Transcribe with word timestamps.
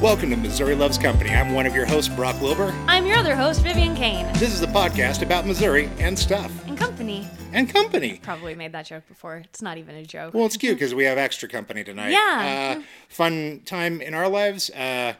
Welcome 0.00 0.30
to 0.30 0.36
Missouri 0.36 0.74
Loves 0.74 0.96
Company. 0.96 1.28
I'm 1.30 1.52
one 1.52 1.66
of 1.66 1.74
your 1.74 1.84
hosts, 1.84 2.12
Brock 2.14 2.40
Wilbur. 2.40 2.74
I'm 2.88 3.04
your 3.04 3.18
other 3.18 3.36
host, 3.36 3.60
Vivian 3.60 3.94
Kane. 3.94 4.24
This 4.34 4.54
is 4.54 4.60
the 4.60 4.66
podcast 4.66 5.20
about 5.20 5.46
Missouri 5.46 5.90
and 5.98 6.18
stuff 6.18 6.50
And 6.66 6.78
company. 6.78 7.28
and 7.52 7.68
company. 7.68 8.18
Probably 8.22 8.54
made 8.54 8.72
that 8.72 8.86
joke 8.86 9.06
before. 9.08 9.36
It's 9.36 9.60
not 9.60 9.76
even 9.76 9.96
a 9.96 10.04
joke. 10.04 10.32
Well, 10.32 10.46
it's 10.46 10.56
cute 10.56 10.76
because 10.78 10.94
we 10.94 11.04
have 11.04 11.18
extra 11.18 11.50
company 11.50 11.84
tonight. 11.84 12.12
Yeah. 12.12 12.78
Uh, 12.78 12.82
fun 13.10 13.60
time 13.66 14.00
in 14.00 14.14
our 14.14 14.26
lives. 14.26 14.70
Uh, 14.70 15.14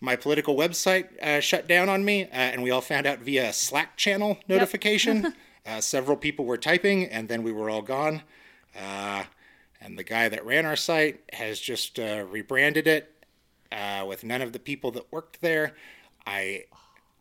my 0.00 0.14
political 0.14 0.54
website 0.56 1.18
uh, 1.22 1.40
shut 1.40 1.66
down 1.66 1.88
on 1.88 2.04
me, 2.04 2.24
uh, 2.24 2.28
and 2.32 2.62
we 2.62 2.70
all 2.70 2.82
found 2.82 3.06
out 3.06 3.20
via 3.20 3.50
Slack 3.54 3.96
channel 3.96 4.36
notification. 4.46 5.32
uh, 5.66 5.80
several 5.80 6.18
people 6.18 6.44
were 6.44 6.58
typing, 6.58 7.06
and 7.06 7.28
then 7.28 7.42
we 7.42 7.50
were 7.52 7.70
all 7.70 7.82
gone. 7.82 8.20
Uh, 8.78 9.24
and 9.80 9.98
the 9.98 10.04
guy 10.04 10.28
that 10.28 10.44
ran 10.44 10.66
our 10.66 10.76
site 10.76 11.22
has 11.32 11.58
just 11.58 11.98
uh, 11.98 12.26
rebranded 12.28 12.86
it 12.86 13.14
uh, 13.72 14.04
with 14.06 14.24
none 14.24 14.42
of 14.42 14.52
the 14.52 14.58
people 14.58 14.90
that 14.92 15.10
worked 15.12 15.40
there. 15.40 15.74
I. 16.26 16.64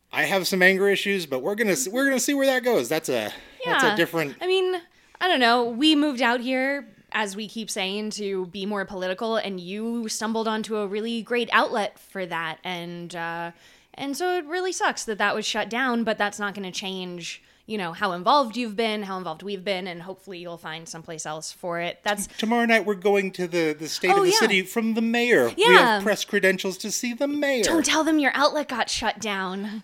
I 0.09 0.23
have 0.23 0.47
some 0.47 0.61
anger 0.61 0.87
issues, 0.87 1.25
but 1.25 1.39
we're 1.41 1.55
gonna 1.55 1.75
we're 1.91 2.05
gonna 2.05 2.17
see 2.21 2.33
where 2.33 2.45
that 2.45 2.63
goes. 2.63 2.87
That's 2.87 3.09
a 3.09 3.29
that's 3.65 3.83
a 3.83 3.95
different. 3.97 4.37
I 4.39 4.47
mean, 4.47 4.81
I 5.19 5.27
don't 5.27 5.41
know. 5.41 5.65
We 5.65 5.97
moved 5.97 6.21
out 6.21 6.39
here, 6.39 6.87
as 7.11 7.35
we 7.35 7.49
keep 7.49 7.69
saying, 7.69 8.11
to 8.11 8.45
be 8.47 8.65
more 8.65 8.85
political, 8.85 9.35
and 9.35 9.59
you 9.59 10.07
stumbled 10.07 10.47
onto 10.47 10.77
a 10.77 10.87
really 10.87 11.21
great 11.21 11.49
outlet 11.51 11.99
for 11.99 12.25
that, 12.25 12.59
and 12.63 13.13
uh, 13.17 13.51
and 13.95 14.15
so 14.15 14.37
it 14.37 14.45
really 14.45 14.71
sucks 14.71 15.03
that 15.03 15.17
that 15.17 15.35
was 15.35 15.45
shut 15.45 15.69
down. 15.69 16.05
But 16.05 16.17
that's 16.17 16.39
not 16.39 16.53
going 16.53 16.71
to 16.71 16.79
change. 16.79 17.43
You 17.67 17.77
know 17.77 17.91
how 17.91 18.13
involved 18.13 18.55
you've 18.55 18.77
been, 18.77 19.03
how 19.03 19.17
involved 19.17 19.43
we've 19.43 19.63
been, 19.63 19.87
and 19.87 20.01
hopefully 20.01 20.39
you'll 20.39 20.57
find 20.57 20.87
someplace 20.87 21.25
else 21.25 21.51
for 21.51 21.81
it. 21.81 21.99
That's 22.01 22.27
Tomorrow 22.37 22.65
night 22.65 22.85
we're 22.85 22.95
going 22.95 23.31
to 23.33 23.45
the, 23.47 23.75
the 23.77 23.89
state 23.89 24.11
Oh, 24.11 24.19
of 24.19 24.23
the 24.23 24.29
yeah. 24.31 24.37
city 24.39 24.61
from 24.61 24.93
the 24.93 25.01
mayor. 25.01 25.51
Yeah. 25.57 25.67
We 25.67 25.75
have 25.75 26.03
press 26.03 26.23
credentials 26.23 26.77
to 26.79 26.91
see 26.91 27.13
the 27.13 27.27
mayor. 27.27 27.63
don't 27.63 27.85
tell 27.85 28.05
them 28.05 28.19
your 28.19 28.31
outlet 28.33 28.69
got 28.69 28.89
shut 28.89 29.19
down. 29.19 29.83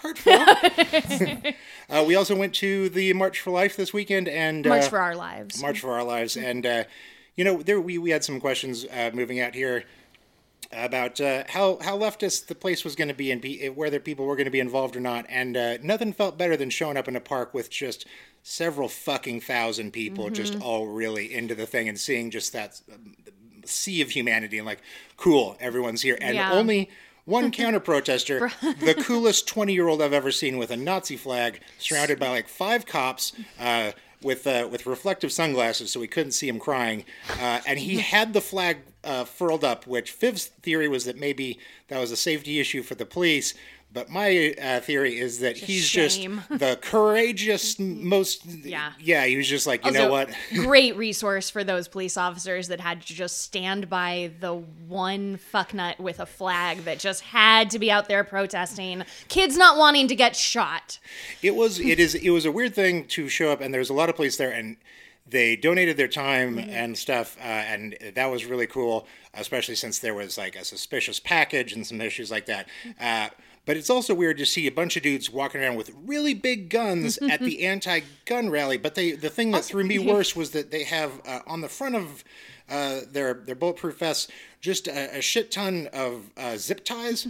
Hurtful. 0.00 0.32
uh, 1.90 2.04
we 2.06 2.14
also 2.14 2.34
went 2.34 2.54
to 2.54 2.88
the 2.88 3.12
March 3.12 3.40
for 3.40 3.50
Life 3.50 3.76
this 3.76 3.92
weekend 3.92 4.28
and 4.28 4.64
March 4.64 4.84
uh, 4.84 4.88
for 4.88 4.98
our 5.00 5.14
lives. 5.14 5.60
March 5.60 5.80
for 5.80 5.92
Our 5.92 6.04
Lives, 6.04 6.36
and 6.36 6.64
uh, 6.64 6.84
you 7.36 7.44
know 7.44 7.62
there 7.62 7.80
we, 7.80 7.98
we 7.98 8.10
had 8.10 8.24
some 8.24 8.40
questions 8.40 8.86
uh, 8.86 9.10
moving 9.12 9.40
out 9.40 9.54
here 9.54 9.84
about 10.72 11.20
uh, 11.20 11.44
how 11.48 11.78
how 11.82 11.96
leftist 11.98 12.46
the 12.46 12.54
place 12.54 12.84
was 12.84 12.94
going 12.94 13.08
to 13.08 13.14
be 13.14 13.30
and 13.30 13.40
be, 13.40 13.68
whether 13.68 13.98
people 14.00 14.26
were 14.26 14.36
going 14.36 14.44
to 14.44 14.50
be 14.50 14.60
involved 14.60 14.96
or 14.96 15.00
not, 15.00 15.24
and 15.28 15.56
uh, 15.56 15.78
nothing 15.82 16.12
felt 16.12 16.36
better 16.38 16.56
than 16.56 16.70
showing 16.70 16.96
up 16.96 17.08
in 17.08 17.16
a 17.16 17.20
park 17.20 17.54
with 17.54 17.70
just 17.70 18.06
several 18.42 18.88
fucking 18.88 19.40
thousand 19.40 19.92
people 19.92 20.26
Mm-hmm. 20.26 20.34
just 20.34 20.60
all 20.60 20.86
really 20.86 21.32
into 21.34 21.54
the 21.54 21.66
thing 21.66 21.88
and 21.88 21.98
seeing 21.98 22.30
just 22.30 22.52
that 22.52 22.80
um, 22.92 23.14
sea 23.64 24.00
of 24.00 24.10
humanity 24.10 24.56
and 24.58 24.66
like 24.66 24.80
cool 25.16 25.56
everyone's 25.60 26.02
here 26.02 26.16
and 26.20 26.34
Yeah. 26.36 26.52
only 26.52 26.88
one 27.24 27.50
counter 27.60 27.80
protester, 27.80 28.50
the 28.80 28.94
coolest 28.94 29.46
20 29.48 29.74
year 29.74 29.86
old 29.88 30.00
I've 30.00 30.14
ever 30.14 30.30
seen 30.30 30.56
with 30.56 30.70
a 30.70 30.76
Nazi 30.78 31.16
flag, 31.16 31.60
surrounded 31.78 32.18
by 32.18 32.28
like 32.30 32.48
five 32.48 32.86
cops. 32.86 33.32
Uh, 33.60 33.92
with 34.22 34.46
uh, 34.46 34.68
with 34.70 34.86
reflective 34.86 35.32
sunglasses, 35.32 35.92
so 35.92 36.00
we 36.00 36.08
couldn't 36.08 36.32
see 36.32 36.48
him 36.48 36.58
crying, 36.58 37.04
uh, 37.40 37.60
and 37.66 37.78
he 37.78 37.96
had 38.14 38.32
the 38.32 38.40
flag 38.40 38.78
uh, 39.04 39.24
furled 39.24 39.64
up. 39.64 39.86
Which 39.86 40.12
Viv's 40.12 40.46
theory 40.46 40.88
was 40.88 41.04
that 41.04 41.18
maybe 41.18 41.58
that 41.88 42.00
was 42.00 42.10
a 42.10 42.16
safety 42.16 42.60
issue 42.60 42.82
for 42.82 42.94
the 42.94 43.06
police, 43.06 43.54
but 43.90 44.10
my 44.10 44.54
uh, 44.62 44.80
theory 44.80 45.18
is 45.18 45.40
that 45.40 45.56
he's 45.56 45.84
shame. 45.84 46.42
just 46.46 46.48
the 46.58 46.78
courageous 46.80 47.78
most. 47.78 48.44
Yeah. 48.44 48.92
yeah. 49.00 49.24
He 49.24 49.36
was 49.36 49.48
just 49.48 49.66
like, 49.66 49.84
you 49.84 49.88
Also, 49.88 50.04
know 50.04 50.10
what? 50.10 50.30
great 50.54 50.96
resource 50.96 51.48
for 51.48 51.64
those 51.64 51.88
police 51.88 52.16
officers 52.16 52.68
that 52.68 52.80
had 52.80 53.02
to 53.02 53.14
just 53.14 53.42
stand 53.42 53.88
by 53.88 54.30
the 54.40 54.54
one 54.54 55.38
fucknut 55.52 55.98
with 55.98 56.20
a 56.20 56.26
flag 56.26 56.84
that 56.84 56.98
just 56.98 57.22
had 57.22 57.70
to 57.70 57.78
be 57.78 57.90
out 57.90 58.08
there 58.08 58.24
protesting. 58.24 59.04
Kids 59.28 59.56
not 59.56 59.78
wanting 59.78 60.06
to 60.08 60.14
get 60.14 60.36
shot. 60.36 60.98
It 61.42 61.56
was 61.56 61.80
it 61.80 61.98
is 61.98 62.14
it 62.14 62.30
was 62.30 62.44
a 62.44 62.52
weird 62.52 62.74
thing 62.74 63.06
to 63.08 63.28
show 63.28 63.50
up, 63.50 63.60
and 63.60 63.72
there's 63.72 63.90
a 63.90 63.94
lot 63.94 64.10
of 64.10 64.16
police 64.16 64.36
there, 64.36 64.50
and 64.50 64.76
they 65.26 65.56
donated 65.56 65.96
their 65.96 66.08
time 66.08 66.58
and 66.58 66.96
stuff, 66.96 67.36
uh, 67.40 67.42
and 67.42 67.96
that 68.14 68.26
was 68.26 68.46
really 68.46 68.66
cool, 68.66 69.06
especially 69.34 69.74
since 69.74 69.98
there 69.98 70.14
was 70.14 70.38
like 70.38 70.56
a 70.56 70.64
suspicious 70.64 71.20
package 71.20 71.72
and 71.72 71.86
some 71.86 72.00
issues 72.00 72.30
like 72.30 72.46
that. 72.46 72.68
Uh, 73.00 73.28
but 73.68 73.76
it's 73.76 73.90
also 73.90 74.14
weird 74.14 74.38
to 74.38 74.46
see 74.46 74.66
a 74.66 74.70
bunch 74.70 74.96
of 74.96 75.02
dudes 75.02 75.28
walking 75.28 75.60
around 75.60 75.76
with 75.76 75.90
really 76.06 76.32
big 76.32 76.70
guns 76.70 77.18
at 77.30 77.38
the 77.40 77.66
anti-gun 77.66 78.48
rally. 78.48 78.78
But 78.78 78.94
they 78.94 79.12
the 79.12 79.28
thing 79.28 79.50
that 79.50 79.62
threw 79.62 79.84
me 79.84 79.98
worse 79.98 80.34
was 80.34 80.52
that 80.52 80.70
they 80.70 80.84
have 80.84 81.20
uh, 81.26 81.40
on 81.46 81.60
the 81.60 81.68
front 81.68 81.94
of 81.94 82.24
uh, 82.70 83.00
their 83.12 83.34
their 83.34 83.54
bulletproof 83.54 83.98
vests 83.98 84.28
just 84.62 84.88
a, 84.88 85.18
a 85.18 85.20
shit 85.20 85.50
ton 85.50 85.86
of 85.92 86.30
uh, 86.38 86.56
zip 86.56 86.82
ties 86.82 87.28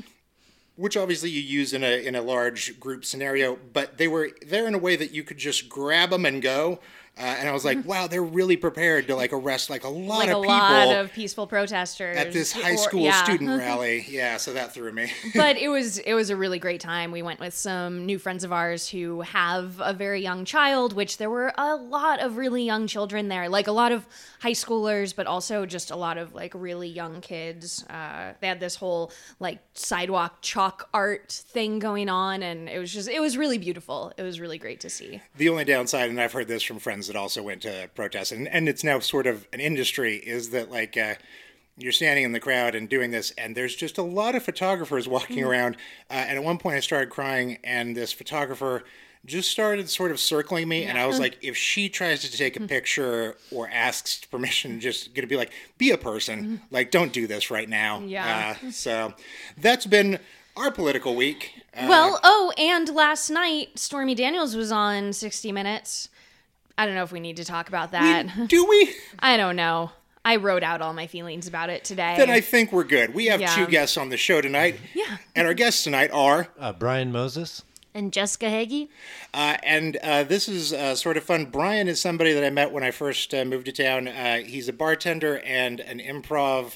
which 0.76 0.97
obviously 0.97 1.28
you 1.28 1.41
use 1.41 1.72
in 1.72 1.82
a 1.82 2.06
in 2.06 2.15
a 2.15 2.22
large 2.22 2.78
group 2.78 3.05
scenario, 3.05 3.59
but 3.72 3.99
they 3.99 4.06
were 4.06 4.31
there 4.47 4.69
in 4.69 4.75
a 4.75 4.78
way 4.78 4.94
that 4.94 5.10
you 5.10 5.25
could 5.25 5.38
just 5.38 5.69
grab 5.69 6.10
them 6.10 6.25
and 6.25 6.41
go. 6.41 6.78
Uh, 7.19 7.23
and 7.23 7.49
I 7.49 7.53
was 7.53 7.65
like, 7.65 7.84
wow, 7.84 8.06
they're 8.06 8.23
really 8.23 8.56
prepared 8.56 9.09
to 9.09 9.17
like 9.17 9.33
arrest 9.33 9.71
like 9.71 9.84
a 9.84 9.89
lot 9.89 10.19
Like 10.19 10.29
of 10.29 10.39
a 10.39 10.41
people 10.43 10.55
lot 10.56 10.97
of 10.97 11.12
peaceful 11.12 11.47
protesters 11.47 12.17
at 12.17 12.33
this 12.33 12.53
high 12.53 12.75
or- 12.75 12.77
school 12.77 13.03
yeah. 13.03 13.25
student 13.25 13.51
rally. 13.59 14.05
Yeah, 14.09 14.37
so 14.37 14.53
that 14.53 14.73
threw 14.73 14.93
me. 14.93 15.11
but 15.34 15.56
it 15.56 15.69
was 15.69 15.99
it 15.99 16.15
was 16.15 16.31
a 16.31 16.37
really 16.37 16.59
great 16.59 16.81
time. 16.81 17.11
We 17.11 17.23
went 17.23 17.41
with 17.41 17.55
some 17.55 18.06
new 18.06 18.19
friends 18.19 18.45
of 18.45 18.53
ours 18.53 18.89
who 18.89 19.23
have 19.23 19.81
a 19.81 19.93
very 19.93 20.23
young 20.23 20.45
child, 20.45 20.93
which 20.93 21.19
there 21.19 21.31
were 21.31 21.53
a 21.59 21.75
lot 21.75 22.21
of 22.21 22.37
really 22.37 22.62
young 22.65 22.87
children 22.87 23.29
there, 23.29 23.49
like 23.49 23.67
a 23.67 23.73
lot 23.73 23.91
of 23.93 24.06
high 24.41 24.53
schoolers, 24.53 25.15
but 25.15 25.27
also 25.27 25.67
just 25.67 25.91
a 25.91 25.97
lot 25.97 26.19
of 26.19 26.35
like 26.35 26.53
really 26.55 26.89
young 26.89 27.21
kids. 27.21 27.85
Uh, 27.91 28.33
they 28.41 28.47
had 28.47 28.61
this 28.61 28.77
whole 28.77 29.11
like 29.41 29.59
sidewalk 29.75 30.39
chalk 30.41 30.89
art 30.95 31.33
thing 31.33 31.79
going 31.79 32.09
on, 32.09 32.43
and 32.43 32.69
it 32.69 32.79
was 32.79 32.93
just 32.93 33.09
it 33.09 33.21
was 33.21 33.37
really 33.37 33.59
beautiful. 33.59 34.12
It 34.17 34.23
was 34.23 34.39
really 34.41 34.59
great 34.59 34.81
to 34.81 34.91
see. 34.91 35.21
the 35.37 35.49
only 35.49 35.65
downside, 35.65 36.11
and 36.11 36.21
I've 36.21 36.33
heard 36.33 36.47
this 36.49 36.62
from 36.62 36.79
friends 36.79 37.07
that 37.08 37.16
also 37.16 37.42
went 37.42 37.62
to 37.62 37.91
protest, 37.94 38.32
and, 38.32 38.46
and 38.48 38.69
it's 38.69 38.84
now 38.84 38.98
sort 39.00 39.26
of 39.26 39.46
an 39.52 39.60
industry, 39.60 40.16
is 40.16 40.50
that 40.50 40.70
like 40.70 40.96
uh, 40.96 41.14
you're 41.76 41.92
standing 41.92 42.24
in 42.24 42.32
the 42.32 42.41
crowd 42.41 42.74
and 42.74 42.88
doing 42.88 43.10
this, 43.10 43.32
and 43.36 43.56
there's 43.56 43.74
just 43.74 43.98
a 43.98 44.02
lot 44.02 44.34
of 44.34 44.42
photographers 44.42 45.08
walking 45.08 45.42
around. 45.44 45.76
Uh, 46.10 46.14
and 46.14 46.38
at 46.38 46.44
one 46.44 46.58
point, 46.58 46.76
I 46.76 46.80
started 46.80 47.10
crying, 47.10 47.58
and 47.64 47.96
this 47.96 48.12
photographer 48.12 48.84
just 49.26 49.50
started 49.50 49.91
sort 49.91 50.10
of 50.10 50.20
circling 50.20 50.69
me, 50.69 50.84
and 50.84 50.96
I 50.96 51.06
was 51.06 51.19
like, 51.19 51.38
if 51.42 51.56
she 51.56 51.88
tries 51.88 52.20
to 52.20 52.30
take 52.34 52.56
a 52.56 52.60
picture 52.60 53.36
or 53.50 53.69
asks 53.69 54.25
permission, 54.25 54.80
just 54.80 55.12
gonna 55.12 55.26
be 55.26 55.36
like, 55.36 55.50
be 55.76 55.90
a 55.90 55.98
person, 55.98 56.62
like 56.70 56.90
don't 56.92 57.12
do 57.12 57.26
this 57.26 57.50
right 57.50 57.69
now. 57.69 58.00
Yeah. 58.00 58.56
Uh, 58.64 58.70
so 58.70 59.14
that's 59.58 59.86
been 59.86 60.19
our 60.56 60.70
political 60.70 61.14
week. 61.14 61.52
Uh, 61.76 61.86
Well, 61.88 62.20
oh, 62.22 62.52
and 62.56 62.88
last 62.94 63.28
night 63.28 63.78
Stormy 63.78 64.14
Daniels 64.14 64.56
was 64.56 64.70
on 64.72 65.12
60 65.12 65.52
Minutes. 65.52 66.08
I 66.78 66.87
don't 66.87 66.94
know 66.94 67.03
if 67.03 67.12
we 67.12 67.21
need 67.21 67.37
to 67.37 67.44
talk 67.44 67.69
about 67.69 67.91
that. 67.91 68.27
do 68.49 68.65
we? 68.65 68.94
I 69.19 69.37
don't 69.37 69.56
know. 69.56 69.91
I 70.25 70.37
wrote 70.37 70.62
out 70.62 70.81
all 70.81 70.93
my 70.93 71.06
feelings 71.06 71.47
about 71.49 71.71
it 71.71 71.84
today. 71.84 72.15
Then 72.16 72.31
I 72.31 72.41
think 72.41 72.72
we're 72.72 72.84
good. 72.84 73.15
We 73.15 73.27
have 73.27 73.41
Yeah. 73.41 73.55
two 73.55 73.66
guests 73.66 73.97
on 73.97 74.11
the 74.11 74.16
show 74.16 74.41
tonight. 74.41 74.78
Yeah. 74.94 75.17
And 75.34 75.47
our 75.47 75.55
guests 75.55 75.83
tonight 75.84 76.11
are, 76.12 76.49
Uh, 76.59 76.72
Brian 76.72 77.11
Moses. 77.11 77.62
and 77.94 78.12
Jessica 78.12 78.47
Hagee. 78.47 78.88
uh, 79.34 79.56
and 79.65 79.97
uh, 79.97 80.22
this 80.25 80.49
is 80.49 80.72
uh, 80.72 80.94
sort 80.94 81.17
of 81.17 81.25
fun. 81.25 81.47
Brian 81.47 81.88
is 81.88 82.00
somebody 82.00 82.33
that 82.33 82.44
I 82.44 82.50
met 82.50 82.71
when 82.71 82.84
I 82.84 82.91
first 82.93 83.34
uh, 83.34 83.44
moved 83.44 83.67
to 83.67 83.72
town. 83.72 84.06
Uh, 84.06 84.38
he's 84.38 84.69
a 84.69 84.72
bartender 84.72 85.41
and 85.44 85.81
an 85.81 85.99
improv 85.99 86.75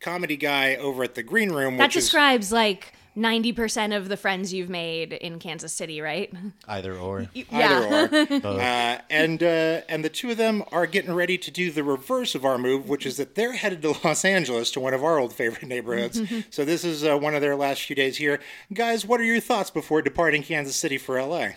comedy 0.00 0.36
guy 0.36 0.74
over 0.76 1.04
at 1.04 1.14
the 1.14 1.22
Green 1.22 1.50
Room, 1.52 1.76
That 1.76 1.84
which 1.88 1.96
is 1.96 2.04
describes 2.04 2.50
like 2.50 2.94
90% 3.16 3.96
of 3.96 4.08
the 4.08 4.16
friends 4.16 4.52
you've 4.52 4.68
made 4.68 5.12
in 5.14 5.38
Kansas 5.38 5.72
City, 5.72 6.00
right? 6.00 6.30
Either 6.68 6.94
or. 6.94 7.28
either 7.34 8.08
or. 8.12 8.26
Uh, 8.66 8.98
and 9.10 9.42
uh, 9.42 9.80
and 9.88 10.04
the 10.04 10.08
two 10.08 10.30
of 10.30 10.36
them 10.36 10.62
are 10.72 10.86
getting 10.86 11.12
ready 11.12 11.38
to 11.38 11.50
do 11.50 11.70
the 11.70 11.82
reverse 11.82 12.34
of 12.34 12.44
our 12.44 12.58
move, 12.58 12.88
which 12.88 13.06
is 13.06 13.16
that 13.16 13.34
they're 13.34 13.52
headed 13.52 13.82
to 13.82 13.94
Los 14.04 14.24
Angeles 14.24 14.70
to 14.72 14.80
one 14.80 14.94
of 14.94 15.02
our 15.04 15.18
old 15.18 15.32
favorite 15.32 15.66
neighborhoods. 15.66 16.20
so 16.50 16.64
this 16.64 16.84
is 16.84 17.04
uh, 17.04 17.16
one 17.16 17.34
of 17.34 17.40
their 17.40 17.56
last 17.56 17.82
few 17.82 17.96
days 17.96 18.16
here. 18.16 18.40
Guys, 18.72 19.04
what 19.04 19.20
are 19.20 19.24
your 19.24 19.40
thoughts 19.40 19.70
before 19.70 20.02
departing 20.02 20.42
Kansas 20.42 20.76
City 20.76 20.98
for 20.98 21.20
LA? 21.20 21.50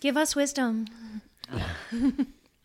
Give 0.00 0.16
us 0.16 0.36
wisdom. 0.36 0.86
We 1.92 2.12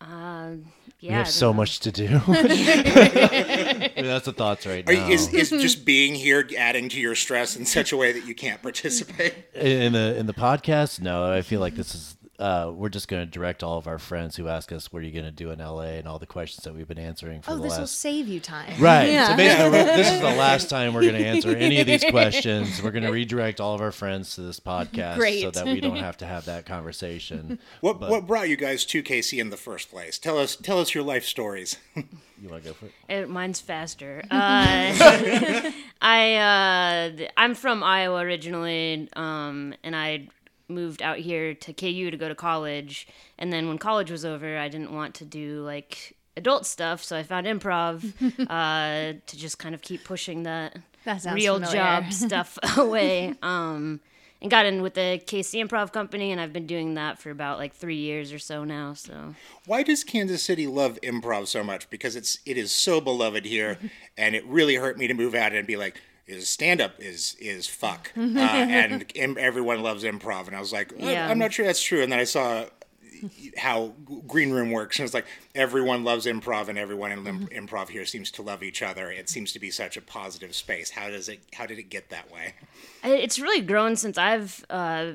Yeah, 1.02 1.18
have 1.18 1.28
so 1.28 1.52
much 1.52 1.80
to 1.80 1.90
do. 1.90 2.06
I 2.28 3.90
mean, 3.96 4.04
that's 4.06 4.26
the 4.26 4.32
thoughts 4.32 4.66
right 4.66 4.88
Are 4.88 4.92
now. 4.92 5.08
is, 5.08 5.34
is 5.34 5.50
just 5.50 5.84
being 5.84 6.14
here 6.14 6.48
adding 6.56 6.88
to 6.90 7.00
your 7.00 7.16
stress 7.16 7.56
in 7.56 7.66
such 7.66 7.90
a 7.90 7.96
way 7.96 8.12
that 8.12 8.24
you 8.24 8.36
can't 8.36 8.62
participate? 8.62 9.34
in 9.52 9.94
the 9.94 10.16
in 10.16 10.26
the 10.26 10.32
podcast, 10.32 11.00
no, 11.00 11.32
I 11.32 11.42
feel 11.42 11.58
like 11.58 11.74
this 11.74 11.96
is 11.96 12.16
uh, 12.42 12.72
we're 12.74 12.88
just 12.88 13.06
going 13.06 13.24
to 13.24 13.30
direct 13.30 13.62
all 13.62 13.78
of 13.78 13.86
our 13.86 13.98
friends 13.98 14.34
who 14.36 14.48
ask 14.48 14.72
us, 14.72 14.92
"What 14.92 15.02
are 15.02 15.06
you 15.06 15.12
going 15.12 15.24
to 15.24 15.30
do 15.30 15.50
in 15.52 15.60
LA?" 15.60 15.82
and 15.98 16.08
all 16.08 16.18
the 16.18 16.26
questions 16.26 16.64
that 16.64 16.74
we've 16.74 16.88
been 16.88 16.98
answering 16.98 17.40
for 17.40 17.52
Oh, 17.52 17.56
the 17.56 17.62
this 17.62 17.78
will 17.78 17.86
save 17.86 18.26
you 18.26 18.40
time. 18.40 18.80
Right. 18.80 19.10
Yeah. 19.10 19.28
So 19.28 19.36
basically, 19.36 19.70
this 19.84 20.12
is 20.12 20.20
the 20.20 20.26
last 20.36 20.68
time 20.68 20.92
we're 20.92 21.02
going 21.02 21.14
to 21.14 21.24
answer 21.26 21.50
any 21.56 21.80
of 21.80 21.86
these 21.86 22.04
questions. 22.04 22.82
We're 22.82 22.90
going 22.90 23.04
to 23.10 23.12
redirect 23.12 23.60
all 23.60 23.74
of 23.74 23.80
our 23.80 23.92
friends 23.92 24.34
to 24.34 24.40
this 24.42 24.58
podcast 24.58 25.42
so 25.42 25.50
that 25.52 25.66
we 25.66 25.80
don't 25.80 25.96
have 25.96 26.16
to 26.18 26.26
have 26.26 26.46
that 26.46 26.66
conversation. 26.66 27.58
What 27.80 28.00
But- 28.00 28.10
what 28.10 28.26
brought 28.26 28.48
you 28.48 28.56
guys 28.56 28.84
to 28.86 29.02
KC 29.02 29.38
in 29.38 29.50
the 29.50 29.56
first 29.56 29.90
place? 29.90 30.18
Tell 30.18 30.38
us 30.38 30.56
tell 30.56 30.80
us 30.80 30.94
your 30.94 31.04
life 31.04 31.24
stories. 31.24 31.76
You 32.42 32.48
want 32.48 32.64
to 32.64 32.70
go 32.70 32.74
for 32.74 32.86
it? 33.08 33.22
Uh, 33.22 33.28
mine's 33.28 33.60
faster. 33.60 34.20
Uh, 34.28 35.70
I 36.00 36.34
uh, 36.34 37.26
I'm 37.36 37.54
from 37.54 37.84
Iowa 37.84 38.18
originally, 38.20 39.08
um, 39.14 39.74
and 39.84 39.94
I 39.94 40.26
moved 40.74 41.02
out 41.02 41.18
here 41.18 41.54
to 41.54 41.72
KU 41.72 42.10
to 42.10 42.16
go 42.16 42.28
to 42.28 42.34
college. 42.34 43.06
And 43.38 43.52
then 43.52 43.68
when 43.68 43.78
college 43.78 44.10
was 44.10 44.24
over, 44.24 44.58
I 44.58 44.68
didn't 44.68 44.92
want 44.92 45.14
to 45.16 45.24
do 45.24 45.62
like 45.62 46.16
adult 46.36 46.64
stuff, 46.66 47.02
so 47.04 47.16
I 47.16 47.22
found 47.22 47.46
improv 47.46 48.04
uh, 48.48 49.18
to 49.26 49.36
just 49.36 49.58
kind 49.58 49.74
of 49.74 49.82
keep 49.82 50.02
pushing 50.04 50.44
that 50.44 50.78
That 51.04 51.24
real 51.34 51.54
familiar. 51.56 51.76
job 51.76 52.12
stuff 52.12 52.58
away. 52.76 53.34
Um, 53.42 54.00
and 54.40 54.50
got 54.50 54.66
in 54.66 54.82
with 54.82 54.94
the 54.94 55.22
KC 55.24 55.64
Improv 55.64 55.92
Company, 55.92 56.32
and 56.32 56.40
I've 56.40 56.52
been 56.52 56.66
doing 56.66 56.94
that 56.94 57.20
for 57.20 57.30
about 57.30 57.58
like 57.58 57.72
three 57.74 57.98
years 57.98 58.32
or 58.32 58.40
so 58.40 58.64
now. 58.64 58.92
So 58.92 59.36
Why 59.66 59.84
does 59.84 60.02
Kansas 60.02 60.42
City 60.42 60.66
love 60.66 60.98
improv 61.00 61.46
so 61.46 61.62
much? 61.62 61.88
Because 61.90 62.16
it's 62.16 62.40
it 62.44 62.56
is 62.56 62.72
so 62.72 63.00
beloved 63.00 63.44
here, 63.44 63.78
and 64.18 64.34
it 64.34 64.44
really 64.46 64.74
hurt 64.74 64.98
me 64.98 65.06
to 65.06 65.14
move 65.14 65.36
out 65.36 65.52
and 65.52 65.64
be 65.64 65.76
like, 65.76 66.00
is 66.32 66.48
stand 66.48 66.80
up 66.80 66.94
is 66.98 67.36
is 67.38 67.68
fuck, 67.68 68.10
uh, 68.16 68.20
and 68.20 69.04
im- 69.14 69.36
everyone 69.38 69.82
loves 69.82 70.02
improv, 70.04 70.46
and 70.48 70.56
I 70.56 70.60
was 70.60 70.72
like, 70.72 70.92
"I- 71.00 71.12
Yeah. 71.12 71.28
I'm 71.28 71.38
not 71.38 71.52
sure 71.52 71.64
that's 71.66 71.82
true. 71.82 72.02
And 72.02 72.10
then 72.10 72.18
I 72.18 72.24
saw 72.24 72.64
how 73.56 73.94
Green 74.26 74.50
Room 74.50 74.72
works, 74.72 74.98
and 74.98 75.04
it's 75.04 75.14
like 75.14 75.26
everyone 75.54 76.02
loves 76.02 76.26
improv, 76.26 76.68
and 76.68 76.76
everyone 76.76 77.12
in 77.12 77.22
lim- 77.22 77.46
improv 77.48 77.88
here 77.90 78.04
seems 78.04 78.30
to 78.32 78.42
love 78.42 78.62
each 78.64 78.82
other. 78.82 79.10
It 79.12 79.28
seems 79.28 79.52
to 79.52 79.60
be 79.60 79.70
such 79.70 79.96
a 79.96 80.00
positive 80.00 80.54
space. 80.56 80.90
How 80.90 81.08
does 81.08 81.28
it? 81.28 81.40
How 81.54 81.66
did 81.66 81.78
it 81.78 81.84
get 81.88 82.10
that 82.10 82.32
way? 82.32 82.54
It's 83.04 83.38
really 83.38 83.60
grown 83.60 83.94
since 83.94 84.18
I've 84.18 84.64
uh, 84.70 85.12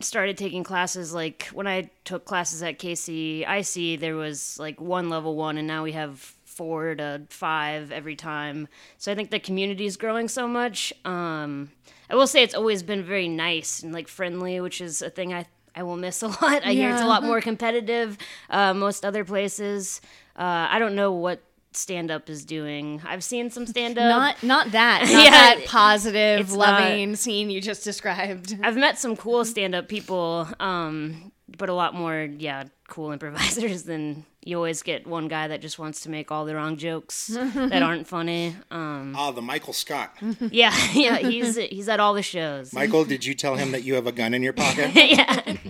started 0.00 0.36
taking 0.36 0.62
classes. 0.62 1.14
Like 1.14 1.44
when 1.54 1.66
I 1.66 1.88
took 2.04 2.26
classes 2.26 2.62
at 2.62 2.78
KCIC, 2.78 3.98
there 3.98 4.16
was 4.16 4.58
like 4.58 4.78
one 4.80 5.08
level 5.08 5.34
one, 5.34 5.56
and 5.56 5.66
now 5.66 5.84
we 5.84 5.92
have 5.92 6.34
four 6.58 6.94
to 6.96 7.22
five 7.30 7.90
every 7.92 8.16
time. 8.16 8.68
So 8.98 9.10
I 9.12 9.14
think 9.14 9.30
the 9.30 9.40
community 9.40 9.86
is 9.86 9.96
growing 9.96 10.28
so 10.28 10.46
much. 10.46 10.92
Um, 11.04 11.70
I 12.10 12.14
will 12.16 12.26
say 12.26 12.42
it's 12.42 12.54
always 12.54 12.82
been 12.82 13.04
very 13.04 13.28
nice 13.28 13.82
and 13.82 13.92
like 13.92 14.08
friendly, 14.08 14.60
which 14.60 14.80
is 14.80 15.00
a 15.00 15.10
thing 15.10 15.32
I 15.32 15.46
I 15.74 15.82
will 15.84 15.96
miss 15.96 16.22
a 16.28 16.28
lot. 16.28 16.64
I 16.64 16.72
hear 16.72 16.90
it's 16.90 17.00
a 17.02 17.06
lot 17.06 17.22
more 17.22 17.40
competitive. 17.40 18.18
Uh, 18.50 18.74
most 18.74 19.04
other 19.04 19.24
places, 19.24 20.00
uh, 20.36 20.66
I 20.74 20.78
don't 20.80 20.96
know 20.96 21.12
what 21.12 21.40
stand 21.72 22.10
up 22.10 22.28
is 22.28 22.44
doing. 22.44 23.00
I've 23.06 23.22
seen 23.22 23.50
some 23.50 23.66
stand 23.66 23.96
up. 23.98 24.08
Not 24.10 24.42
not 24.42 24.72
that. 24.72 25.02
Not 25.12 25.24
Yeah, 25.24 25.30
that 25.30 25.64
positive, 25.66 26.40
it's 26.40 26.50
not- 26.56 26.80
loving 26.80 27.14
scene 27.14 27.50
you 27.50 27.60
just 27.60 27.84
described. 27.84 28.58
I've 28.64 28.76
met 28.76 28.98
some 28.98 29.14
cool 29.16 29.44
stand-up 29.44 29.86
people, 29.88 30.48
um, 30.58 31.30
but 31.56 31.68
a 31.68 31.74
lot 31.74 31.94
more, 31.94 32.28
yeah, 32.38 32.64
cool 32.88 33.12
improvisers 33.12 33.82
than 33.92 34.24
you 34.44 34.56
always 34.56 34.82
get 34.82 35.06
one 35.06 35.28
guy 35.28 35.48
that 35.48 35.60
just 35.60 35.78
wants 35.78 36.00
to 36.02 36.10
make 36.10 36.30
all 36.30 36.44
the 36.44 36.54
wrong 36.54 36.76
jokes 36.76 37.26
that 37.28 37.82
aren't 37.82 38.06
funny. 38.06 38.56
Um, 38.70 39.14
Ah, 39.16 39.30
the 39.30 39.42
Michael 39.42 39.72
Scott. 39.72 40.14
yeah, 40.50 40.74
yeah, 40.94 41.18
he's 41.18 41.56
he's 41.56 41.88
at 41.88 42.00
all 42.00 42.14
the 42.14 42.22
shows. 42.22 42.72
Michael, 42.72 43.04
did 43.04 43.24
you 43.24 43.34
tell 43.34 43.56
him 43.56 43.72
that 43.72 43.82
you 43.84 43.94
have 43.94 44.06
a 44.06 44.12
gun 44.12 44.34
in 44.34 44.42
your 44.42 44.52
pocket? 44.52 44.92
yeah. 44.94 45.56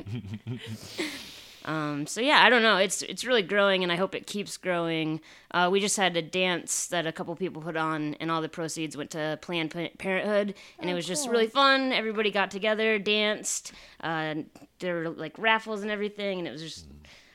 Um, 1.64 2.06
so 2.06 2.22
yeah, 2.22 2.40
I 2.42 2.48
don't 2.48 2.62
know. 2.62 2.78
It's 2.78 3.02
it's 3.02 3.26
really 3.26 3.42
growing, 3.42 3.82
and 3.82 3.92
I 3.92 3.96
hope 3.96 4.14
it 4.14 4.26
keeps 4.26 4.56
growing. 4.56 5.20
Uh, 5.50 5.68
we 5.70 5.80
just 5.80 5.98
had 5.98 6.16
a 6.16 6.22
dance 6.22 6.86
that 6.86 7.06
a 7.06 7.12
couple 7.12 7.36
people 7.36 7.60
put 7.60 7.76
on, 7.76 8.14
and 8.20 8.30
all 8.30 8.40
the 8.40 8.48
proceeds 8.48 8.96
went 8.96 9.10
to 9.10 9.38
Planned 9.42 9.70
Parenthood, 9.98 10.54
and 10.78 10.88
it 10.88 10.94
was 10.94 11.06
just 11.06 11.28
really 11.28 11.46
fun. 11.46 11.92
Everybody 11.92 12.30
got 12.30 12.50
together, 12.50 12.98
danced. 12.98 13.72
Uh, 14.02 14.36
there 14.78 14.94
were 14.94 15.10
like 15.10 15.38
raffles 15.38 15.82
and 15.82 15.90
everything, 15.90 16.38
and 16.38 16.48
it 16.48 16.52
was 16.52 16.62
just. 16.62 16.86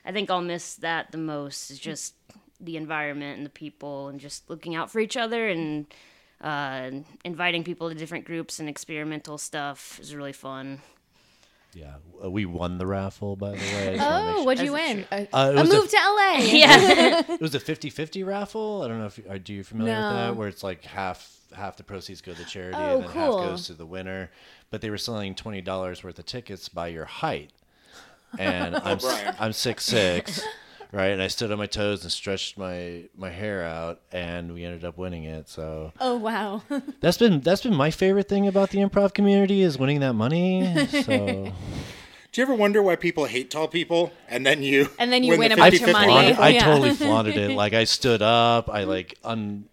I 0.05 0.11
think 0.11 0.29
I'll 0.29 0.41
miss 0.41 0.75
that 0.75 1.11
the 1.11 1.17
most. 1.17 1.71
Is 1.71 1.79
just 1.79 2.15
the 2.59 2.77
environment 2.77 3.37
and 3.37 3.45
the 3.45 3.49
people, 3.51 4.07
and 4.09 4.19
just 4.19 4.49
looking 4.49 4.75
out 4.75 4.91
for 4.91 4.99
each 4.99 5.17
other 5.17 5.47
and. 5.47 5.85
Uh, 6.41 6.91
inviting 7.23 7.63
people 7.63 7.87
to 7.87 7.95
different 7.95 8.25
groups 8.25 8.59
and 8.59 8.67
experimental 8.67 9.37
stuff 9.37 9.97
is 10.01 10.13
really 10.13 10.33
fun. 10.33 10.81
Yeah, 11.73 11.93
uh, 12.21 12.29
we 12.29 12.45
won 12.45 12.79
the 12.79 12.85
raffle, 12.85 13.37
by 13.37 13.51
the 13.51 13.55
way. 13.55 13.93
I 13.93 13.95
just 13.95 13.99
wanna 14.09 14.25
make 14.25 14.33
Oh, 14.33 14.35
sure- 14.39 14.45
what'd 14.45 14.65
you 14.65 14.73
win? 14.73 15.05
A, 15.09 15.27
Uh, 15.33 15.51
a 15.55 15.61
was 15.61 15.71
a- 15.71 15.73
move 15.73 15.89
to 15.89 15.95
LA. 15.95 16.37
Yeah. 16.41 17.21
It 17.29 17.39
was 17.39 17.55
a 17.55 17.61
50-50 17.61 18.25
raffle. 18.25 18.81
I 18.83 18.89
don't 18.89 18.99
know 18.99 19.05
if 19.05 19.17
you, 19.19 19.23
are 19.29 19.39
do 19.39 19.53
you 19.53 19.63
familiar 19.63 19.93
with 19.95 20.01
that, 20.17 20.35
where 20.35 20.49
it's 20.49 20.63
like 20.63 20.83
half 20.83 21.33
half 21.55 21.77
the 21.77 21.83
proceeds 21.83 22.19
go 22.19 22.33
to 22.33 22.43
charity 22.43 22.75
Oh, 22.77 22.95
and 22.95 23.03
then 23.05 23.09
cool. 23.11 23.39
half 23.41 23.49
goes 23.51 23.67
to 23.67 23.73
the 23.73 23.85
winner. 23.85 24.29
But 24.69 24.81
they 24.81 24.89
were 24.89 24.97
selling 24.97 25.35
twenty 25.35 25.61
dollars 25.61 26.03
worth 26.03 26.19
of 26.19 26.25
tickets 26.25 26.67
by 26.67 26.89
your 26.89 27.05
height, 27.05 27.51
and 28.39 28.75
oh, 28.75 28.81
I'm 28.83 28.95
s- 28.97 29.03
Brian. 29.03 29.35
I'm 29.39 29.53
six 29.53 29.85
six, 29.85 30.41
right? 30.91 31.07
And 31.11 31.21
I 31.21 31.27
stood 31.27 31.51
on 31.51 31.57
my 31.57 31.65
toes 31.67 32.03
and 32.03 32.11
stretched 32.11 32.57
my 32.57 33.03
my 33.17 33.29
hair 33.29 33.63
out, 33.63 34.01
and 34.11 34.53
we 34.53 34.63
ended 34.65 34.83
up 34.85 34.97
winning 34.97 35.23
it. 35.25 35.49
So 35.49 35.93
Oh 35.99 36.15
wow. 36.17 36.63
that's 37.01 37.17
been 37.17 37.41
that's 37.41 37.61
been 37.61 37.75
my 37.75 37.91
favorite 37.91 38.29
thing 38.29 38.47
about 38.47 38.69
the 38.71 38.79
improv 38.79 39.13
community 39.13 39.61
is 39.61 39.77
winning 39.77 39.99
that 40.01 40.13
money. 40.13 40.87
So. 40.87 41.51
Do 42.31 42.41
you 42.41 42.47
ever 42.47 42.55
wonder 42.55 42.81
why 42.81 42.95
people 42.95 43.25
hate 43.25 43.51
tall 43.51 43.67
people? 43.67 44.11
And 44.27 44.43
then 44.43 44.63
you 44.63 44.89
And 44.97 45.13
then 45.13 45.23
you 45.23 45.33
the 45.33 45.37
win 45.39 45.51
a 45.51 45.55
bunch 45.57 45.75
of 45.75 45.81
50-50? 45.81 45.91
money. 45.91 46.07
Flaunted- 46.07 46.39
I 46.39 46.49
Yeah. 46.49 46.65
totally 46.65 46.91
flaunted 46.95 47.37
it. 47.37 47.51
Like 47.51 47.73
I 47.73 47.83
stood 47.83 48.23
up. 48.23 48.69
I 48.71 48.85
like 48.85 49.19
un. 49.23 49.65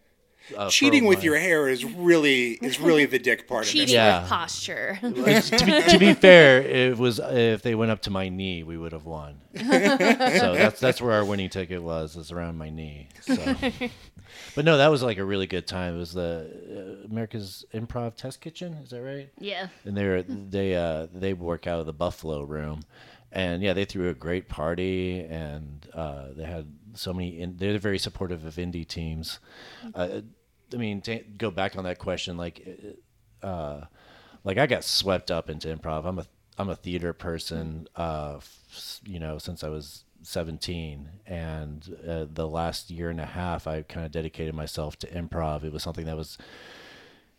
Uh, 0.57 0.69
Cheating 0.71 1.05
with 1.05 1.23
your 1.23 1.37
hair 1.37 1.69
is 1.69 1.85
really 1.85 2.53
is 2.55 2.81
really 2.81 3.07
the 3.07 3.19
dick 3.19 3.47
part 3.49 3.65
of 3.65 3.71
Cheating 3.71 3.91
it. 3.91 3.93
Yeah. 3.93 4.21
with 4.23 4.31
posture. 4.31 4.99
to, 5.03 5.11
be, 5.11 5.83
to 5.91 5.99
be 5.99 6.15
fair, 6.27 6.63
it 6.63 6.99
was 6.99 7.19
if 7.23 7.63
they 7.63 7.75
went 7.75 7.91
up 7.91 8.03
to 8.03 8.11
my 8.11 8.29
knee, 8.29 8.63
we 8.63 8.77
would 8.77 8.93
have 8.93 9.05
won. 9.05 9.41
so 9.57 9.63
that's 9.69 10.81
that's 10.81 11.01
where 11.01 11.13
our 11.13 11.25
winning 11.25 11.51
ticket 11.51 11.83
was, 11.83 12.17
is 12.17 12.33
around 12.33 12.57
my 12.59 12.71
knee. 12.71 13.09
So. 13.23 13.37
But 14.55 14.65
no, 14.65 14.77
that 14.79 14.89
was 14.91 15.03
like 15.03 15.19
a 15.19 15.25
really 15.25 15.47
good 15.47 15.67
time. 15.67 15.95
It 15.97 15.99
was 15.99 16.13
the 16.13 17.01
uh, 17.03 17.07
America's 17.07 17.65
Improv 17.75 18.15
Test 18.17 18.41
Kitchen. 18.41 18.75
Is 18.75 18.91
that 18.91 19.03
right? 19.03 19.29
Yeah. 19.39 19.69
and 19.85 19.97
they 19.97 20.07
were 20.07 20.23
they 20.23 20.75
uh 20.75 21.07
they 21.13 21.33
work 21.35 21.67
out 21.67 21.81
of 21.81 21.87
the 21.87 21.93
Buffalo 21.93 22.43
Room, 22.43 22.83
and 23.33 23.63
yeah, 23.63 23.73
they 23.73 23.85
threw 23.85 24.09
a 24.09 24.15
great 24.15 24.49
party, 24.49 25.21
and 25.21 25.89
uh, 25.95 26.27
they 26.37 26.45
had 26.45 26.67
so 26.95 27.13
many. 27.13 27.41
In, 27.41 27.57
they're 27.57 27.79
very 27.79 27.99
supportive 27.99 28.45
of 28.45 28.57
indie 28.57 28.87
teams. 28.87 29.39
Uh, 29.95 30.23
I 30.73 30.77
mean, 30.77 31.01
to 31.03 31.19
go 31.19 31.51
back 31.51 31.77
on 31.77 31.85
that 31.85 31.99
question, 31.99 32.37
like, 32.37 32.67
uh, 33.43 33.83
like 34.45 34.59
I 34.59 34.67
got 34.67 34.85
swept 34.85 35.31
up 35.31 35.51
into 35.51 35.75
improv. 35.75 36.05
I'm 36.07 36.19
a 36.19 36.27
I'm 36.59 36.69
a 36.69 36.77
theater 36.77 37.13
person, 37.13 37.89
uh, 37.97 38.35
f- 38.37 39.01
you 39.05 39.19
know, 39.19 39.39
since 39.39 39.65
I 39.65 39.69
was 39.71 40.05
17, 40.23 41.09
and 41.27 41.97
uh, 42.07 42.27
the 42.31 42.47
last 42.47 42.91
year 42.91 43.09
and 43.09 43.21
a 43.21 43.25
half, 43.27 43.67
I 43.67 43.81
kind 43.83 44.05
of 44.05 44.13
dedicated 44.13 44.55
myself 44.55 44.99
to 44.99 45.07
improv. 45.07 45.65
It 45.65 45.73
was 45.73 45.83
something 45.83 46.05
that 46.05 46.17
was 46.17 46.37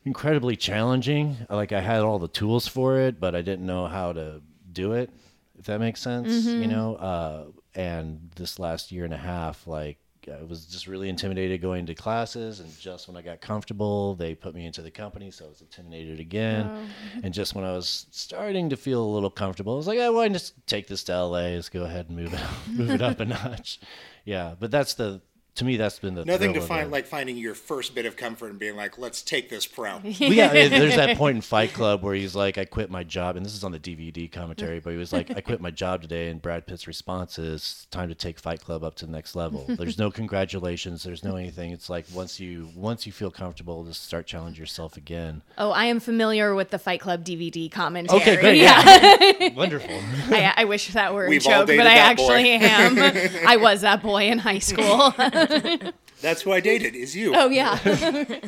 incredibly 0.05 0.55
challenging. 0.55 1.37
Like 1.49 1.71
I 1.71 1.81
had 1.81 2.01
all 2.01 2.19
the 2.19 2.27
tools 2.27 2.67
for 2.67 2.99
it, 2.99 3.19
but 3.19 3.35
I 3.35 3.41
didn't 3.41 3.65
know 3.65 3.85
how 3.87 4.13
to 4.13 4.41
do 4.71 4.93
it. 4.93 5.11
If 5.59 5.65
that 5.65 5.79
makes 5.79 5.99
sense, 6.01 6.45
you 6.45 6.67
know. 6.67 6.95
Uh, 6.95 7.45
and 7.75 8.31
this 8.35 8.57
last 8.57 8.91
year 8.91 9.05
and 9.05 9.13
a 9.13 9.17
half, 9.17 9.67
like 9.67 9.97
I 10.27 10.43
was 10.43 10.65
just 10.65 10.87
really 10.87 11.09
intimidated 11.09 11.61
going 11.61 11.85
to 11.87 11.95
classes, 11.95 12.59
and 12.59 12.79
just 12.79 13.07
when 13.07 13.17
I 13.17 13.21
got 13.21 13.41
comfortable, 13.41 14.15
they 14.15 14.35
put 14.35 14.53
me 14.53 14.65
into 14.65 14.81
the 14.81 14.91
company, 14.91 15.31
so 15.31 15.45
I 15.45 15.49
was 15.49 15.61
intimidated 15.61 16.19
again. 16.19 16.89
And 17.23 17.33
just 17.33 17.55
when 17.55 17.63
I 17.65 17.73
was 17.73 18.07
starting 18.11 18.69
to 18.69 18.77
feel 18.77 19.03
a 19.03 19.05
little 19.13 19.29
comfortable, 19.29 19.73
I 19.73 19.77
was 19.77 19.87
like, 19.87 19.99
"I 19.99 20.09
want 20.09 20.33
to 20.33 20.39
just 20.39 20.65
take 20.67 20.87
this 20.87 21.03
to 21.05 21.13
LA. 21.13 21.53
Let's 21.55 21.69
go 21.69 21.83
ahead 21.83 22.07
and 22.09 22.17
move 22.17 22.33
it, 22.33 22.41
move 22.71 22.89
it 22.91 23.01
up 23.01 23.19
a 23.19 23.25
notch." 23.25 23.79
Yeah, 24.25 24.55
but 24.59 24.71
that's 24.71 24.93
the 24.95 25.21
to 25.55 25.65
me 25.65 25.75
that's 25.75 25.99
been 25.99 26.15
the 26.15 26.23
Nothing 26.23 26.53
to 26.53 26.61
find 26.61 26.87
it. 26.87 26.91
like 26.91 27.05
finding 27.05 27.35
your 27.37 27.53
first 27.55 27.93
bit 27.93 28.05
of 28.05 28.15
comfort 28.15 28.51
and 28.51 28.57
being 28.59 28.75
like, 28.77 28.97
let's 28.97 29.21
take 29.21 29.49
this 29.49 29.65
pro. 29.67 29.97
Well, 30.03 30.13
yeah, 30.33 30.51
there's 30.69 30.95
that 30.95 31.17
point 31.17 31.35
in 31.35 31.41
Fight 31.41 31.73
Club 31.73 32.03
where 32.03 32.13
he's 32.15 32.35
like, 32.35 32.57
"I 32.57 32.65
quit 32.65 32.89
my 32.89 33.03
job," 33.03 33.35
and 33.35 33.45
this 33.45 33.53
is 33.53 33.63
on 33.63 33.71
the 33.71 33.79
DVD 33.79 34.31
commentary, 34.31 34.79
but 34.79 34.91
he 34.91 34.97
was 34.97 35.11
like, 35.11 35.29
"I 35.35 35.41
quit 35.41 35.59
my 35.59 35.71
job 35.71 36.01
today," 36.03 36.29
and 36.29 36.41
Brad 36.41 36.65
Pitt's 36.65 36.87
response 36.87 37.37
is, 37.37 37.85
"Time 37.91 38.07
to 38.09 38.15
take 38.15 38.39
Fight 38.39 38.61
Club 38.61 38.83
up 38.83 38.95
to 38.95 39.05
the 39.05 39.11
next 39.11 39.35
level." 39.35 39.65
There's 39.69 39.97
no 39.97 40.09
congratulations. 40.11 41.03
There's 41.03 41.23
no 41.23 41.35
anything. 41.35 41.71
It's 41.71 41.89
like 41.89 42.05
once 42.13 42.39
you 42.39 42.69
once 42.75 43.05
you 43.05 43.11
feel 43.11 43.31
comfortable, 43.31 43.83
just 43.83 44.03
start 44.03 44.25
challenge 44.27 44.57
yourself 44.59 44.95
again. 44.95 45.41
Oh, 45.57 45.71
I 45.71 45.85
am 45.85 45.99
familiar 45.99 46.55
with 46.55 46.69
the 46.69 46.79
Fight 46.79 47.01
Club 47.01 47.25
DVD 47.25 47.69
commentary. 47.69 48.21
Okay, 48.21 48.35
great. 48.37 48.57
Yeah. 48.61 49.17
Yeah, 49.39 49.53
wonderful. 49.53 49.89
I, 50.29 50.53
I 50.57 50.65
wish 50.65 50.87
that 50.93 51.13
were 51.13 51.25
a 51.25 51.29
We've 51.29 51.45
all 51.45 51.65
joke, 51.65 51.67
but 51.67 51.79
I 51.87 51.95
that 51.95 52.17
boy. 52.17 52.23
actually 52.23 52.51
am. 52.51 53.47
I 53.47 53.57
was 53.57 53.81
that 53.81 54.01
boy 54.01 54.27
in 54.27 54.37
high 54.39 54.59
school. 54.59 55.13
That's 56.21 56.41
who 56.41 56.51
I 56.51 56.59
dated. 56.59 56.95
Is 56.95 57.15
you. 57.15 57.33
oh 57.35 57.49
yeah. 57.49 57.79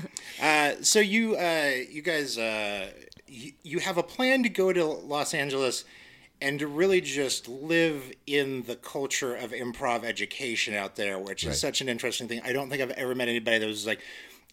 Uh, 0.41 0.73
so 0.81 0.99
you 0.99 1.37
uh, 1.37 1.71
you 1.89 2.01
guys 2.01 2.37
uh, 2.37 2.89
you, 3.27 3.53
you 3.63 3.79
have 3.79 3.97
a 3.97 4.03
plan 4.03 4.43
to 4.43 4.49
go 4.49 4.73
to 4.73 4.83
Los 4.83 5.33
Angeles 5.33 5.85
and 6.41 6.59
to 6.59 6.67
really 6.67 6.99
just 6.99 7.47
live 7.47 8.11
in 8.27 8.63
the 8.63 8.75
culture 8.75 9.33
of 9.33 9.51
improv 9.51 10.03
education 10.03 10.73
out 10.73 10.97
there, 10.97 11.17
which 11.17 11.45
is 11.45 11.57
such 11.57 11.79
an 11.79 11.87
interesting 11.87 12.27
thing. 12.27 12.41
I 12.43 12.51
don't 12.51 12.69
think 12.69 12.81
I've 12.81 12.91
ever 12.91 13.15
met 13.15 13.29
anybody 13.29 13.59
that 13.59 13.65
was 13.65 13.87
like, 13.87 14.01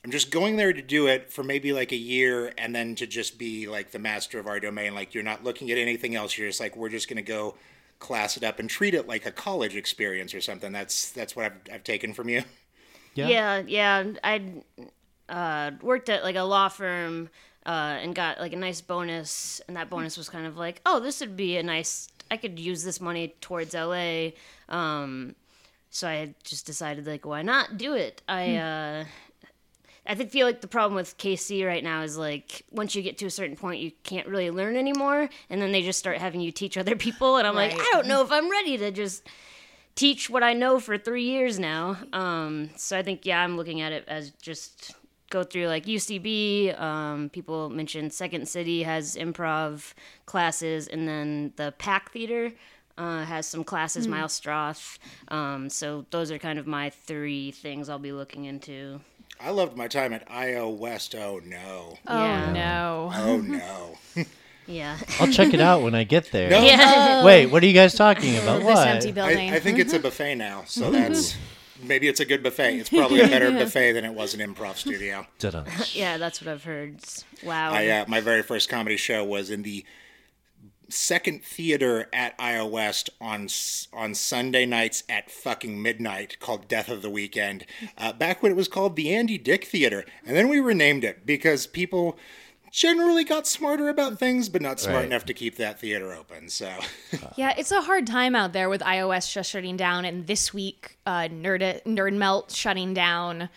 I'm 0.05 0.13
just 0.13 0.31
going 0.31 0.57
there 0.57 0.73
to 0.73 0.83
do 0.83 1.09
it 1.09 1.33
for 1.33 1.43
maybe 1.43 1.73
like 1.73 1.91
a 1.91 1.97
year 1.97 2.53
and 2.57 2.73
then 2.73 2.95
to 2.97 3.07
just 3.09 3.39
be 3.39 3.67
like 3.67 3.91
the 3.91 3.99
master 3.99 4.39
of 4.39 4.47
our 4.47 4.61
domain. 4.61 4.95
Like 4.95 5.15
you're 5.15 5.25
not 5.25 5.43
looking 5.43 5.71
at 5.73 5.79
anything 5.79 6.15
else. 6.15 6.39
You're 6.39 6.49
just 6.49 6.61
like, 6.61 6.77
we're 6.77 6.89
just 6.91 7.09
going 7.09 7.17
to 7.17 7.23
go 7.23 7.57
class 8.01 8.37
it 8.37 8.43
up 8.43 8.59
and 8.59 8.69
treat 8.69 8.95
it 8.95 9.07
like 9.07 9.25
a 9.27 9.31
college 9.31 9.77
experience 9.77 10.35
or 10.35 10.41
something. 10.41 10.73
That's 10.73 11.13
that's 11.13 11.37
what 11.37 11.45
I've, 11.45 11.61
I've 11.73 11.85
taken 11.85 12.13
from 12.13 12.29
you. 12.29 12.43
Yeah. 13.15 13.29
Yeah, 13.29 13.63
yeah. 13.67 14.13
I 14.25 14.43
uh, 15.29 15.73
worked 15.83 16.09
at 16.09 16.25
like 16.25 16.37
a 16.37 16.43
law 16.43 16.69
firm 16.69 17.29
uh, 17.67 17.99
and 18.01 18.15
got 18.15 18.41
like 18.41 18.53
a 18.53 18.57
nice 18.57 18.81
bonus, 18.81 19.61
and 19.69 19.77
that 19.77 19.91
bonus 19.91 20.17
was 20.17 20.29
kind 20.29 20.47
of 20.47 20.57
like, 20.57 20.81
oh, 20.87 21.01
this 21.01 21.21
would 21.21 21.37
be 21.37 21.57
a 21.57 21.63
nice. 21.63 22.09
I 22.31 22.37
could 22.37 22.59
use 22.59 22.83
this 22.83 23.01
money 23.01 23.35
towards 23.41 23.75
LA. 23.75 24.31
Um, 24.69 25.35
so 25.91 26.09
I 26.09 26.35
just 26.45 26.67
decided 26.67 27.07
like, 27.07 27.27
why 27.27 27.43
not 27.43 27.77
do 27.77 27.95
it? 27.95 28.23
I. 28.29 28.57
Uh, 28.57 29.05
I 30.07 30.15
think 30.15 30.31
feel 30.31 30.47
like 30.47 30.61
the 30.61 30.69
problem 30.69 30.95
with 30.95 31.17
KC 31.19 31.67
right 31.67 31.85
now 31.85 32.03
is 32.03 32.17
like 32.17 32.65
once 32.71 32.95
you 32.95 33.03
get 33.03 33.19
to 33.19 33.27
a 33.27 33.31
certain 33.31 33.57
point 33.57 33.81
you 33.81 33.93
can't 34.03 34.27
really 34.27 34.51
learn 34.51 34.77
anymore 34.77 35.29
and 35.49 35.61
then 35.61 35.73
they 35.73 35.83
just 35.83 35.99
start 35.99 36.19
having 36.19 36.41
you 36.41 36.53
teach 36.53 36.77
other 36.77 36.97
people 37.07 37.37
and 37.37 37.47
I'm 37.47 37.55
like 37.55 37.73
I 37.73 37.89
don't 37.93 38.07
know 38.07 38.23
if 38.23 38.33
I'm 38.33 38.51
ready 38.51 38.77
to 38.79 38.91
just 38.91 39.27
teach 39.95 40.31
what 40.31 40.43
I 40.43 40.55
know 40.55 40.81
for 40.81 40.97
3 40.97 41.23
years 41.23 41.59
now. 41.59 41.99
Um 42.13 42.71
so 42.77 42.99
I 42.99 43.03
think 43.03 43.27
yeah 43.27 43.43
I'm 43.43 43.57
looking 43.57 43.81
at 43.81 43.93
it 43.93 44.05
as 44.09 44.31
just 44.43 44.93
go 45.31 45.45
through 45.45 45.69
like 45.69 45.87
UCB 45.87 46.81
um 46.81 47.29
people 47.31 47.71
mentioned 47.71 48.13
Second 48.13 48.49
City 48.49 48.83
has 48.83 49.17
improv 49.17 49.93
classes 50.27 50.89
and 50.89 51.07
then 51.07 51.53
the 51.57 51.73
Pack 51.79 52.13
Theater 52.13 52.53
uh, 52.99 53.25
has 53.25 53.47
some 53.47 53.65
classes, 53.65 54.07
Miles 54.07 54.39
Stroth. 54.39 54.99
Um, 55.29 55.71
so 55.71 56.05
those 56.11 56.31
are 56.31 56.39
kind 56.39 56.59
of 56.59 56.67
my 56.67 56.91
three 56.91 57.51
things 57.51 57.89
I'll 57.89 57.99
be 57.99 58.13
looking 58.13 58.45
into. 58.45 59.01
I 59.43 59.51
loved 59.51 59.77
my 59.77 59.89
time 59.89 60.13
at 60.13 60.31
IO 60.31 60.69
West. 60.69 61.15
Oh 61.15 61.41
no. 61.45 61.99
Oh 62.07 62.25
Yeah. 62.25 62.53
no. 62.53 63.11
Oh 63.15 63.37
no. 63.39 63.99
Yeah. 64.67 64.99
I'll 65.19 65.33
check 65.33 65.53
it 65.53 65.61
out 65.61 65.83
when 65.83 65.97
I 65.97 66.05
get 66.05 66.31
there. 66.31 66.49
No, 66.51 66.63
Yeah. 66.63 67.25
Wait, 67.25 67.47
what 67.47 67.61
are 67.63 67.67
you 67.67 67.73
guys 67.73 67.93
talking 67.95 68.37
about? 68.37 68.59
This 68.59 68.67
What? 68.67 68.87
empty 68.87 69.11
building. 69.11 69.51
I, 69.51 69.57
I 69.57 69.61
think 69.61 69.81
it's 69.81 69.93
a 69.93 69.99
buffet 69.99 70.37
now, 70.37 70.63
so 70.67 70.93
that's 70.93 71.35
maybe 71.83 72.07
it's 72.07 72.21
a 72.21 72.25
good 72.25 72.41
buffet. 72.43 72.79
It's 72.79 72.89
probably 72.91 73.21
a 73.21 73.27
better 73.27 73.51
buffet 73.59 73.93
than 73.93 74.05
it 74.05 74.13
was 74.15 74.33
an 74.33 74.39
improv 74.41 74.77
studio. 74.77 75.27
Yeah, 75.93 76.19
that's 76.19 76.41
what 76.41 76.47
I've 76.53 76.63
heard. 76.63 76.99
Wow. 77.43 77.73
I 77.73 77.89
uh, 77.89 78.05
my 78.07 78.21
very 78.21 78.43
first 78.43 78.69
comedy 78.69 78.97
show 78.97 79.25
was 79.25 79.51
in 79.51 79.63
the 79.63 79.85
second 80.91 81.43
theater 81.45 82.09
at 82.13 82.35
IO 82.39 82.67
West 82.67 83.11
on 83.21 83.49
on 83.93 84.15
Sunday 84.15 84.67
nights 84.67 85.03
at 85.09 85.31
fucking 85.31 85.81
midnight 85.83 86.39
called 86.41 86.69
Death 86.69 86.89
of 86.89 87.03
the 87.03 87.11
Weekend. 87.11 87.65
Uh, 87.97 88.13
back 88.13 88.43
when 88.43 88.53
it 88.53 88.57
was 88.57 88.69
called 88.69 88.97
the 88.97 89.15
Andy 89.15 89.39
Dick 89.39 89.65
Theater, 89.65 90.05
and 90.27 90.37
then 90.37 90.49
we 90.49 90.61
renamed 90.61 91.05
it 91.05 91.25
because 91.27 91.67
people 91.67 92.19
generally 92.73 93.25
got 93.25 93.49
smarter 93.49 93.89
about 93.89 94.19
things, 94.19 94.49
but 94.49 94.63
not 94.63 94.79
smart 94.79 94.99
Right. 94.99 95.05
enough 95.07 95.25
to 95.25 95.35
keep 95.35 95.57
that 95.57 95.81
theater 95.81 96.13
open. 96.15 96.49
So 96.49 96.73
Yeah, 97.37 97.53
it's 97.59 97.73
a 97.73 97.81
hard 97.81 98.07
time 98.07 98.37
out 98.37 98.53
there 98.53 98.69
with 98.69 98.83
IO's 98.83 99.27
just 99.33 99.51
shutting 99.51 99.77
down, 99.77 100.05
and 100.05 100.27
this 100.27 100.55
week, 100.55 100.97
uh, 101.07 101.23
Nerd 101.31 101.83
Nerd 101.85 102.15
Melt 102.15 102.53
shutting 102.53 102.95
down, 102.95 103.49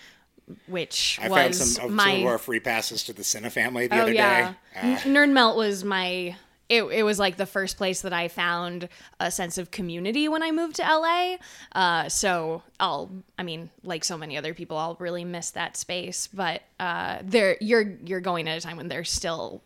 which 0.68 1.20
I 1.22 1.30
found 1.30 1.48
was 1.50 1.76
some 1.76 1.86
of, 1.86 1.92
my 1.92 2.12
some 2.12 2.22
of 2.22 2.28
our 2.28 2.38
free 2.40 2.60
passes 2.60 3.04
to 3.04 3.14
the 3.14 3.22
Cinefamily 3.22 3.90
the 3.90 3.98
oh 3.98 4.02
other 4.02 4.14
yeah, 4.14 4.54
day. 4.82 4.94
Uh, 4.94 4.98
Nerd 5.02 5.32
Melt 5.32 5.58
was 5.58 5.84
my. 5.84 6.36
It, 6.70 6.84
it 6.84 7.04
was 7.04 7.20
like 7.20 7.38
the 7.38 7.46
first 7.46 7.78
place 7.78 8.02
that 8.02 8.14
I 8.14 8.28
found 8.30 8.90
a 9.20 9.30
sense 9.30 9.58
of 9.58 9.70
community 9.70 10.28
when 10.28 10.42
I 10.42 10.52
moved 10.52 10.78
to 10.78 10.84
LA. 10.84 11.36
Uh, 11.74 12.10
so 12.10 12.64
I'll, 12.80 13.12
I 13.38 13.44
mean, 13.44 13.70
like 13.84 14.04
so 14.04 14.18
many 14.18 14.38
other 14.38 14.54
people, 14.54 14.78
I'll 14.78 14.96
really 15.00 15.26
miss 15.26 15.52
that 15.52 15.78
space. 15.78 16.28
But 16.28 16.62
uh, 16.80 17.20
there, 17.24 17.58
you're 17.60 17.98
you're 18.06 18.22
going 18.22 18.48
at 18.48 18.58
a 18.58 18.62
time 18.62 18.78
when 18.78 18.88
there's 18.88 19.12
still 19.12 19.62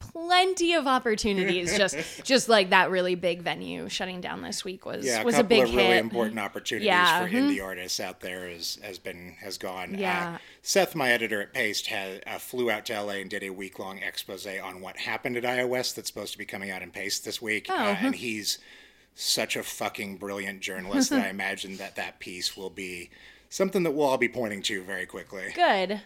plenty 0.00 0.74
of 0.74 0.86
opportunities. 0.86 1.76
just 1.76 1.96
just 2.24 2.48
like 2.48 2.70
that 2.70 2.90
really 2.90 3.14
big 3.14 3.42
venue 3.42 3.88
shutting 3.88 4.20
down 4.20 4.42
this 4.42 4.64
week 4.64 4.84
was 4.84 5.06
yeah, 5.06 5.22
a 5.22 5.24
was 5.24 5.38
a 5.38 5.44
big 5.44 5.64
of 5.64 5.70
really 5.74 5.84
hit. 5.84 5.98
important 5.98 6.38
opportunities 6.40 6.86
Yeah, 6.86 7.24
for 7.24 7.30
mhm. 7.32 7.50
indie 7.50 7.62
artists 7.62 8.00
out 8.00 8.20
there 8.20 8.48
is, 8.48 8.78
has 8.82 8.98
been 8.98 9.36
has 9.40 9.56
gone. 9.58 9.94
Yeah. 9.96 10.32
Uh, 10.34 10.38
Seth, 10.62 10.94
my 10.94 11.10
editor 11.12 11.40
at 11.40 11.52
Paste, 11.52 11.86
had, 11.86 12.22
uh, 12.26 12.38
flew 12.38 12.70
out 12.70 12.86
to 12.86 13.00
LA 13.00 13.14
and 13.14 13.30
did 13.30 13.42
a 13.42 13.50
week 13.50 13.78
long 13.78 13.98
expose 13.98 14.46
on 14.46 14.80
what 14.80 14.96
happened 14.98 15.36
at 15.36 15.44
IO's 15.44 15.92
that's 15.92 16.08
supposed 16.08 16.32
to 16.32 16.38
be 16.38 16.44
coming 16.44 16.70
out 16.70 16.82
in 16.82 16.90
Paste 16.90 17.24
this 17.24 17.40
week, 17.40 17.66
Oh, 17.70 17.74
uh, 17.74 17.96
and 18.00 18.14
he's 18.16 18.58
such 19.14 19.56
a 19.56 19.62
fucking 19.62 20.16
brilliant 20.16 20.60
journalist 20.60 21.10
that 21.10 21.24
I 21.24 21.28
imagine 21.30 21.76
that 21.76 21.96
that 21.96 22.18
piece 22.18 22.56
will 22.56 22.70
be 22.70 23.10
something 23.48 23.82
that 23.82 23.90
we'll 23.90 24.06
all 24.06 24.18
be 24.18 24.28
pointing 24.28 24.62
to 24.62 24.82
very 24.82 25.06
quickly. 25.06 25.52
Good. 25.54 26.00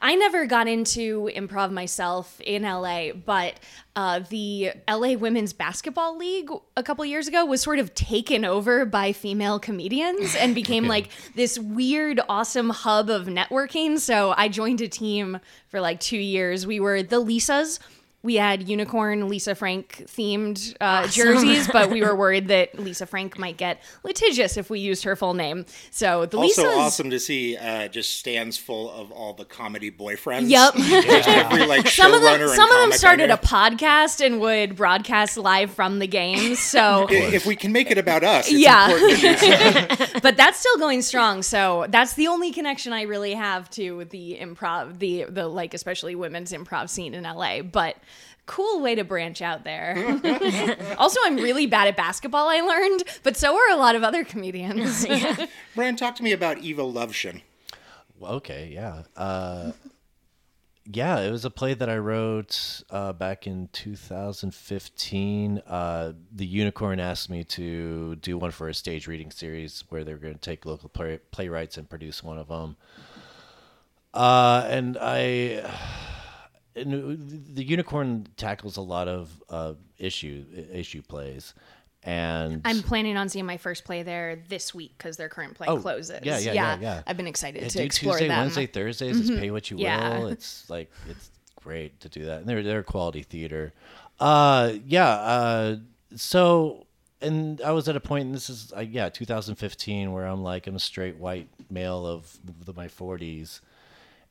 I 0.00 0.14
never 0.14 0.46
got 0.46 0.68
into 0.68 1.30
improv 1.34 1.70
myself 1.70 2.40
in 2.40 2.62
LA, 2.62 3.12
but 3.12 3.60
uh, 3.96 4.20
the 4.28 4.72
LA 4.88 5.14
Women's 5.14 5.52
Basketball 5.52 6.16
League 6.16 6.50
a 6.76 6.82
couple 6.82 7.04
years 7.04 7.26
ago 7.26 7.44
was 7.44 7.60
sort 7.60 7.78
of 7.78 7.94
taken 7.94 8.44
over 8.44 8.84
by 8.84 9.12
female 9.12 9.58
comedians 9.58 10.34
and 10.36 10.54
became 10.54 10.86
like 10.86 11.10
this 11.34 11.58
weird, 11.58 12.20
awesome 12.28 12.70
hub 12.70 13.10
of 13.10 13.26
networking. 13.26 13.98
So 13.98 14.34
I 14.36 14.48
joined 14.48 14.80
a 14.80 14.88
team 14.88 15.40
for 15.68 15.80
like 15.80 16.00
two 16.00 16.18
years. 16.18 16.66
We 16.66 16.80
were 16.80 17.02
the 17.02 17.22
Lisas. 17.22 17.78
We 18.20 18.34
had 18.34 18.68
unicorn 18.68 19.28
Lisa 19.28 19.54
Frank 19.54 20.04
themed 20.08 20.74
uh, 20.80 21.06
jerseys, 21.06 21.68
but 21.68 21.88
we 21.88 22.02
were 22.02 22.16
worried 22.24 22.48
that 22.48 22.76
Lisa 22.76 23.06
Frank 23.06 23.38
might 23.38 23.56
get 23.56 23.80
litigious 24.02 24.56
if 24.56 24.70
we 24.70 24.80
used 24.80 25.04
her 25.04 25.14
full 25.14 25.34
name. 25.34 25.64
So 25.92 26.26
the 26.26 26.36
Also 26.38 26.64
Lisas. 26.64 26.76
awesome 26.76 27.10
to 27.10 27.20
see 27.20 27.56
uh, 27.56 27.86
just 27.86 28.18
stands 28.18 28.58
full 28.58 28.90
of 28.90 29.12
all 29.12 29.34
the 29.34 29.44
comedy 29.44 29.92
boyfriends. 29.92 30.50
Yep. 30.50 30.74
Just 31.04 31.28
every 31.28 31.64
like 31.66 31.86
some 31.88 32.12
of 32.12 32.20
them 32.22 32.48
some 32.48 32.68
of 32.70 32.80
them 32.80 32.90
started 32.92 33.30
a 33.30 33.36
podcast 33.36 34.24
and 34.24 34.40
would 34.40 34.74
broadcast 34.74 35.36
live 35.36 35.70
from 35.70 36.00
the 36.00 36.06
games 36.08 36.58
so 36.58 37.06
If 37.10 37.46
we 37.46 37.54
can 37.54 37.70
make 37.72 37.90
it 37.92 37.98
about 37.98 38.24
us, 38.24 38.48
it's 38.48 38.58
Yeah. 38.58 38.90
important 38.90 39.20
to 39.20 39.96
do 39.98 40.06
so. 40.06 40.20
but 40.20 40.36
that's 40.36 40.58
still 40.58 40.76
going 40.78 41.02
strong 41.02 41.42
so 41.42 41.86
that's 41.88 42.14
the 42.14 42.26
only 42.26 42.52
connection 42.52 42.92
i 42.92 43.02
really 43.02 43.34
have 43.34 43.70
to 43.70 44.04
the 44.06 44.36
improv 44.40 44.98
the 44.98 45.24
the 45.28 45.46
like 45.46 45.72
especially 45.74 46.14
women's 46.16 46.52
improv 46.52 46.88
scene 46.88 47.14
in 47.14 47.22
la 47.22 47.62
but 47.62 47.96
cool 48.48 48.80
way 48.80 48.94
to 48.96 49.04
branch 49.04 49.40
out 49.40 49.62
there 49.62 49.96
also 50.98 51.20
i'm 51.24 51.36
really 51.36 51.66
bad 51.66 51.86
at 51.86 51.96
basketball 51.96 52.48
i 52.48 52.60
learned 52.60 53.04
but 53.22 53.36
so 53.36 53.54
are 53.54 53.70
a 53.70 53.76
lot 53.76 53.94
of 53.94 54.02
other 54.02 54.24
comedians 54.24 55.06
Brian, 55.74 55.96
talk 55.96 56.16
to 56.16 56.22
me 56.22 56.32
about 56.32 56.56
Evo 56.58 56.92
Lovshin. 56.92 57.42
Okay, 58.20 58.70
yeah. 58.72 59.02
Uh, 59.16 59.72
yeah, 60.84 61.20
it 61.20 61.30
was 61.30 61.44
a 61.44 61.50
play 61.50 61.74
that 61.74 61.88
I 61.88 61.98
wrote 61.98 62.82
uh, 62.90 63.12
back 63.12 63.46
in 63.46 63.68
2015. 63.72 65.62
Uh, 65.66 66.12
the 66.34 66.46
Unicorn 66.46 66.98
asked 66.98 67.30
me 67.30 67.44
to 67.44 68.16
do 68.16 68.38
one 68.38 68.50
for 68.50 68.68
a 68.68 68.74
stage 68.74 69.06
reading 69.06 69.30
series 69.30 69.84
where 69.90 70.02
they're 70.02 70.16
going 70.16 70.34
to 70.34 70.40
take 70.40 70.66
local 70.66 70.88
play- 70.88 71.20
playwrights 71.30 71.76
and 71.76 71.88
produce 71.88 72.24
one 72.24 72.38
of 72.38 72.48
them. 72.48 72.76
Uh, 74.14 74.66
and 74.68 74.96
I. 75.00 75.70
And 76.86 77.46
the 77.54 77.64
unicorn 77.64 78.26
tackles 78.36 78.76
a 78.76 78.80
lot 78.82 79.08
of 79.08 79.30
uh, 79.50 79.74
issue 79.98 80.44
issue 80.72 81.02
plays, 81.02 81.54
and 82.04 82.62
i'm 82.64 82.82
planning 82.82 83.16
on 83.16 83.28
seeing 83.28 83.44
my 83.46 83.56
first 83.56 83.84
play 83.84 84.02
there 84.04 84.36
this 84.48 84.72
week 84.74 84.92
because 84.96 85.16
their 85.16 85.28
current 85.28 85.54
play 85.54 85.66
Oh, 85.68 85.78
closes 85.78 86.20
yeah, 86.22 86.38
yeah, 86.38 86.52
yeah, 86.52 86.78
yeah. 86.80 87.02
i've 87.06 87.16
been 87.16 87.26
excited 87.26 87.60
Yeah, 87.62 87.68
to 87.68 87.82
explore 87.82 88.14
Tuesday, 88.14 88.28
them 88.28 88.38
Wednesday, 88.38 88.66
Thursdays. 88.66 89.18
It's 89.20 89.30
pay 89.40 89.50
what 89.50 89.70
you 89.70 89.78
Yeah. 89.78 90.18
will. 90.20 90.28
It's 90.28 90.68
like 90.70 90.90
it's 91.08 91.30
great 91.56 91.98
to 92.00 92.08
do 92.08 92.24
that, 92.26 92.38
and 92.40 92.48
they're 92.48 92.62
they're 92.62 92.82
quality 92.84 93.22
theater. 93.24 93.72
Uh, 94.20 94.74
yeah. 94.86 95.08
Uh, 95.08 95.76
so, 96.16 96.86
and 97.20 97.60
I 97.60 97.72
was 97.72 97.88
at 97.88 97.96
a 97.96 98.00
point, 98.00 98.26
and 98.26 98.34
this 98.34 98.48
is 98.48 98.72
uh, 98.76 98.80
yeah, 98.80 99.08
2015, 99.08 100.12
where 100.12 100.24
I'm 100.26 100.42
like 100.42 100.66
I'm 100.66 100.76
a 100.76 100.80
straight 100.80 101.16
white 101.16 101.48
male 101.68 102.06
of 102.06 102.38
the, 102.64 102.72
my 102.72 102.86
40s, 102.88 103.60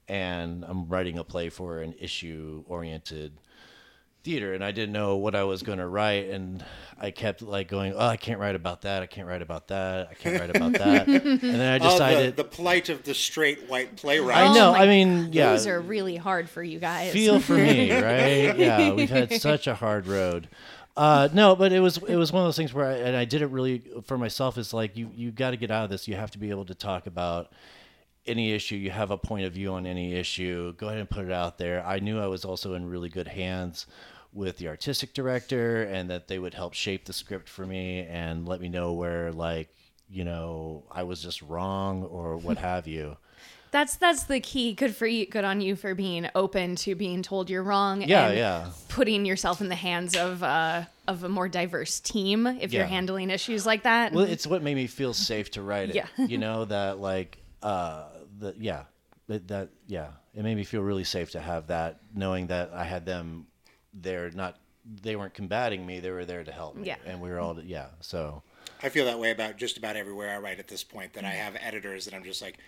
and 0.07 0.63
I'm 0.65 0.87
writing 0.87 1.17
a 1.17 1.23
play 1.23 1.49
for 1.49 1.81
an 1.81 1.93
issue 1.99 2.63
oriented 2.67 3.33
theater 4.23 4.53
and 4.53 4.61
I 4.63 4.71
didn't 4.71 4.91
know 4.91 5.15
what 5.15 5.35
I 5.35 5.45
was 5.45 5.63
going 5.63 5.77
to 5.77 5.87
write 5.87 6.29
and 6.29 6.63
I 6.99 7.11
kept 7.11 7.41
like 7.41 7.69
going 7.69 7.93
oh 7.95 7.99
I 8.07 8.17
can't 8.17 8.39
write 8.41 8.55
about 8.55 8.81
that 8.81 9.01
I 9.01 9.05
can't 9.05 9.25
write 9.25 9.41
about 9.41 9.69
that 9.69 10.09
I 10.11 10.15
can't 10.15 10.37
write 10.37 10.49
about 10.49 10.73
that 10.73 11.07
and 11.07 11.39
then 11.39 11.81
I 11.81 11.85
Oh, 11.85 11.91
decided 11.91 12.35
the, 12.35 12.43
the 12.43 12.49
plight 12.49 12.89
of 12.89 13.03
the 13.03 13.13
straight 13.13 13.69
white 13.69 13.95
playwright. 13.95 14.37
I 14.49 14.53
know. 14.53 14.71
Oh 14.71 14.73
I 14.73 14.85
mean, 14.85 15.29
yeah. 15.31 15.51
those 15.51 15.65
are 15.65 15.79
really 15.79 16.17
hard 16.17 16.49
for 16.49 16.61
you 16.61 16.77
guys 16.77 17.13
feel 17.13 17.39
for 17.39 17.53
me, 17.53 17.89
right? 18.01 18.57
Yeah, 18.57 18.91
we've 18.91 19.09
had 19.09 19.31
such 19.41 19.65
a 19.67 19.75
hard 19.75 20.07
road. 20.07 20.49
Uh, 20.97 21.29
no, 21.31 21.55
but 21.55 21.71
it 21.71 21.79
was 21.79 21.97
it 21.99 22.15
was 22.15 22.33
one 22.33 22.41
of 22.41 22.47
those 22.47 22.57
things 22.57 22.73
where 22.73 22.87
I, 22.87 22.93
and 22.95 23.15
I 23.15 23.23
did 23.23 23.41
it 23.43 23.47
really 23.47 23.83
for 24.07 24.17
myself. 24.17 24.57
Is 24.57 24.73
like 24.73 24.97
you 24.97 25.09
you 25.15 25.31
got 25.31 25.51
to 25.51 25.57
get 25.57 25.69
out 25.71 25.83
of 25.85 25.89
this. 25.89 26.07
You 26.07 26.15
have 26.15 26.31
to 26.31 26.37
be 26.39 26.49
able 26.49 26.65
to 26.65 26.75
talk 26.75 27.05
about 27.07 27.51
any 28.27 28.53
issue. 28.53 28.75
You 28.75 28.91
have 28.91 29.11
a 29.11 29.17
point 29.17 29.45
of 29.45 29.53
view 29.53 29.73
on 29.73 29.85
any 29.85 30.15
issue. 30.15 30.73
Go 30.73 30.87
ahead 30.87 30.99
and 30.99 31.09
put 31.09 31.25
it 31.25 31.31
out 31.31 31.57
there. 31.57 31.85
I 31.85 31.99
knew 31.99 32.19
I 32.19 32.27
was 32.27 32.45
also 32.45 32.73
in 32.73 32.89
really 32.89 33.09
good 33.09 33.27
hands 33.27 33.87
with 34.33 34.57
the 34.57 34.67
artistic 34.67 35.13
director 35.13 35.83
and 35.83 36.09
that 36.09 36.27
they 36.27 36.37
would 36.37 36.53
help 36.53 36.73
shape 36.73 37.05
the 37.05 37.13
script 37.13 37.49
for 37.49 37.65
me 37.65 38.01
and 38.01 38.47
let 38.47 38.61
me 38.61 38.69
know 38.69 38.93
where 38.93 39.31
like 39.31 39.69
you 40.09 40.23
know 40.23 40.83
I 40.91 41.03
was 41.03 41.21
just 41.21 41.41
wrong 41.41 42.03
or 42.03 42.37
what 42.45 42.57
have 42.57 42.87
you. 42.87 43.17
That's 43.71 43.97
that's 43.97 44.23
the 44.23 44.39
key. 44.39 44.73
Good 44.73 44.95
for 44.95 45.05
you. 45.05 45.25
Good 45.25 45.43
on 45.43 45.59
you 45.59 45.75
for 45.75 45.93
being 45.93 46.29
open 46.35 46.75
to 46.77 46.95
being 46.95 47.21
told 47.21 47.49
you're 47.49 47.63
wrong. 47.63 48.01
Yeah, 48.01 48.27
and 48.27 48.37
yeah. 48.37 48.69
Putting 48.87 49.25
yourself 49.25 49.59
in 49.59 49.67
the 49.67 49.75
hands 49.75 50.15
of 50.15 50.41
uh, 50.41 50.85
of 51.07 51.23
a 51.23 51.29
more 51.29 51.49
diverse 51.49 51.99
team 51.99 52.47
if 52.47 52.71
you're 52.71 52.85
handling 52.85 53.29
issues 53.29 53.65
like 53.65 53.83
that. 53.83 54.13
Well, 54.13 54.25
it's 54.25 54.47
what 54.47 54.63
made 54.63 54.75
me 54.75 54.87
feel 54.87 55.13
safe 55.13 55.51
to 55.51 55.61
write 55.61 55.89
it. 55.89 55.95
Yeah. 55.95 56.07
you 56.17 56.37
know 56.37 56.65
that 56.65 56.99
like 56.99 57.39
uh 57.61 58.05
the 58.39 58.53
yeah 58.57 58.83
that, 59.27 59.47
that 59.47 59.69
yeah 59.87 60.07
it 60.33 60.43
made 60.43 60.55
me 60.55 60.63
feel 60.63 60.81
really 60.81 61.03
safe 61.03 61.31
to 61.31 61.39
have 61.39 61.67
that 61.67 61.99
knowing 62.13 62.47
that 62.47 62.71
I 62.73 62.83
had 62.83 63.05
them 63.05 63.47
there 63.93 64.29
not 64.31 64.57
they 65.01 65.15
weren't 65.15 65.33
combating 65.33 65.85
me 65.85 65.99
they 65.99 66.11
were 66.11 66.25
there 66.25 66.43
to 66.43 66.51
help 66.51 66.75
me 66.75 66.87
Yeah. 66.87 66.95
and 67.05 67.19
we 67.21 67.29
were 67.29 67.39
all 67.39 67.59
yeah 67.61 67.87
so 68.01 68.43
I 68.83 68.89
feel 68.89 69.05
that 69.05 69.17
way 69.19 69.31
about 69.31 69.57
just 69.57 69.77
about 69.77 69.95
everywhere 69.95 70.35
I 70.35 70.37
write 70.39 70.59
at 70.59 70.67
this 70.67 70.83
point. 70.83 71.13
That 71.13 71.23
I 71.25 71.31
have 71.31 71.55
editors 71.59 72.05
that 72.05 72.13
I'm 72.13 72.23
just 72.23 72.41
like, 72.43 72.59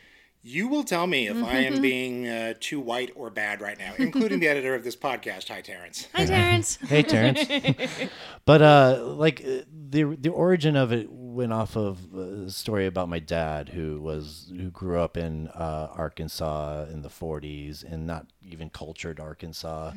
you 0.42 0.68
will 0.68 0.84
tell 0.84 1.06
me 1.06 1.28
if 1.28 1.44
I 1.44 1.58
am 1.60 1.82
being 1.82 2.28
uh, 2.28 2.54
too 2.60 2.80
white 2.80 3.12
or 3.16 3.30
bad 3.30 3.62
right 3.62 3.78
now, 3.78 3.94
including 4.00 4.40
the 4.40 4.48
editor 4.54 4.74
of 4.74 4.84
this 4.84 4.96
podcast. 4.96 5.50
Hi, 5.50 5.62
Terrence. 5.62 6.08
Hi, 6.16 6.26
Terrence. 6.26 6.78
Hey, 6.78 7.04
Terrence. 7.04 7.48
but 8.46 8.62
uh, 8.62 9.04
like 9.06 9.42
uh, 9.42 9.62
the 9.90 10.16
the 10.20 10.30
origin 10.30 10.76
of 10.76 10.92
it 10.92 11.12
went 11.40 11.54
off 11.54 11.76
of 11.78 12.14
a 12.14 12.50
story 12.50 12.86
about 12.86 13.08
my 13.10 13.20
dad, 13.20 13.70
who 13.70 14.02
was 14.02 14.52
who 14.56 14.70
grew 14.70 15.00
up 15.00 15.16
in 15.18 15.48
uh, 15.50 15.88
Arkansas 15.96 16.86
in 16.92 17.02
the 17.02 17.10
'40s, 17.10 17.84
and 17.84 18.06
not 18.06 18.26
even 18.52 18.70
cultured 18.70 19.20
Arkansas, 19.20 19.94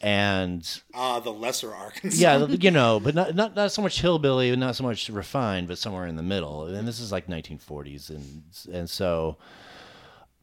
and 0.00 0.62
Ah, 0.94 1.20
the 1.20 1.32
lesser 1.32 1.74
Arkansas. 1.74 2.16
yeah, 2.20 2.46
you 2.66 2.70
know, 2.70 3.00
but 3.00 3.14
not, 3.14 3.34
not 3.34 3.54
not 3.56 3.72
so 3.72 3.82
much 3.82 4.00
hillbilly, 4.00 4.54
not 4.56 4.76
so 4.76 4.84
much 4.84 5.08
refined, 5.10 5.68
but 5.68 5.78
somewhere 5.78 6.06
in 6.06 6.16
the 6.16 6.22
middle. 6.22 6.66
And 6.66 6.86
this 6.86 7.00
is 7.00 7.10
like 7.12 7.26
1940s, 7.26 8.10
and 8.10 8.42
and 8.72 8.88
so, 8.88 9.36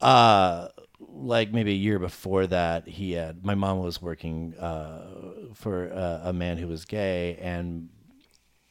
uh, 0.02 0.68
like 1.00 1.52
maybe 1.54 1.72
a 1.72 1.76
year 1.76 2.00
before 2.00 2.48
that, 2.48 2.88
he 2.88 3.14
had 3.14 3.46
my 3.46 3.56
mom 3.56 3.80
was 3.80 4.02
working 4.02 4.54
uh, 4.60 5.06
for 5.54 5.92
uh, 5.92 6.30
a 6.30 6.34
man 6.34 6.58
who 6.58 6.68
was 6.68 6.86
gay, 6.86 7.38
and 7.42 7.90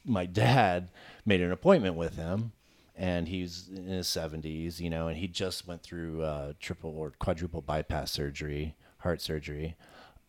my 0.05 0.25
dad 0.25 0.87
made 1.27 1.41
an 1.41 1.51
appointment 1.51 1.95
with 1.95 2.15
him. 2.15 2.53
And 2.95 3.27
he's 3.27 3.69
in 3.69 3.85
his 3.85 4.07
70s, 4.07 4.79
you 4.79 4.89
know, 4.89 5.07
and 5.07 5.17
he 5.17 5.27
just 5.27 5.67
went 5.67 5.83
through 5.83 6.23
uh, 6.23 6.53
triple 6.59 6.97
or 6.97 7.11
quadruple 7.19 7.61
bypass 7.61 8.11
surgery, 8.11 8.75
heart 8.99 9.21
surgery. 9.21 9.75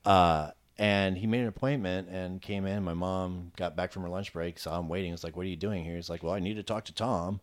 Uh, 0.05 0.51
and 0.77 1.17
he 1.17 1.27
made 1.27 1.41
an 1.41 1.49
appointment 1.49 2.09
and 2.11 2.43
came 2.43 2.67
in. 2.67 2.85
My 2.85 2.93
mom 2.93 3.53
got 3.57 3.75
back 3.75 3.91
from 3.91 4.03
her 4.03 4.09
lunch 4.11 4.35
break, 4.35 4.59
saw 4.59 4.79
him 4.79 4.89
waiting. 4.89 5.13
It's 5.13 5.25
like, 5.25 5.37
"What 5.37 5.47
are 5.47 5.49
you 5.49 5.57
doing 5.57 5.83
here?" 5.83 5.97
He's 5.97 6.11
like, 6.11 6.23
"Well, 6.23 6.35
I 6.35 6.39
need 6.39 6.55
to 6.55 6.63
talk 6.63 6.85
to 6.85 6.95
Tom." 6.95 7.41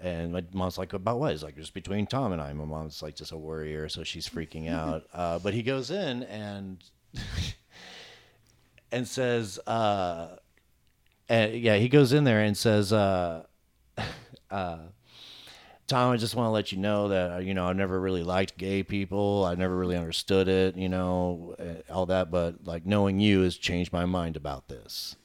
And 0.00 0.32
my 0.32 0.42
mom's 0.52 0.78
like, 0.78 0.94
"About 0.94 1.18
what?" 1.18 1.32
He's 1.32 1.42
like, 1.42 1.56
"Just 1.56 1.74
between 1.74 2.06
Tom 2.06 2.32
and 2.32 2.40
I." 2.40 2.52
My 2.54 2.64
mom's 2.64 3.02
like 3.02 3.16
just 3.16 3.32
a 3.32 3.36
worrier, 3.36 3.88
so 3.90 4.02
she's 4.02 4.26
freaking 4.26 4.70
out. 4.72 5.04
Uh, 5.12 5.40
but 5.40 5.52
he 5.52 5.62
goes 5.62 5.90
in 5.90 6.22
and 6.22 6.82
and 8.92 9.06
says, 9.06 9.58
uh, 9.66 10.36
and 11.32 11.54
yeah, 11.54 11.76
he 11.76 11.88
goes 11.88 12.12
in 12.12 12.24
there 12.24 12.42
and 12.42 12.54
says, 12.54 12.92
uh, 12.92 13.44
uh, 14.50 14.78
Tom, 15.86 16.12
I 16.12 16.16
just 16.18 16.34
want 16.34 16.46
to 16.46 16.50
let 16.50 16.72
you 16.72 16.78
know 16.78 17.08
that 17.08 17.32
uh, 17.32 17.38
you 17.38 17.54
know 17.54 17.66
I 17.66 17.72
never 17.72 17.98
really 17.98 18.22
liked 18.22 18.58
gay 18.58 18.82
people. 18.82 19.44
I 19.44 19.54
never 19.54 19.74
really 19.74 19.96
understood 19.96 20.46
it, 20.46 20.76
you 20.76 20.88
know, 20.90 21.56
uh, 21.58 21.92
all 21.92 22.06
that. 22.06 22.30
But 22.30 22.66
like 22.66 22.84
knowing 22.84 23.18
you 23.18 23.42
has 23.42 23.56
changed 23.56 23.92
my 23.92 24.04
mind 24.04 24.36
about 24.36 24.68
this. 24.68 25.16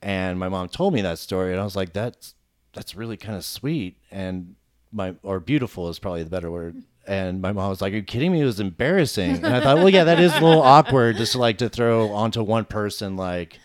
And 0.00 0.38
my 0.38 0.48
mom 0.48 0.68
told 0.68 0.94
me 0.94 1.02
that 1.02 1.18
story, 1.18 1.52
and 1.52 1.60
I 1.60 1.64
was 1.64 1.76
like, 1.76 1.92
that's 1.92 2.34
that's 2.72 2.94
really 2.94 3.16
kind 3.16 3.36
of 3.36 3.44
sweet 3.44 3.96
and 4.10 4.54
my 4.92 5.14
or 5.22 5.40
beautiful 5.40 5.88
is 5.88 5.98
probably 5.98 6.22
the 6.22 6.30
better 6.30 6.50
word. 6.50 6.82
And 7.06 7.40
my 7.40 7.52
mom 7.52 7.70
was 7.70 7.80
like, 7.80 7.92
"Are 7.92 7.96
you 7.96 8.02
kidding 8.02 8.32
me? 8.32 8.42
It 8.42 8.44
was 8.44 8.60
embarrassing." 8.60 9.36
And 9.36 9.46
I 9.46 9.60
thought, 9.60 9.78
well, 9.78 9.88
yeah, 9.88 10.04
that 10.04 10.20
is 10.20 10.32
a 10.34 10.40
little 10.40 10.62
awkward 10.62 11.16
just 11.16 11.34
like 11.34 11.58
to 11.58 11.68
throw 11.68 12.10
onto 12.12 12.42
one 12.42 12.64
person 12.64 13.16
like 13.16 13.58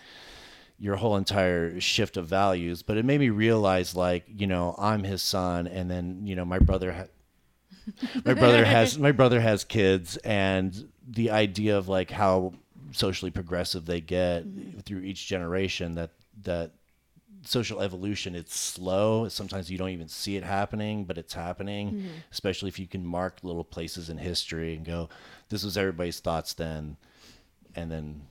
your 0.84 0.98
whole 0.98 1.16
entire 1.16 1.80
shift 1.80 2.18
of 2.18 2.28
values 2.28 2.84
but 2.84 2.98
it 2.98 3.06
made 3.06 3.18
me 3.18 3.30
realize 3.30 3.96
like 3.96 4.26
you 4.28 4.46
know 4.46 4.76
i'm 4.78 5.02
his 5.06 5.22
son 5.22 5.66
and 5.66 5.90
then 5.90 6.28
you 6.28 6.36
know 6.36 6.44
my 6.44 6.60
brother 6.60 6.92
ha- 6.92 7.06
my 8.26 8.34
brother 8.34 8.66
has 8.66 9.00
my 9.00 9.14
brother 9.14 9.40
has 9.40 9.64
kids 9.64 10.18
and 10.18 10.90
the 11.08 11.32
idea 11.32 11.78
of 11.78 11.88
like 11.88 12.12
how 12.12 12.52
socially 12.92 13.32
progressive 13.32 13.86
they 13.86 14.02
get 14.02 14.44
mm-hmm. 14.46 14.82
through 14.82 15.00
each 15.00 15.26
generation 15.26 15.96
that 15.96 16.10
that 16.42 16.72
social 17.46 17.82
evolution 17.82 18.36
it's 18.36 18.56
slow. 18.56 19.28
Sometimes 19.28 19.70
you 19.70 19.78
don't 19.78 19.90
even 19.90 20.10
see 20.10 20.36
it 20.36 20.44
happening 20.44 21.06
but 21.06 21.18
it's 21.18 21.34
happening 21.34 21.92
mm-hmm. 21.92 22.08
especially 22.30 22.68
if 22.68 22.78
you 22.78 22.88
can 22.88 23.06
mark 23.06 23.38
little 23.42 23.64
places 23.64 24.10
in 24.10 24.18
history 24.18 24.76
and 24.76 24.86
go 24.86 25.08
this 25.48 25.64
was 25.64 25.78
everybody's 25.78 26.20
thoughts 26.20 26.52
then 26.52 26.98
and 27.74 27.90
then 27.90 28.22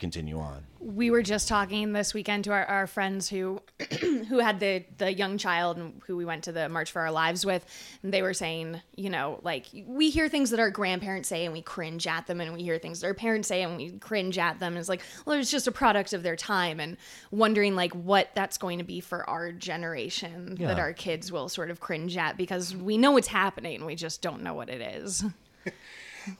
continue 0.00 0.38
on. 0.38 0.64
We 0.80 1.10
were 1.10 1.22
just 1.22 1.46
talking 1.46 1.92
this 1.92 2.14
weekend 2.14 2.44
to 2.44 2.52
our, 2.52 2.64
our 2.64 2.86
friends 2.86 3.28
who 3.28 3.60
who 4.00 4.38
had 4.38 4.58
the 4.58 4.84
the 4.98 5.12
young 5.12 5.38
child 5.38 5.76
and 5.76 6.00
who 6.06 6.16
we 6.16 6.24
went 6.24 6.44
to 6.44 6.52
the 6.52 6.68
march 6.68 6.90
for 6.90 7.02
our 7.02 7.12
lives 7.12 7.44
with. 7.46 7.64
And 8.02 8.12
they 8.12 8.22
were 8.22 8.34
saying 8.34 8.80
you 8.96 9.10
know 9.10 9.38
like 9.42 9.66
we 9.86 10.10
hear 10.10 10.28
things 10.28 10.50
that 10.50 10.58
our 10.58 10.70
grandparents 10.70 11.28
say 11.28 11.44
and 11.44 11.52
we 11.52 11.62
cringe 11.62 12.06
at 12.06 12.26
them. 12.26 12.40
And 12.40 12.54
we 12.54 12.62
hear 12.62 12.78
things 12.78 13.00
that 13.00 13.06
our 13.06 13.14
parents 13.14 13.46
say 13.48 13.62
and 13.62 13.76
we 13.76 13.90
cringe 13.92 14.38
at 14.38 14.58
them. 14.58 14.72
And 14.72 14.78
it's 14.78 14.88
like 14.88 15.02
well 15.26 15.38
it's 15.38 15.50
just 15.50 15.66
a 15.66 15.72
product 15.72 16.12
of 16.12 16.22
their 16.22 16.36
time 16.36 16.80
and 16.80 16.96
wondering 17.30 17.76
like 17.76 17.92
what 17.94 18.30
that's 18.34 18.58
going 18.58 18.78
to 18.78 18.84
be 18.84 19.00
for 19.00 19.28
our 19.28 19.52
generation 19.52 20.56
that 20.56 20.78
our 20.78 20.92
kids 20.92 21.30
will 21.30 21.48
sort 21.48 21.70
of 21.70 21.80
cringe 21.80 22.16
at 22.16 22.36
because 22.36 22.74
we 22.74 22.96
know 22.96 23.16
it's 23.16 23.28
happening. 23.28 23.84
We 23.84 23.94
just 23.94 24.22
don't 24.22 24.42
know 24.42 24.54
what 24.54 24.68
it 24.68 24.80
is. 24.80 25.24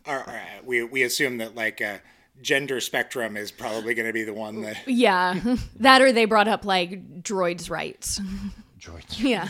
Or, 0.06 0.18
or, 0.18 0.28
uh, 0.30 0.62
we 0.64 0.82
we 0.82 1.02
assume 1.02 1.38
that 1.38 1.54
like 1.54 1.80
uh, 1.80 1.98
gender 2.42 2.80
spectrum 2.80 3.36
is 3.36 3.50
probably 3.50 3.94
going 3.94 4.06
to 4.06 4.12
be 4.12 4.24
the 4.24 4.32
one 4.34 4.62
that. 4.62 4.76
yeah 4.86 5.40
that 5.80 6.00
or 6.02 6.12
they 6.12 6.24
brought 6.24 6.48
up 6.48 6.64
like 6.64 7.22
droids 7.22 7.70
rights 7.70 8.20
droids 8.80 9.18
Yeah. 9.20 9.48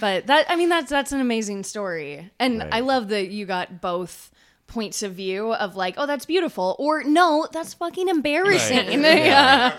but 0.00 0.26
that 0.26 0.46
I 0.50 0.56
mean 0.56 0.68
that's 0.68 0.90
that's 0.90 1.12
an 1.12 1.20
amazing 1.20 1.62
story. 1.64 2.30
And 2.38 2.58
Right. 2.60 2.68
I 2.74 2.80
love 2.80 3.08
that 3.08 3.28
you 3.30 3.46
got 3.46 3.80
both 3.80 4.30
points 4.66 5.02
of 5.02 5.14
view 5.14 5.52
of 5.52 5.74
like, 5.74 5.94
oh 5.98 6.06
that's 6.06 6.24
beautiful 6.26 6.76
or 6.78 7.02
no, 7.02 7.48
that's 7.52 7.74
fucking 7.74 8.08
embarrassing. 8.08 9.02
Yeah. 9.02 9.74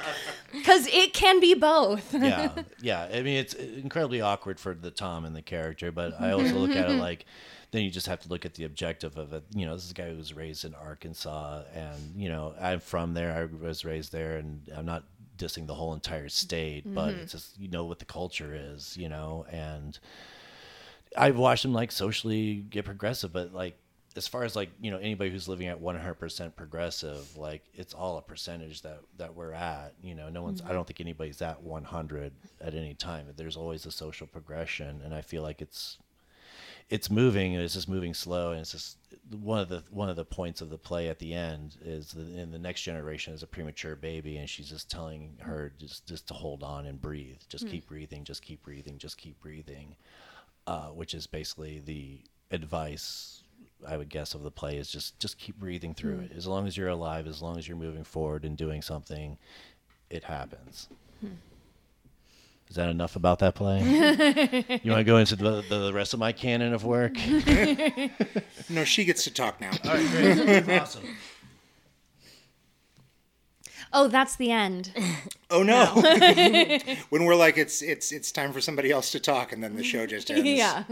Cuz 0.65 0.87
it 0.87 1.13
can 1.13 1.39
be 1.39 1.53
both. 1.53 2.13
yeah, 2.13 2.49
yeah. 2.81 3.03
I 3.13 3.21
mean, 3.21 3.37
it's 3.37 3.53
incredibly 3.53 4.19
awkward 4.21 4.59
for 4.59 4.73
the 4.73 4.91
Tom 4.91 5.23
and 5.23 5.33
the 5.35 5.41
character, 5.41 5.91
but 5.93 6.19
I 6.19 6.31
also 6.31 6.55
look 6.55 6.71
at 6.75 6.89
it 6.89 6.95
like 6.99 7.25
then 7.71 7.83
you 7.83 7.89
just 7.89 8.07
have 8.07 8.19
to 8.21 8.29
look 8.29 8.45
at 8.45 8.53
the 8.53 8.65
objective 8.65 9.17
of 9.17 9.33
it. 9.33 9.43
You 9.55 9.65
know, 9.65 9.75
this 9.75 9.85
is 9.85 9.91
a 9.91 9.93
guy 9.93 10.09
who 10.09 10.17
was 10.17 10.33
raised 10.33 10.65
in 10.65 10.75
Arkansas, 10.75 11.63
and 11.73 12.13
you 12.15 12.29
know, 12.29 12.53
I'm 12.59 12.79
from 12.79 13.13
there. 13.13 13.33
I 13.33 13.65
was 13.65 13.85
raised 13.85 14.11
there, 14.11 14.37
and 14.37 14.61
I'm 14.75 14.85
not 14.85 15.03
dissing 15.37 15.67
the 15.67 15.73
whole 15.73 15.93
entire 15.93 16.29
state, 16.29 16.83
but 16.85 17.09
mm-hmm. 17.09 17.21
it's 17.21 17.31
just 17.31 17.59
you 17.59 17.69
know 17.69 17.85
what 17.85 17.99
the 17.99 18.05
culture 18.05 18.53
is, 18.53 18.95
you 18.97 19.09
know, 19.09 19.45
and 19.49 19.97
I've 21.17 21.37
watched 21.37 21.65
him 21.65 21.73
like 21.73 21.91
socially 21.91 22.55
get 22.55 22.85
progressive, 22.85 23.33
but 23.33 23.53
like 23.53 23.77
as 24.15 24.27
far 24.27 24.43
as 24.43 24.55
like 24.55 24.69
you 24.81 24.91
know 24.91 24.97
anybody 24.97 25.29
who's 25.29 25.47
living 25.47 25.67
at 25.67 25.81
100% 25.81 26.55
progressive, 26.55 27.37
like 27.37 27.63
it's 27.73 27.93
all 27.93 28.17
a 28.17 28.21
percentage 28.21 28.81
that 28.81 28.99
that 29.17 29.35
we're 29.35 29.53
at. 29.53 29.93
You 30.03 30.15
know, 30.15 30.29
no 30.29 30.43
one's. 30.43 30.61
I 30.61 30.65
mm-hmm. 30.65 30.73
don't 30.73 30.87
think 30.87 31.01
anybody's 31.01 31.41
at 31.41 31.61
100 31.61 32.33
at 32.59 32.75
any 32.75 32.93
time. 32.93 33.27
There's 33.35 33.57
always 33.57 33.85
a 33.85 33.91
social 33.91 34.27
progression, 34.27 35.01
and 35.03 35.13
I 35.13 35.21
feel 35.21 35.41
like 35.41 35.61
it's 35.61 35.97
it's 36.91 37.09
moving 37.09 37.55
and 37.55 37.63
it's 37.63 37.73
just 37.73 37.87
moving 37.87 38.13
slow 38.13 38.51
and 38.51 38.59
it's 38.59 38.73
just 38.73 38.97
one 39.39 39.59
of 39.59 39.69
the 39.69 39.81
one 39.89 40.09
of 40.09 40.17
the 40.17 40.25
points 40.25 40.59
of 40.59 40.69
the 40.69 40.77
play 40.77 41.07
at 41.07 41.19
the 41.19 41.33
end 41.33 41.77
is 41.83 42.11
that 42.11 42.27
in 42.37 42.51
the 42.51 42.59
next 42.59 42.81
generation 42.81 43.33
is 43.33 43.43
a 43.43 43.47
premature 43.47 43.95
baby 43.95 44.37
and 44.37 44.49
she's 44.49 44.69
just 44.69 44.91
telling 44.91 45.37
her 45.39 45.71
just 45.79 46.05
just 46.05 46.27
to 46.27 46.33
hold 46.33 46.63
on 46.63 46.85
and 46.85 47.01
breathe. 47.01 47.39
Just 47.47 47.63
hmm. 47.63 47.71
keep 47.71 47.87
breathing 47.87 48.25
just 48.25 48.41
keep 48.41 48.61
breathing 48.61 48.97
just 48.97 49.17
keep 49.17 49.39
breathing 49.39 49.95
uh, 50.67 50.87
which 50.87 51.13
is 51.13 51.25
basically 51.25 51.79
the 51.79 52.19
advice 52.51 53.43
I 53.87 53.95
would 53.95 54.09
guess 54.09 54.35
of 54.35 54.43
the 54.43 54.51
play 54.51 54.75
is 54.75 54.91
just 54.91 55.17
just 55.17 55.37
keep 55.37 55.57
breathing 55.57 55.93
through 55.93 56.17
hmm. 56.17 56.23
it. 56.25 56.33
As 56.35 56.45
long 56.45 56.67
as 56.67 56.75
you're 56.75 56.89
alive 56.89 57.25
as 57.25 57.41
long 57.41 57.57
as 57.57 57.69
you're 57.69 57.77
moving 57.77 58.03
forward 58.03 58.43
and 58.43 58.57
doing 58.57 58.81
something 58.81 59.37
it 60.09 60.25
happens 60.25 60.89
hmm. 61.21 61.35
Is 62.71 62.77
that 62.77 62.87
enough 62.87 63.17
about 63.17 63.39
that 63.39 63.53
play? 63.53 63.81
you 64.81 64.91
want 64.91 65.01
to 65.01 65.03
go 65.03 65.17
into 65.17 65.35
the, 65.35 65.61
the 65.67 65.91
rest 65.93 66.13
of 66.13 66.21
my 66.21 66.31
canon 66.31 66.73
of 66.73 66.85
work? 66.85 67.17
No, 68.69 68.85
she 68.85 69.03
gets 69.03 69.25
to 69.25 69.33
talk 69.33 69.59
now. 69.59 69.71
All 69.83 69.93
right, 69.93 70.63
great. 70.65 70.79
awesome. 70.79 71.03
Oh, 73.91 74.07
that's 74.07 74.37
the 74.37 74.49
end. 74.51 74.93
Oh 75.49 75.63
no! 75.63 75.85
when 77.09 77.25
we're 77.25 77.35
like, 77.35 77.57
it's 77.57 77.81
it's 77.81 78.13
it's 78.13 78.31
time 78.31 78.53
for 78.53 78.61
somebody 78.61 78.91
else 78.91 79.11
to 79.11 79.19
talk, 79.19 79.51
and 79.51 79.61
then 79.61 79.75
the 79.75 79.83
show 79.83 80.05
just 80.05 80.31
ends. 80.31 80.45
yeah. 80.45 80.83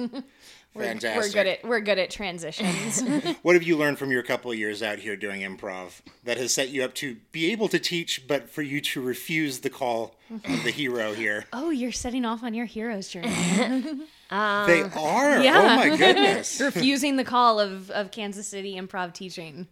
Fantastic. 0.73 1.15
We're 1.15 1.29
good 1.43 1.47
at 1.47 1.63
we're 1.63 1.79
good 1.79 1.99
at 1.99 2.09
transitions. 2.09 3.03
What 3.41 3.55
have 3.55 3.63
you 3.63 3.77
learned 3.77 3.97
from 3.97 4.11
your 4.11 4.23
couple 4.23 4.51
of 4.51 4.57
years 4.57 4.83
out 4.83 4.99
here 4.99 5.15
doing 5.15 5.41
improv 5.41 6.01
that 6.23 6.37
has 6.37 6.53
set 6.53 6.69
you 6.69 6.83
up 6.83 6.93
to 6.95 7.17
be 7.31 7.51
able 7.51 7.67
to 7.69 7.79
teach, 7.79 8.27
but 8.27 8.49
for 8.49 8.61
you 8.61 8.81
to 8.81 9.01
refuse 9.01 9.59
the 9.59 9.69
call 9.69 10.15
of 10.29 10.63
the 10.63 10.71
hero 10.71 11.13
here? 11.13 11.45
oh, 11.53 11.69
you're 11.69 11.91
setting 11.91 12.25
off 12.25 12.43
on 12.43 12.53
your 12.53 12.65
hero's 12.65 13.07
journey. 13.09 13.29
they 13.29 13.95
are. 14.31 15.41
yeah. 15.41 15.59
Oh 15.59 15.75
my 15.75 15.97
goodness. 15.97 16.59
Refusing 16.61 17.15
the 17.15 17.23
call 17.23 17.59
of, 17.59 17.89
of 17.91 18.11
Kansas 18.11 18.47
City 18.47 18.75
improv 18.75 19.13
teaching. 19.13 19.67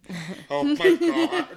Oh 0.50 0.64
my 0.64 0.96
god. 0.96 1.48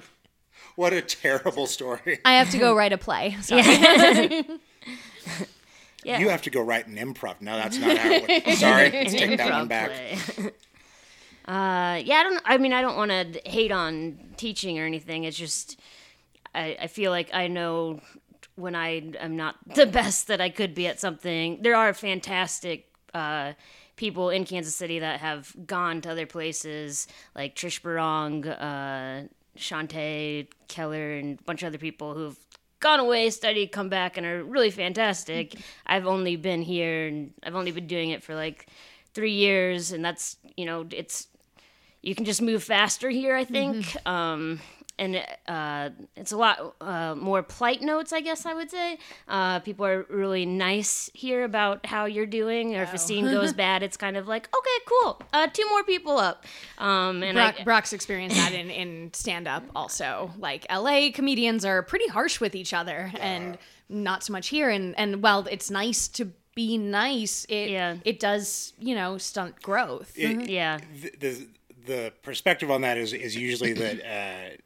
What 0.76 0.92
a 0.92 1.02
terrible 1.02 1.66
story. 1.66 2.20
I 2.24 2.34
have 2.34 2.50
to 2.50 2.58
go 2.58 2.74
write 2.74 2.92
a 2.92 2.98
play. 2.98 3.36
Sorry. 3.42 3.62
Yeah. 3.62 4.42
You 6.04 6.28
have 6.28 6.42
to 6.42 6.50
go 6.50 6.60
write 6.60 6.86
an 6.86 6.96
improv. 6.96 7.40
No, 7.40 7.56
that's 7.56 7.78
not 7.78 7.96
how 7.96 8.10
it 8.10 8.46
would. 8.46 8.54
Sorry, 8.58 8.90
let's 8.90 9.12
take 9.14 9.36
that 9.38 9.50
one 9.50 9.68
back. 9.68 9.90
uh, 11.46 12.00
yeah, 12.04 12.16
I 12.16 12.22
don't. 12.22 12.42
I 12.44 12.58
mean, 12.58 12.72
I 12.72 12.82
don't 12.82 12.96
want 12.96 13.10
to 13.10 13.40
hate 13.48 13.72
on 13.72 14.18
teaching 14.36 14.78
or 14.78 14.84
anything. 14.84 15.24
It's 15.24 15.36
just, 15.36 15.78
I, 16.54 16.76
I 16.82 16.86
feel 16.86 17.10
like 17.10 17.30
I 17.32 17.46
know 17.46 18.00
when 18.56 18.74
I 18.74 19.12
am 19.18 19.36
not 19.36 19.56
the 19.74 19.86
best 19.86 20.26
that 20.28 20.40
I 20.40 20.50
could 20.50 20.74
be 20.74 20.86
at 20.86 21.00
something. 21.00 21.62
There 21.62 21.76
are 21.76 21.94
fantastic 21.94 22.88
uh, 23.14 23.52
people 23.96 24.30
in 24.30 24.44
Kansas 24.44 24.74
City 24.74 24.98
that 24.98 25.20
have 25.20 25.54
gone 25.66 26.00
to 26.02 26.10
other 26.10 26.26
places, 26.26 27.06
like 27.34 27.54
Trish 27.54 27.82
Barong, 27.82 28.46
uh, 28.46 29.26
Shantae 29.56 30.48
Keller, 30.68 31.12
and 31.12 31.38
a 31.38 31.42
bunch 31.44 31.62
of 31.62 31.68
other 31.68 31.78
people 31.78 32.14
who've 32.14 32.38
gone 32.82 33.00
away, 33.00 33.30
studied, 33.30 33.72
come 33.72 33.88
back, 33.88 34.18
and 34.18 34.26
are 34.26 34.44
really 34.44 34.70
fantastic. 34.70 35.54
I've 35.86 36.06
only 36.06 36.36
been 36.36 36.60
here 36.60 37.06
and 37.06 37.32
I've 37.42 37.54
only 37.54 37.70
been 37.70 37.86
doing 37.86 38.10
it 38.10 38.22
for 38.22 38.34
like 38.34 38.66
three 39.14 39.32
years, 39.32 39.92
and 39.92 40.04
that's 40.04 40.36
you 40.56 40.66
know 40.66 40.86
it's 40.90 41.28
you 42.02 42.14
can 42.14 42.26
just 42.26 42.42
move 42.42 42.62
faster 42.62 43.08
here, 43.08 43.34
I 43.34 43.44
think. 43.44 43.96
Um, 44.06 44.60
and 45.02 45.24
uh, 45.48 45.90
it's 46.16 46.30
a 46.30 46.36
lot 46.36 46.76
uh, 46.80 47.14
more 47.16 47.42
polite 47.42 47.82
notes, 47.82 48.12
I 48.12 48.20
guess 48.20 48.46
I 48.46 48.54
would 48.54 48.70
say. 48.70 48.98
Uh, 49.26 49.58
people 49.58 49.84
are 49.84 50.06
really 50.08 50.46
nice 50.46 51.10
here 51.12 51.42
about 51.44 51.84
how 51.86 52.04
you're 52.04 52.24
doing, 52.26 52.76
or 52.76 52.84
if 52.84 52.94
a 52.94 52.98
scene 52.98 53.24
goes 53.24 53.52
bad, 53.64 53.82
it's 53.82 53.96
kind 53.96 54.16
of 54.16 54.28
like, 54.28 54.48
okay, 54.56 54.84
cool, 54.86 55.20
uh, 55.32 55.48
two 55.48 55.68
more 55.70 55.82
people 55.82 56.18
up. 56.18 56.44
Um, 56.78 57.22
and 57.24 57.34
Brock, 57.34 57.56
I, 57.58 57.64
Brock's 57.64 57.92
experienced 57.92 58.36
that 58.36 58.52
in, 58.52 58.70
in 58.70 59.12
stand 59.12 59.48
up 59.48 59.64
also. 59.74 60.30
Like 60.38 60.66
LA 60.70 61.08
comedians 61.12 61.64
are 61.64 61.82
pretty 61.82 62.06
harsh 62.08 62.40
with 62.40 62.54
each 62.54 62.72
other 62.72 63.12
and 63.18 63.58
not 63.88 64.22
so 64.22 64.32
much 64.32 64.48
here. 64.48 64.70
And, 64.70 64.96
and 64.96 65.20
while 65.20 65.46
it's 65.50 65.70
nice 65.70 66.06
to 66.08 66.30
be 66.54 66.78
nice, 66.78 67.44
it 67.48 67.70
Yeah. 67.70 67.96
it 68.04 68.20
does, 68.20 68.72
you 68.78 68.94
know, 68.94 69.18
stunt 69.18 69.60
growth. 69.62 70.16
yeah, 70.16 70.78
the, 71.00 71.10
the 71.18 71.46
the 71.86 72.12
perspective 72.22 72.70
on 72.70 72.82
that 72.82 72.96
is 72.96 73.12
is 73.12 73.34
usually 73.36 73.72
that 73.72 74.00
uh, 74.04 74.56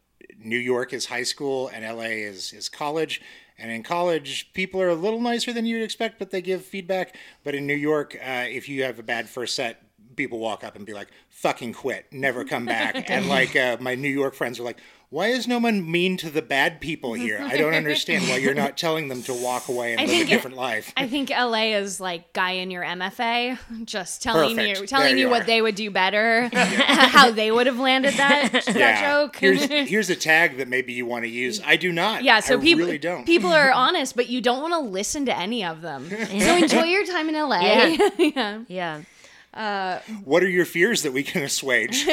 New 0.46 0.58
York 0.58 0.92
is 0.92 1.06
high 1.06 1.24
school 1.24 1.68
and 1.68 1.84
LA 1.84 2.04
is 2.30 2.52
is 2.52 2.68
college. 2.68 3.20
And 3.58 3.70
in 3.70 3.82
college, 3.82 4.52
people 4.52 4.82
are 4.82 4.90
a 4.90 4.94
little 4.94 5.20
nicer 5.20 5.50
than 5.52 5.64
you'd 5.64 5.82
expect, 5.82 6.18
but 6.18 6.30
they 6.30 6.42
give 6.42 6.62
feedback. 6.62 7.16
But 7.42 7.54
in 7.54 7.66
New 7.66 7.74
York, 7.74 8.14
uh, 8.14 8.44
if 8.48 8.68
you 8.68 8.82
have 8.82 8.98
a 8.98 9.02
bad 9.02 9.30
first 9.30 9.54
set, 9.54 9.82
people 10.14 10.38
walk 10.38 10.62
up 10.62 10.76
and 10.76 10.84
be 10.84 10.92
like, 10.92 11.08
"Fucking 11.30 11.72
quit, 11.72 12.06
never 12.12 12.44
come 12.44 12.66
back." 12.66 13.08
and 13.10 13.28
like 13.28 13.56
uh, 13.56 13.78
my 13.80 13.94
New 13.94 14.10
York 14.10 14.34
friends 14.34 14.60
are 14.60 14.62
like, 14.62 14.78
"Why 15.10 15.28
is 15.28 15.46
no 15.46 15.58
one 15.58 15.88
mean 15.90 16.16
to 16.18 16.30
the 16.30 16.42
bad 16.42 16.80
people 16.80 17.14
here? 17.14 17.38
I 17.40 17.56
don't 17.56 17.74
understand 17.74 18.24
why 18.28 18.38
you're 18.38 18.54
not 18.54 18.76
telling 18.84 19.08
them 19.08 19.22
to 19.24 19.34
walk 19.34 19.68
away 19.68 19.92
and 19.92 20.00
live 20.02 20.10
think 20.10 20.22
a 20.22 20.26
it- 20.26 20.34
different 20.36 20.56
life." 20.56 20.92
I 20.96 21.06
think 21.08 21.30
LA 21.30 21.76
is 21.76 22.00
like 22.00 22.32
guy 22.32 22.52
in 22.52 22.70
your 22.70 22.82
MFA, 22.84 23.58
just 23.84 24.22
telling 24.22 24.56
Perfect. 24.56 24.80
you 24.80 24.86
telling 24.86 25.06
There 25.08 25.16
you, 25.16 25.24
you 25.26 25.30
what 25.30 25.46
they 25.46 25.62
would 25.62 25.74
do 25.74 25.90
better, 25.90 26.48
how 26.52 27.30
they 27.30 27.50
would 27.50 27.66
have 27.66 27.78
landed 27.78 28.14
that 28.14 28.50
that 28.66 29.00
joke. 29.04 29.36
Here's 29.36 29.64
here's 29.64 30.10
a 30.10 30.16
tag 30.16 30.56
that 30.58 30.68
maybe 30.68 30.92
you 30.92 31.06
want 31.06 31.24
to 31.24 31.30
use. 31.30 31.60
I 31.64 31.76
do 31.76 31.92
not. 31.92 32.24
Yeah, 32.24 32.40
so 32.40 32.58
I 32.58 32.62
people 32.62 32.84
really 32.86 32.98
don't. 32.98 33.24
people 33.24 33.52
are 33.52 33.72
honest, 33.72 34.16
but 34.16 34.28
you 34.28 34.40
don't 34.40 34.60
want 34.62 34.74
to 34.74 34.80
listen 34.80 35.26
to 35.26 35.38
any 35.38 35.64
of 35.64 35.82
them. 35.82 36.08
So 36.10 36.56
enjoy 36.56 36.84
your 36.84 37.04
time 37.06 37.28
in 37.28 37.34
LA. 37.34 37.60
Yeah. 37.60 38.08
yeah. 38.18 38.58
yeah. 38.68 40.00
What 40.24 40.42
are 40.42 40.48
your 40.48 40.66
fears 40.66 41.02
that 41.02 41.12
we 41.12 41.22
can 41.22 41.42
assuage? 41.42 42.06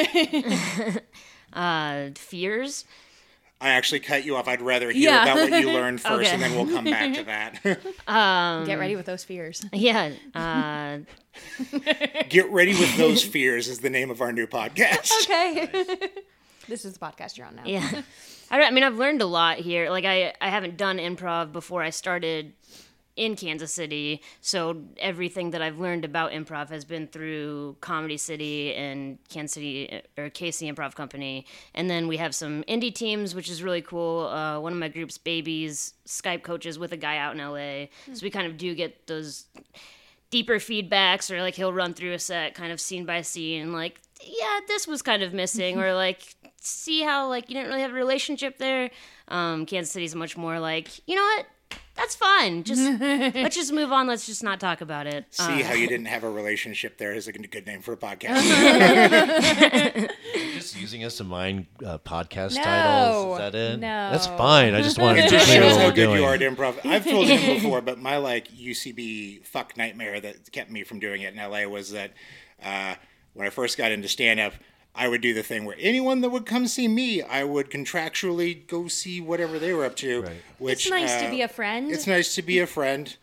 Uh, 1.54 2.10
fears. 2.16 2.84
I 3.60 3.70
actually 3.70 4.00
cut 4.00 4.24
you 4.24 4.36
off. 4.36 4.46
I'd 4.48 4.60
rather 4.60 4.90
hear 4.90 5.10
Yeah. 5.10 5.22
about 5.24 5.50
what 5.50 5.60
you 5.60 5.70
learned 5.70 6.00
first, 6.02 6.30
Okay. 6.30 6.30
and 6.30 6.42
then 6.42 6.54
we'll 6.54 6.66
come 6.74 6.84
back 6.84 7.14
to 7.14 7.22
that. 7.24 7.62
Get 8.66 8.78
ready 8.78 8.96
with 8.96 9.06
those 9.06 9.24
fears. 9.24 9.64
Yeah. 9.72 10.12
Uh, 10.34 10.98
Get 12.28 12.50
ready 12.50 12.72
with 12.72 12.96
those 12.96 13.22
fears 13.22 13.68
is 13.68 13.78
the 13.78 13.90
name 13.90 14.10
of 14.10 14.20
our 14.20 14.32
new 14.32 14.46
podcast. 14.46 15.10
Okay. 15.22 15.66
this 16.68 16.84
is 16.84 16.92
the 16.94 16.98
podcast 16.98 17.36
you're 17.38 17.46
on 17.46 17.56
now. 17.56 17.62
yeah. 17.64 18.02
I, 18.50 18.62
I 18.62 18.70
mean, 18.70 18.84
I've 18.84 18.96
learned 18.98 19.22
a 19.22 19.26
lot 19.26 19.58
here. 19.58 19.88
Like, 19.88 20.04
I, 20.04 20.34
I 20.40 20.50
haven't 20.50 20.76
done 20.76 20.98
improv 20.98 21.52
before 21.52 21.82
I 21.82 21.90
started 21.90 22.52
in 23.16 23.36
Kansas 23.36 23.72
City. 23.72 24.20
So 24.40 24.82
everything 24.98 25.50
that 25.50 25.62
I've 25.62 25.78
learned 25.78 26.04
about 26.04 26.32
improv 26.32 26.68
has 26.70 26.84
been 26.84 27.06
through 27.06 27.76
Comedy 27.80 28.16
City 28.16 28.74
and 28.74 29.18
Kansas 29.28 29.54
City 29.54 30.02
or 30.18 30.30
KC 30.30 30.72
Improv 30.72 30.94
Company. 30.94 31.46
And 31.74 31.88
then 31.88 32.08
we 32.08 32.16
have 32.16 32.34
some 32.34 32.64
indie 32.64 32.94
teams, 32.94 33.34
which 33.34 33.48
is 33.48 33.62
really 33.62 33.82
cool. 33.82 34.26
Uh, 34.26 34.58
one 34.58 34.72
of 34.72 34.78
my 34.78 34.88
group's 34.88 35.18
babies 35.18 35.94
Skype 36.06 36.42
coaches 36.42 36.78
with 36.78 36.92
a 36.92 36.96
guy 36.96 37.16
out 37.16 37.34
in 37.34 37.38
LA. 37.38 37.86
So 38.12 38.22
we 38.22 38.30
kind 38.30 38.46
of 38.46 38.56
do 38.56 38.74
get 38.74 39.06
those 39.06 39.46
deeper 40.34 40.56
feedbacks 40.56 41.30
or 41.30 41.40
like 41.40 41.54
he'll 41.54 41.72
run 41.72 41.94
through 41.94 42.12
a 42.12 42.18
set 42.18 42.54
kind 42.54 42.72
of 42.72 42.80
scene 42.80 43.04
by 43.04 43.20
scene 43.20 43.72
like 43.72 44.00
yeah 44.20 44.58
this 44.66 44.84
was 44.84 45.00
kind 45.00 45.22
of 45.22 45.32
missing 45.32 45.78
or 45.78 45.94
like 45.94 46.34
see 46.60 47.02
how 47.02 47.28
like 47.28 47.48
you 47.48 47.54
didn't 47.54 47.68
really 47.68 47.82
have 47.82 47.92
a 47.92 47.94
relationship 47.94 48.58
there 48.58 48.90
um 49.28 49.64
kansas 49.64 49.92
city's 49.92 50.12
much 50.12 50.36
more 50.36 50.58
like 50.58 50.88
you 51.06 51.14
know 51.14 51.22
what 51.22 51.46
that's 51.96 52.16
fine 52.16 52.64
just 52.64 52.80
let's 53.00 53.54
just 53.54 53.72
move 53.72 53.92
on 53.92 54.06
let's 54.08 54.26
just 54.26 54.42
not 54.42 54.58
talk 54.58 54.80
about 54.80 55.06
it 55.06 55.24
See 55.30 55.62
how 55.62 55.74
you 55.74 55.86
didn't 55.86 56.06
have 56.06 56.24
a 56.24 56.30
relationship 56.30 56.98
there 56.98 57.12
is 57.14 57.28
a 57.28 57.32
good 57.32 57.66
name 57.66 57.82
for 57.82 57.92
a 57.92 57.96
podcast. 57.96 58.34
Just 60.54 60.76
using 60.80 61.04
us 61.04 61.16
to 61.18 61.24
mine 61.24 61.66
uh, 61.84 61.98
podcast 61.98 62.56
No, 62.56 62.62
titles. 62.62 63.32
Is 63.32 63.38
that 63.38 63.54
it? 63.54 63.80
no. 63.80 64.10
That's 64.10 64.26
fine. 64.26 64.74
I 64.74 64.82
just 64.82 64.98
wanted 64.98 65.22
to 65.22 65.28
just 65.30 65.46
clear 65.46 65.62
what 65.62 65.72
how 65.72 65.78
we're 65.86 65.92
good 65.92 66.06
doing. 66.06 66.20
you 66.20 66.24
are 66.24 66.34
at 66.34 66.40
improv. 66.40 66.84
I've 66.84 67.04
told 67.04 67.26
him 67.28 67.54
before, 67.62 67.80
but 67.80 67.98
my 67.98 68.16
like 68.18 68.48
UCB 68.52 69.44
fuck 69.44 69.76
nightmare 69.76 70.20
that 70.20 70.50
kept 70.52 70.70
me 70.70 70.82
from 70.84 71.00
doing 71.00 71.22
it 71.22 71.34
in 71.34 71.38
LA 71.38 71.64
was 71.66 71.92
that 71.92 72.12
uh, 72.62 72.94
when 73.34 73.46
I 73.46 73.50
first 73.50 73.76
got 73.78 73.92
into 73.92 74.08
stand 74.08 74.40
up, 74.40 74.54
I 74.94 75.08
would 75.08 75.20
do 75.20 75.34
the 75.34 75.42
thing 75.42 75.64
where 75.64 75.76
anyone 75.78 76.20
that 76.20 76.30
would 76.30 76.46
come 76.46 76.68
see 76.68 76.86
me, 76.86 77.20
I 77.20 77.42
would 77.42 77.68
contractually 77.70 78.66
go 78.66 78.86
see 78.86 79.20
whatever 79.20 79.58
they 79.58 79.72
were 79.72 79.84
up 79.84 79.96
to. 79.96 80.22
Right. 80.22 80.42
Which 80.58 80.86
It's 80.86 80.90
nice 80.90 81.20
to 81.20 81.26
uh, 81.26 81.30
be 81.30 81.42
a 81.42 81.48
friend. 81.48 81.90
It's 81.90 82.06
nice 82.06 82.34
to 82.36 82.42
be 82.42 82.60
a 82.60 82.66
friend. 82.68 83.16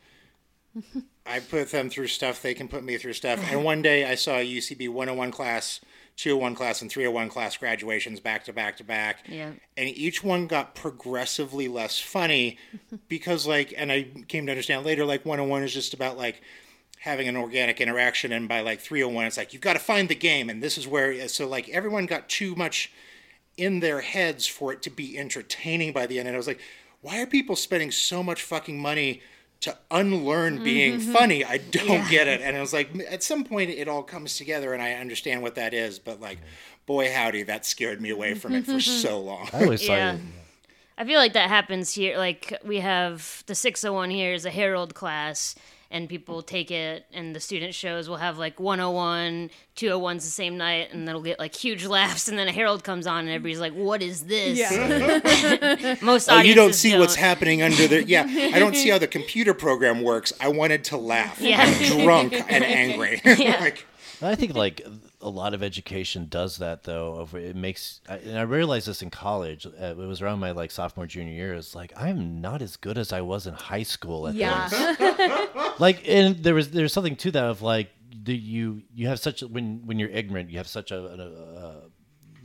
I 1.25 1.39
put 1.39 1.71
them 1.71 1.89
through 1.89 2.07
stuff. 2.07 2.41
They 2.41 2.53
can 2.53 2.67
put 2.67 2.83
me 2.83 2.97
through 2.97 3.13
stuff. 3.13 3.39
And 3.51 3.63
one 3.63 3.81
day 3.81 4.09
I 4.09 4.15
saw 4.15 4.37
a 4.37 4.45
UCB 4.45 4.89
101 4.89 5.31
class, 5.31 5.79
201 6.17 6.55
class, 6.55 6.81
and 6.81 6.91
301 6.91 7.29
class 7.29 7.55
graduations 7.55 8.19
back 8.19 8.43
to 8.45 8.53
back 8.53 8.77
to 8.77 8.83
back. 8.83 9.25
Yeah. 9.27 9.51
And 9.77 9.89
each 9.89 10.23
one 10.23 10.47
got 10.47 10.75
progressively 10.75 11.67
less 11.69 11.99
funny 11.99 12.57
because, 13.07 13.47
like, 13.47 13.73
and 13.77 13.91
I 13.91 14.07
came 14.27 14.45
to 14.47 14.51
understand 14.51 14.85
later, 14.85 15.05
like, 15.05 15.25
101 15.25 15.63
is 15.63 15.73
just 15.73 15.93
about, 15.93 16.17
like, 16.17 16.41
having 17.01 17.27
an 17.27 17.35
organic 17.35 17.81
interaction. 17.81 18.31
And 18.31 18.47
by, 18.47 18.61
like, 18.61 18.79
301, 18.79 19.25
it's 19.25 19.37
like, 19.37 19.53
you've 19.53 19.61
got 19.61 19.73
to 19.73 19.79
find 19.79 20.07
the 20.07 20.15
game. 20.15 20.49
And 20.49 20.61
this 20.61 20.77
is 20.77 20.87
where, 20.87 21.11
uh, 21.11 21.27
so, 21.27 21.47
like, 21.47 21.67
everyone 21.69 22.05
got 22.05 22.29
too 22.29 22.55
much 22.55 22.91
in 23.57 23.79
their 23.79 24.01
heads 24.01 24.47
for 24.47 24.71
it 24.71 24.81
to 24.83 24.89
be 24.89 25.17
entertaining 25.17 25.93
by 25.93 26.05
the 26.05 26.19
end. 26.19 26.27
And 26.27 26.35
I 26.35 26.37
was 26.37 26.47
like, 26.47 26.61
why 27.01 27.21
are 27.21 27.25
people 27.25 27.55
spending 27.55 27.91
so 27.91 28.21
much 28.21 28.43
fucking 28.43 28.79
money 28.79 29.21
to 29.61 29.77
unlearn 29.89 30.55
mm-hmm. 30.55 30.63
being 30.63 30.99
funny? 30.99 31.43
I 31.43 31.57
don't 31.57 32.07
get 32.09 32.27
it. 32.27 32.41
And 32.41 32.55
I 32.55 32.61
was 32.61 32.73
like, 32.73 32.89
at 33.09 33.23
some 33.23 33.43
point 33.43 33.71
it 33.71 33.87
all 33.87 34.03
comes 34.03 34.37
together 34.37 34.73
and 34.73 34.81
I 34.81 34.93
understand 34.93 35.41
what 35.41 35.55
that 35.55 35.73
is. 35.73 35.99
But 35.99 36.21
like, 36.21 36.37
boy, 36.85 37.11
howdy, 37.11 37.43
that 37.43 37.65
scared 37.65 37.99
me 37.99 38.11
away 38.11 38.35
from 38.35 38.53
it 38.53 38.65
for 38.65 38.73
mm-hmm. 38.73 38.79
so 38.79 39.19
long. 39.19 39.49
I 39.53 39.63
always 39.63 39.81
thought 39.81 39.93
Yeah. 39.93 40.13
it- 40.13 40.21
I 40.97 41.03
feel 41.03 41.17
like 41.17 41.33
that 41.33 41.49
happens 41.49 41.93
here. 41.93 42.17
Like 42.19 42.59
we 42.63 42.79
have 42.79 43.43
the 43.47 43.55
601 43.55 44.11
here 44.11 44.33
is 44.35 44.45
a 44.45 44.51
Herald 44.51 44.93
class, 44.93 45.55
and 45.91 46.07
people 46.07 46.41
take 46.41 46.71
it, 46.71 47.05
and 47.13 47.35
the 47.35 47.39
student 47.39 47.75
shows 47.75 48.07
will 48.09 48.17
have 48.17 48.37
like 48.37 48.59
101, 48.59 49.51
201s 49.75 50.15
the 50.15 50.21
same 50.21 50.57
night, 50.57 50.87
and 50.93 51.07
that'll 51.07 51.21
get 51.21 51.37
like 51.37 51.53
huge 51.53 51.85
laughs, 51.97 52.27
and 52.27 52.39
then 52.39 52.47
a 52.47 52.51
Herald 52.51 52.83
comes 52.83 53.05
on, 53.05 53.19
and 53.19 53.29
everybody's 53.29 53.59
like, 53.59 53.73
"What 53.73 54.01
is 54.01 54.23
this?" 54.23 54.59
Most 56.01 56.29
Oh, 56.29 56.39
you 56.39 56.55
don't 56.55 56.63
audiences 56.65 56.81
see 56.81 56.97
what's 56.97 57.15
happening 57.15 57.61
under 57.61 57.87
the. 57.87 58.03
Yeah, 58.03 58.25
I 58.53 58.57
don't 58.57 58.75
see 58.75 58.89
how 58.89 58.97
the 58.97 59.07
computer 59.19 59.53
program 59.53 60.01
works. 60.01 60.33
I 60.39 60.47
wanted 60.47 60.85
to 60.85 60.97
laugh. 60.97 61.39
Yeah. 61.41 61.61
I'm 61.61 62.03
drunk 62.03 62.33
and 62.33 62.63
angry. 62.63 63.21
like, 63.25 63.85
I 64.23 64.35
think 64.35 64.53
like 64.55 64.81
a 65.21 65.29
lot 65.29 65.53
of 65.53 65.63
education 65.63 66.27
does 66.29 66.57
that 66.57 66.83
though. 66.83 67.15
Of 67.15 67.35
it 67.35 67.55
makes, 67.55 68.01
and 68.07 68.37
I 68.37 68.43
realized 68.43 68.87
this 68.87 69.01
in 69.01 69.09
college. 69.09 69.65
Uh, 69.65 69.71
it 69.85 69.95
was 69.97 70.21
around 70.21 70.39
my 70.39 70.51
like 70.51 70.71
sophomore 70.71 71.07
junior 71.07 71.33
year. 71.33 71.53
It's 71.53 71.73
like 71.75 71.91
I'm 71.97 72.41
not 72.41 72.61
as 72.61 72.77
good 72.77 72.97
as 72.97 73.11
I 73.13 73.21
was 73.21 73.47
in 73.47 73.53
high 73.53 73.83
school 73.83 74.27
at 74.27 74.35
Yeah. 74.35 74.67
this. 74.69 75.49
Like, 75.79 76.07
and 76.07 76.43
there 76.43 76.53
was 76.53 76.71
there's 76.71 76.93
something 76.93 77.15
to 77.17 77.31
that 77.31 77.45
of 77.45 77.61
like 77.61 77.89
the, 78.23 78.35
you 78.35 78.83
you 78.93 79.07
have 79.07 79.19
such 79.19 79.41
when 79.41 79.81
when 79.85 79.97
you're 79.97 80.09
ignorant, 80.09 80.49
you 80.51 80.57
have 80.57 80.67
such 80.67 80.91
a, 80.91 80.97
a, 80.97 81.27
a 81.57 81.81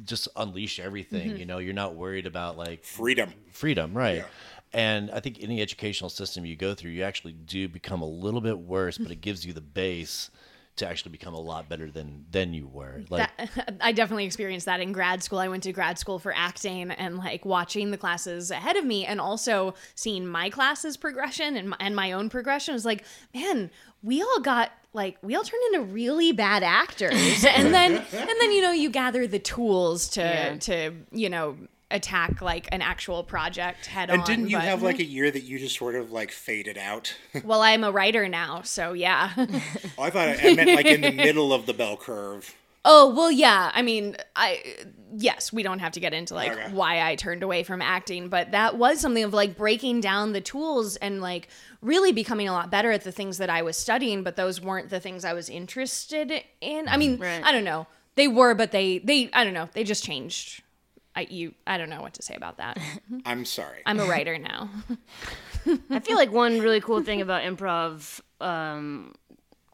just 0.05 0.29
unleash 0.37 0.79
everything. 0.81 1.31
Mm-hmm. 1.31 1.39
You 1.39 1.47
know, 1.47 1.59
you're 1.59 1.75
not 1.75 1.95
worried 1.95 2.27
about 2.27 2.57
like 2.57 2.85
Freedom. 2.85 3.33
freedom, 3.53 3.93
right? 3.93 4.25
And 4.73 5.11
I 5.11 5.21
think 5.21 5.39
any 5.43 5.61
educational 5.63 6.11
system 6.11 6.45
you 6.45 6.57
go 6.57 6.75
through, 6.75 6.91
you 6.91 7.03
actually 7.03 7.33
do 7.33 7.69
become 7.69 8.03
a 8.03 8.07
little 8.09 8.41
bit 8.41 8.59
worse, 8.59 8.99
but 8.99 9.11
it 9.11 9.21
gives 9.21 9.45
you 9.47 9.53
the 9.53 9.61
base 9.61 10.31
to 10.77 10.87
actually 10.87 11.13
become 11.13 11.35
a 11.35 11.41
lot 11.41 11.69
better 11.69 11.91
than 11.91 12.27
than 12.31 12.53
you 12.53 12.67
were. 12.67 13.03
Like, 13.09 13.31
That, 13.39 13.79
I 13.81 13.93
definitely 13.93 14.27
experienced 14.27 14.67
that 14.67 14.81
in 14.81 14.93
grad 14.93 15.23
school. 15.23 15.39
I 15.39 15.49
went 15.49 15.63
to 15.65 15.73
grad 15.73 15.99
school 15.99 16.19
for 16.19 16.35
acting 16.35 16.91
and 16.91 17.17
like 17.19 17.45
watching 17.45 17.91
the 17.91 17.97
classes 17.97 18.51
ahead 18.51 18.77
of 18.77 18.85
me 18.85 19.07
and 19.07 19.21
also 19.21 19.75
seeing 19.95 20.27
my 20.27 20.51
classes 20.51 20.97
progression 20.97 21.57
and 21.57 21.71
my, 21.71 21.77
and 21.81 21.97
my 21.97 22.13
own 22.13 22.29
progression 22.29 22.75
was 22.75 22.85
like, 22.85 23.05
man, 23.35 23.71
we 24.03 24.21
all 24.23 24.41
got 24.41 24.71
like 24.93 25.17
we 25.23 25.35
all 25.35 25.43
turned 25.45 25.63
into 25.75 25.87
really 25.93 26.33
bad 26.33 26.63
actors. 26.63 27.45
and 27.49 27.73
then 27.75 27.93
and 27.97 28.29
then 28.41 28.53
you 28.53 28.63
know 28.63 28.73
you 28.73 28.91
gather 28.91 29.27
the 29.27 29.39
tools 29.39 30.09
to 30.11 30.21
Yeah. 30.21 30.57
to, 30.57 30.93
you 31.11 31.29
know, 31.31 31.57
attack 31.91 32.43
like 32.43 32.69
an 32.73 32.83
actual 32.83 33.23
project 33.23 33.87
head 33.87 34.11
on. 34.11 34.17
And 34.17 34.25
didn't 34.25 34.49
you 34.51 34.57
but- 34.57 34.65
have 34.65 34.83
like 34.83 34.99
a 34.99 35.05
year 35.05 35.31
that 35.31 35.45
you 35.45 35.59
just 35.59 35.77
sort 35.77 35.95
of 35.95 36.11
like 36.13 36.31
faded 36.33 36.77
out? 36.79 37.15
Well, 37.45 37.61
I'm 37.63 37.85
a 37.85 37.93
writer 37.93 38.29
now, 38.29 38.63
so 38.63 38.93
yeah. 38.93 39.31
oh, 39.37 40.03
I 40.03 40.11
thought 40.11 40.29
I 40.43 40.55
meant 40.55 40.71
like 40.75 40.87
in 40.87 41.01
the 41.03 41.13
middle 41.13 41.53
of 41.53 41.67
the 41.67 41.75
bell 41.75 41.97
curve. 41.97 42.55
Oh 42.89 43.13
well, 43.15 43.31
yeah. 43.33 43.71
I 43.75 43.83
mean, 43.83 44.17
I 44.37 44.63
yes, 45.17 45.53
we 45.53 45.63
don't 45.63 45.81
have 45.81 45.93
to 45.93 46.01
get 46.01 46.13
into 46.15 46.35
like 46.35 46.53
Okay. 46.53 46.69
why 46.73 47.03
I 47.09 47.17
turned 47.17 47.43
away 47.43 47.63
from 47.63 47.83
acting, 47.83 48.29
but 48.29 48.53
that 48.53 48.77
was 48.79 49.01
something 49.01 49.23
of 49.25 49.35
like 49.35 49.57
breaking 49.57 50.01
down 50.01 50.33
the 50.33 50.41
tools 50.41 50.97
and 50.97 51.21
like 51.21 51.49
really 51.83 52.13
becoming 52.13 52.49
a 52.49 52.53
lot 52.53 52.71
better 52.71 52.91
at 52.93 53.03
the 53.05 53.13
things 53.13 53.39
that 53.39 53.51
I 53.51 53.63
was 53.63 53.77
studying, 53.77 54.23
but 54.23 54.37
those 54.37 54.61
weren't 54.61 54.89
the 54.89 55.01
things 55.01 55.25
I 55.25 55.33
was 55.35 55.49
interested 55.49 56.33
in. 56.61 56.89
I 56.89 56.97
mean, 56.97 57.19
Right. 57.19 57.43
I 57.45 57.53
don't 57.53 57.65
know. 57.65 57.87
They 58.15 58.29
were, 58.29 58.55
but 58.55 58.71
they 58.73 58.99
they 58.99 59.31
I 59.33 59.45
don't 59.45 59.55
know. 59.55 59.69
They 59.73 59.85
just 59.85 60.05
changed. 60.05 60.63
I 61.17 61.27
you 61.31 61.55
I 61.67 61.79
don't 61.79 61.89
know 61.89 62.03
what 62.03 62.15
to 62.15 62.23
say 62.23 62.35
about 62.35 62.59
that. 62.59 62.79
I'm 63.25 63.45
sorry. 63.47 63.81
I'm 63.87 63.99
a 63.99 64.05
writer 64.05 64.39
now. 64.39 64.69
I 65.91 66.01
feel 66.01 66.17
like 66.17 66.31
one 66.31 66.61
really 66.61 66.81
cool 66.81 67.03
thing 67.03 67.21
about 67.23 67.43
improv, 67.43 68.21
um, 68.41 69.15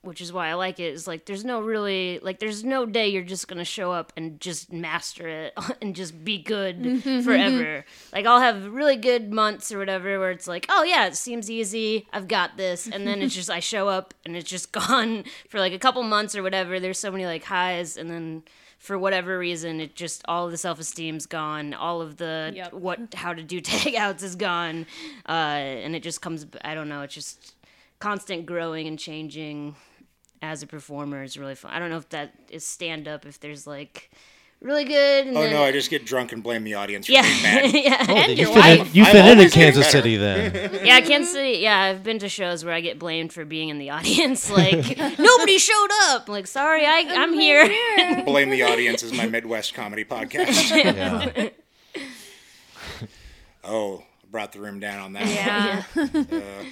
which 0.02 0.20
is 0.20 0.32
why 0.32 0.48
I 0.48 0.54
like 0.54 0.78
it, 0.80 0.94
is 0.94 1.06
like 1.06 1.26
there's 1.26 1.44
no 1.44 1.60
really 1.60 2.20
like 2.22 2.38
there's 2.38 2.62
no 2.62 2.86
day 2.86 3.08
you're 3.08 3.24
just 3.24 3.48
gonna 3.48 3.64
show 3.64 3.90
up 3.90 4.12
and 4.16 4.40
just 4.40 4.72
master 4.72 5.26
it 5.28 5.52
and 5.82 5.96
just 5.96 6.24
be 6.24 6.38
good 6.38 7.02
forever. 7.24 7.84
Like 8.12 8.24
I'll 8.24 8.40
have 8.40 8.72
really 8.72 8.96
good 8.96 9.32
months 9.32 9.72
or 9.72 9.78
whatever 9.78 10.20
where 10.20 10.30
it's 10.30 10.46
like, 10.46 10.66
oh 10.68 10.84
yeah, 10.84 11.06
it 11.06 11.16
seems 11.16 11.50
easy, 11.50 12.06
I've 12.12 12.28
got 12.28 12.56
this, 12.56 12.86
and 12.86 13.04
then 13.04 13.20
it's 13.20 13.34
just 13.34 13.50
I 13.50 13.58
show 13.58 13.88
up 13.88 14.14
and 14.24 14.36
it's 14.36 14.48
just 14.48 14.70
gone 14.72 15.24
for 15.48 15.58
like 15.58 15.72
a 15.72 15.78
couple 15.78 16.04
months 16.04 16.36
or 16.36 16.42
whatever. 16.44 16.78
There's 16.78 17.00
so 17.00 17.10
many 17.10 17.26
like 17.26 17.42
highs 17.44 17.96
and 17.96 18.08
then. 18.08 18.44
For 18.82 18.98
whatever 18.98 19.38
reason, 19.38 19.80
it 19.80 19.94
just 19.94 20.22
all 20.26 20.46
of 20.46 20.50
the 20.50 20.58
self 20.58 20.80
esteem's 20.80 21.26
gone. 21.26 21.72
All 21.72 22.02
of 22.02 22.16
the 22.16 22.50
Yep. 22.52 22.72
what 22.72 23.14
how 23.14 23.32
to 23.32 23.42
do 23.42 23.60
takeouts 23.72 24.24
is 24.24 24.34
gone, 24.34 24.86
uh, 25.28 25.32
and 25.32 25.94
it 25.94 26.02
just 26.02 26.20
comes. 26.20 26.46
I 26.64 26.74
don't 26.74 26.88
know. 26.88 27.02
It's 27.02 27.14
just 27.14 27.54
constant 28.00 28.44
growing 28.44 28.88
and 28.88 28.98
changing 28.98 29.76
as 30.42 30.64
a 30.64 30.66
performer 30.66 31.22
is 31.22 31.38
really 31.38 31.54
fun. 31.54 31.70
I 31.70 31.78
don't 31.78 31.90
know 31.90 31.96
if 31.98 32.08
that 32.08 32.34
is 32.50 32.66
stand 32.66 33.06
up. 33.06 33.24
If 33.24 33.38
there's 33.38 33.68
like 33.68 34.10
really 34.62 34.84
good. 34.84 35.26
And 35.26 35.36
oh 35.36 35.42
then, 35.42 35.52
no, 35.52 35.62
I 35.62 35.72
just 35.72 35.90
get 35.90 36.06
drunk 36.06 36.32
and 36.32 36.42
blame 36.42 36.64
the 36.64 36.74
audience 36.74 37.06
for 37.06 37.12
yeah, 37.12 37.22
being 37.22 37.42
mad. 37.42 37.70
yeah, 37.74 38.06
oh, 38.08 38.16
and 38.16 38.38
you 38.38 38.44
your 38.44 38.54
fit 38.54 38.64
in, 38.64 38.78
wife. 38.78 38.94
you 38.94 39.02
I'm 39.04 39.12
fit 39.12 39.16
in 39.16 39.24
in 39.24 39.38
always 39.38 39.54
getting 39.54 39.74
Kansas. 39.74 39.90
City 39.90 40.16
then. 40.16 40.80
yeah. 40.84 41.00
Kansas 41.00 41.32
City. 41.32 41.58
Yeah, 41.58 41.80
I've 41.80 42.02
been 42.02 42.18
to 42.20 42.28
shows 42.28 42.64
where 42.64 42.74
I 42.74 42.80
get 42.80 42.98
blamed 42.98 43.32
for 43.32 43.44
being 43.44 43.68
in 43.68 43.78
the 43.78 43.90
audience. 43.90 44.50
Like 44.62 44.98
nobody 45.18 45.56
showed 45.56 45.88
up. 46.08 46.28
Like 46.28 46.46
sorry, 46.46 46.84
I 46.84 47.06
I'm 47.08 47.32
here. 47.32 47.66
Blame 48.24 48.50
the 48.50 48.62
audience 48.62 49.02
is 49.02 49.12
my 49.12 49.26
Midwest 49.26 49.72
comedy 49.72 50.04
podcast. 50.04 51.50
oh, 53.64 54.02
brought 54.32 54.52
the 54.52 54.60
room 54.60 54.80
down 54.80 54.98
on 54.98 55.12
that. 55.12 55.26
Yeah. 55.94 56.64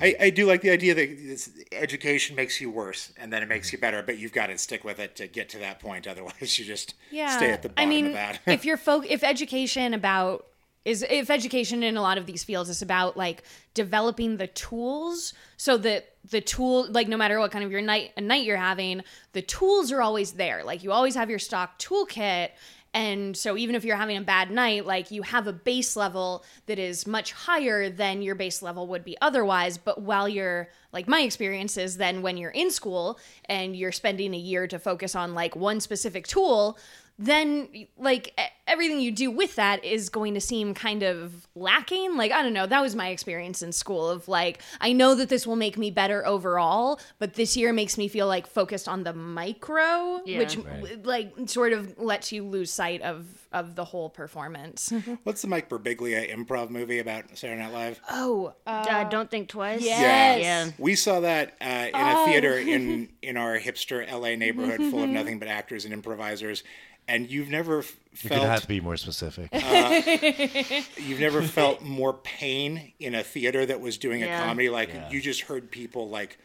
I, 0.00 0.16
I 0.20 0.30
do 0.30 0.44
like 0.46 0.60
the 0.60 0.70
idea 0.70 0.94
that 0.94 1.16
this 1.16 1.50
education 1.72 2.34
makes 2.34 2.60
you 2.60 2.70
worse 2.70 3.12
and 3.16 3.32
then 3.32 3.42
it 3.42 3.48
makes 3.48 3.72
you 3.72 3.78
better, 3.78 4.02
but 4.02 4.18
you've 4.18 4.32
got 4.32 4.48
to 4.48 4.58
stick 4.58 4.84
with 4.84 4.98
it 4.98 5.14
to 5.16 5.28
get 5.28 5.48
to 5.50 5.58
that 5.60 5.80
point. 5.80 6.06
Otherwise, 6.14 6.58
you 6.58 6.64
just 6.64 6.94
yeah. 7.10 7.36
stay 7.36 7.50
at 7.50 7.62
the 7.62 7.70
bottom 7.70 7.88
I 7.88 7.88
mean, 7.88 8.06
of 8.08 8.12
that. 8.14 8.40
if 8.46 8.64
you're 8.64 8.76
folk, 8.76 9.08
if 9.08 9.22
education 9.22 9.94
about 9.94 10.46
is 10.84 11.04
if 11.08 11.30
education 11.30 11.82
in 11.82 11.96
a 11.96 12.02
lot 12.02 12.18
of 12.18 12.26
these 12.26 12.44
fields 12.44 12.68
is 12.68 12.82
about 12.82 13.16
like 13.16 13.42
developing 13.72 14.36
the 14.36 14.46
tools 14.48 15.32
so 15.56 15.78
that 15.78 16.10
the 16.30 16.40
tool 16.40 16.86
like 16.90 17.08
no 17.08 17.16
matter 17.16 17.38
what 17.38 17.50
kind 17.50 17.64
of 17.64 17.70
your 17.70 17.80
night 17.80 18.12
a 18.18 18.20
night 18.20 18.44
you're 18.44 18.56
having 18.56 19.02
the 19.32 19.40
tools 19.40 19.90
are 19.90 20.02
always 20.02 20.32
there 20.32 20.62
like 20.62 20.82
you 20.82 20.92
always 20.92 21.14
have 21.14 21.30
your 21.30 21.38
stock 21.38 21.78
toolkit 21.78 22.50
and 22.94 23.36
so 23.36 23.56
even 23.56 23.74
if 23.74 23.84
you're 23.84 23.96
having 23.96 24.16
a 24.16 24.22
bad 24.22 24.50
night 24.50 24.86
like 24.86 25.10
you 25.10 25.22
have 25.22 25.48
a 25.48 25.52
base 25.52 25.96
level 25.96 26.44
that 26.66 26.78
is 26.78 27.06
much 27.06 27.32
higher 27.32 27.90
than 27.90 28.22
your 28.22 28.36
base 28.36 28.62
level 28.62 28.86
would 28.86 29.04
be 29.04 29.16
otherwise. 29.20 29.76
But 29.76 30.00
while 30.00 30.28
you're 30.28 30.68
like 30.92 31.08
my 31.08 31.20
experience 31.20 31.76
is 31.76 31.96
then 31.96 32.22
when 32.22 32.36
you're 32.36 32.50
in 32.50 32.70
school 32.70 33.18
and 33.46 33.76
you're 33.76 33.92
spending 33.92 34.32
a 34.32 34.38
year 34.38 34.66
to 34.68 34.78
focus 34.78 35.14
on 35.14 35.34
like 35.34 35.56
one 35.56 35.80
specific 35.80 36.26
tool 36.26 36.78
then 37.18 37.68
like 37.96 38.28
e- 38.38 38.63
everything 38.66 38.98
you 39.00 39.10
do 39.12 39.30
with 39.30 39.56
that 39.56 39.84
is 39.84 40.08
going 40.08 40.32
to 40.34 40.40
seem 40.40 40.72
kind 40.74 41.02
of 41.02 41.46
lacking 41.54 42.16
like 42.16 42.32
i 42.32 42.42
don't 42.42 42.54
know 42.54 42.66
that 42.66 42.80
was 42.80 42.94
my 42.96 43.08
experience 43.08 43.62
in 43.62 43.72
school 43.72 44.08
of 44.08 44.26
like 44.26 44.60
i 44.80 44.92
know 44.92 45.14
that 45.14 45.28
this 45.28 45.46
will 45.46 45.56
make 45.56 45.76
me 45.76 45.90
better 45.90 46.26
overall 46.26 46.98
but 47.18 47.34
this 47.34 47.56
year 47.56 47.72
makes 47.72 47.98
me 47.98 48.08
feel 48.08 48.26
like 48.26 48.46
focused 48.46 48.88
on 48.88 49.02
the 49.04 49.12
micro 49.12 50.20
Yeah. 50.24 50.38
which 50.38 50.56
Right. 50.56 51.04
like 51.04 51.32
sort 51.46 51.72
of 51.72 51.98
lets 51.98 52.32
you 52.32 52.42
lose 52.44 52.70
sight 52.70 53.02
of 53.02 53.26
of 53.52 53.74
the 53.76 53.84
whole 53.84 54.08
performance 54.10 54.92
What's 55.22 55.42
the 55.42 55.48
Mike 55.48 55.68
Birbiglia 55.68 56.34
improv 56.34 56.70
movie 56.70 56.98
about 56.98 57.36
Saturday 57.38 57.60
Night 57.62 57.72
Live? 57.72 58.00
oh 58.10 58.54
uh, 58.66 58.84
Uh, 58.88 59.04
don't 59.04 59.30
think 59.30 59.48
twice. 59.48 59.80
Yes. 59.82 60.40
Yeah. 60.42 60.70
We 60.78 60.94
saw 60.96 61.20
that 61.20 61.54
uh, 61.60 61.64
in 61.64 61.90
Oh. 61.94 62.22
a 62.22 62.26
theater 62.26 62.58
in 62.74 63.10
in 63.22 63.36
our 63.36 63.58
hipster 63.60 64.10
LA 64.10 64.34
neighborhood 64.36 64.80
full 64.90 65.02
of 65.04 65.08
nothing 65.20 65.38
but 65.38 65.46
actors 65.48 65.84
and 65.84 65.92
improvisers. 65.94 66.64
And 67.06 67.30
you've 67.30 67.50
never 67.50 67.84
f- 68.14 68.24
You're 68.24 68.38
gonna 68.38 68.48
have 68.50 68.62
to 68.62 68.68
be 68.68 68.80
more 68.80 68.96
specific. 68.96 69.48
you've 70.96 71.20
never 71.20 71.42
felt 71.42 71.82
more 71.82 72.12
pain 72.14 72.92
in 72.98 73.14
a 73.14 73.22
theater 73.22 73.64
that 73.66 73.80
was 73.80 73.98
doing 73.98 74.22
a 74.22 74.28
comedy. 74.28 74.68
Like 74.68 74.88
Yeah. 74.90 75.10
you 75.10 75.20
just 75.20 75.42
heard 75.42 75.70
people 75.70 76.08
like 76.08 76.38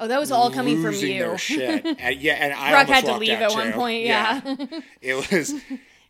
oh 0.00 0.08
that 0.08 0.18
was 0.20 0.30
all 0.32 0.50
coming 0.50 0.82
from 0.82 0.94
you 0.94 1.18
their 1.18 1.38
shit. 1.38 1.84
And, 1.98 2.20
yeah, 2.20 2.34
and 2.34 2.52
I 2.52 2.70
Brock 2.70 2.88
had 2.88 3.04
to 3.06 3.16
leave 3.16 3.38
out, 3.40 3.52
at 3.52 3.52
one 3.52 3.72
point, 3.72 4.04
yeah. 4.04 4.40
it 5.00 5.14
was. 5.14 5.54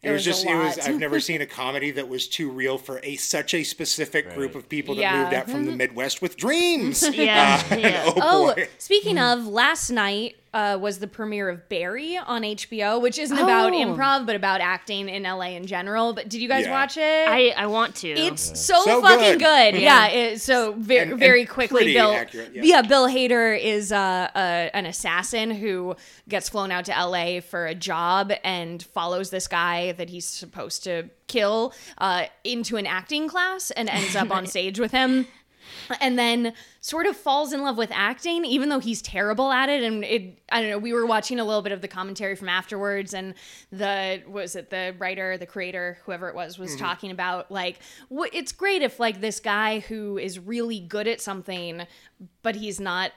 It, 0.03 0.11
was, 0.11 0.19
was 0.19 0.27
a 0.27 0.31
just 0.31 0.45
it 0.47 0.55
was. 0.55 0.79
I've 0.81 0.99
never 1.01 1.19
seen 1.19 1.41
a 1.41 1.47
comedy 1.47 1.91
that 1.93 2.07
was 2.07 2.29
too 2.29 2.51
real 2.51 2.77
for 2.77 3.01
a 3.03 3.17
such 3.17 3.55
a 3.55 3.65
specific 3.65 4.35
group 4.35 4.55
of 4.55 4.69
people 4.69 4.95
that 4.97 5.01
Yeah. 5.01 5.23
moved 5.23 5.33
out 5.33 5.49
from 5.49 5.65
the 5.65 5.73
Midwest 5.73 6.21
with 6.21 6.37
dreams. 6.37 7.03
Yeah. 7.17 7.63
Uh, 7.71 7.77
yeah. 7.77 8.03
oh, 8.09 8.55
Oh, 8.59 8.65
speaking 8.77 9.19
of, 9.19 9.47
last 9.47 9.89
night 9.89 10.37
uh, 10.55 10.79
was 10.81 11.01
the 11.01 11.07
premiere 11.07 11.49
of 11.51 11.69
Barry 11.69 12.17
on 12.17 12.43
HBO, 12.43 13.03
which 13.03 13.19
isn't 13.19 13.37
about 13.37 13.73
Oh. 13.73 13.77
improv, 13.77 14.25
but 14.25 14.37
about 14.37 14.61
acting 14.63 15.09
in 15.09 15.25
LA 15.25 15.57
in 15.57 15.67
general. 15.67 16.13
But 16.15 16.29
did 16.31 16.41
you 16.41 16.49
guys 16.49 16.65
Yeah. 16.65 16.71
watch 16.71 16.97
it? 16.97 17.29
I 17.29 17.53
I 17.57 17.67
want 17.67 17.97
to. 17.97 18.09
it's 18.09 18.59
so, 18.59 18.81
So 18.85 19.03
fucking 19.03 19.39
good. 19.39 19.75
good. 19.75 19.81
Yeah. 19.83 20.07
it, 20.07 20.41
so 20.41 20.73
very, 20.79 21.01
And- 21.03 21.11
and 21.13 21.21
very 21.21 21.45
quickly, 21.45 21.79
pretty 21.79 21.95
Bill. 21.95 22.13
accurate, 22.13 22.53
yeah. 22.55 22.83
Bill 22.83 23.09
Hader 23.09 23.61
is 23.61 23.91
uh, 23.93 24.29
uh, 24.35 24.39
an 24.73 24.87
assassin 24.87 25.51
who 25.51 25.97
gets 26.29 26.49
flown 26.49 26.71
out 26.71 26.85
to 26.87 26.93
LA 26.93 27.41
for 27.41 27.67
a 27.67 27.75
job 27.75 28.33
and 28.45 28.83
follows 28.83 29.31
this 29.31 29.49
guy 29.49 29.93
that 29.93 30.09
he's 30.09 30.25
supposed 30.25 30.85
to 30.85 31.11
kill 31.27 31.73
uh, 31.99 32.25
into 32.45 32.77
an 32.77 32.87
acting 32.87 33.29
class 33.29 33.71
and 33.73 33.89
ends 33.89 34.15
up 34.15 34.31
on 34.31 34.47
stage 34.55 34.79
with 34.79 34.93
him 34.93 35.27
and 36.01 36.19
then 36.19 36.53
sort 36.81 37.07
of 37.07 37.17
falls 37.17 37.53
in 37.53 37.63
love 37.63 37.77
with 37.77 37.91
acting 37.93 38.45
even 38.45 38.69
though 38.69 38.79
he's 38.79 39.03
terrible 39.03 39.53
at 39.53 39.69
it. 39.69 39.83
And 39.83 40.05
it 40.05 40.39
i 40.51 40.61
don't 40.61 40.71
know 40.71 40.79
we 40.79 40.93
were 40.93 41.07
watching 41.07 41.39
a 41.41 41.45
little 41.45 41.63
bit 41.63 41.73
of 41.73 41.81
the 41.81 41.89
commentary 41.89 42.37
from 42.37 42.49
afterwards 42.49 43.15
and 43.15 43.35
the 43.71 44.23
was 44.27 44.57
it 44.57 44.71
the 44.71 44.95
writer 44.99 45.37
the 45.37 45.47
creator 45.47 45.99
whoever 46.05 46.29
it 46.29 46.35
was 46.35 46.59
was 46.59 46.71
mm-hmm. 46.71 46.85
talking 46.85 47.11
about 47.11 47.51
like 47.51 47.79
wh- 48.11 48.33
it's 48.33 48.53
great 48.53 48.83
if 48.83 49.01
like 49.01 49.21
this 49.21 49.41
guy 49.41 49.81
who 49.81 50.19
is 50.19 50.39
really 50.39 50.81
good 50.81 51.09
at 51.09 51.21
something 51.21 51.87
but 52.43 52.57
he's 52.57 52.81
not 52.81 53.13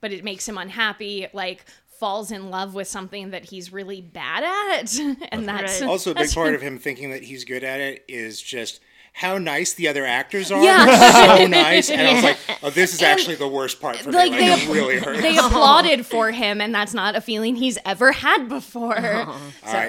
but 0.00 0.12
it 0.12 0.24
makes 0.24 0.48
him 0.48 0.58
unhappy 0.58 1.26
like 1.32 1.64
falls 1.98 2.30
in 2.30 2.50
love 2.50 2.74
with 2.74 2.86
something 2.86 3.30
that 3.30 3.44
he's 3.44 3.72
really 3.72 4.00
bad 4.00 4.44
at. 4.44 4.98
And 5.32 5.48
that's 5.48 5.80
Right. 5.80 5.90
Also, 5.90 6.12
a 6.12 6.14
big 6.14 6.18
that's- 6.18 6.34
part 6.34 6.54
of 6.54 6.62
him 6.62 6.78
thinking 6.78 7.10
that 7.10 7.24
he's 7.24 7.44
good 7.44 7.64
at 7.64 7.80
it 7.80 8.04
is 8.08 8.40
just 8.40 8.80
how 9.18 9.36
nice 9.36 9.74
the 9.74 9.88
other 9.88 10.06
actors 10.06 10.52
are. 10.52 10.62
Yeah. 10.62 11.38
so 11.38 11.46
nice. 11.48 11.90
And 11.90 12.00
I 12.00 12.14
was 12.14 12.22
like, 12.22 12.38
oh, 12.62 12.70
this 12.70 12.94
is 12.94 13.02
actually 13.02 13.34
the 13.34 13.48
worst 13.48 13.80
part 13.80 13.96
for 13.96 14.12
Like, 14.12 14.30
me. 14.30 14.38
they 14.38 14.50
Like, 14.50 14.62
it 14.62 14.68
really 14.68 14.98
hurts. 14.98 15.20
They 15.22 15.36
applauded 15.36 16.06
for 16.06 16.30
him, 16.30 16.60
and 16.60 16.72
that's 16.72 16.94
not 16.94 17.16
a 17.16 17.20
feeling 17.20 17.56
he's 17.56 17.78
ever 17.84 18.12
had 18.12 18.48
before. 18.48 18.96
Uh, 18.96 19.36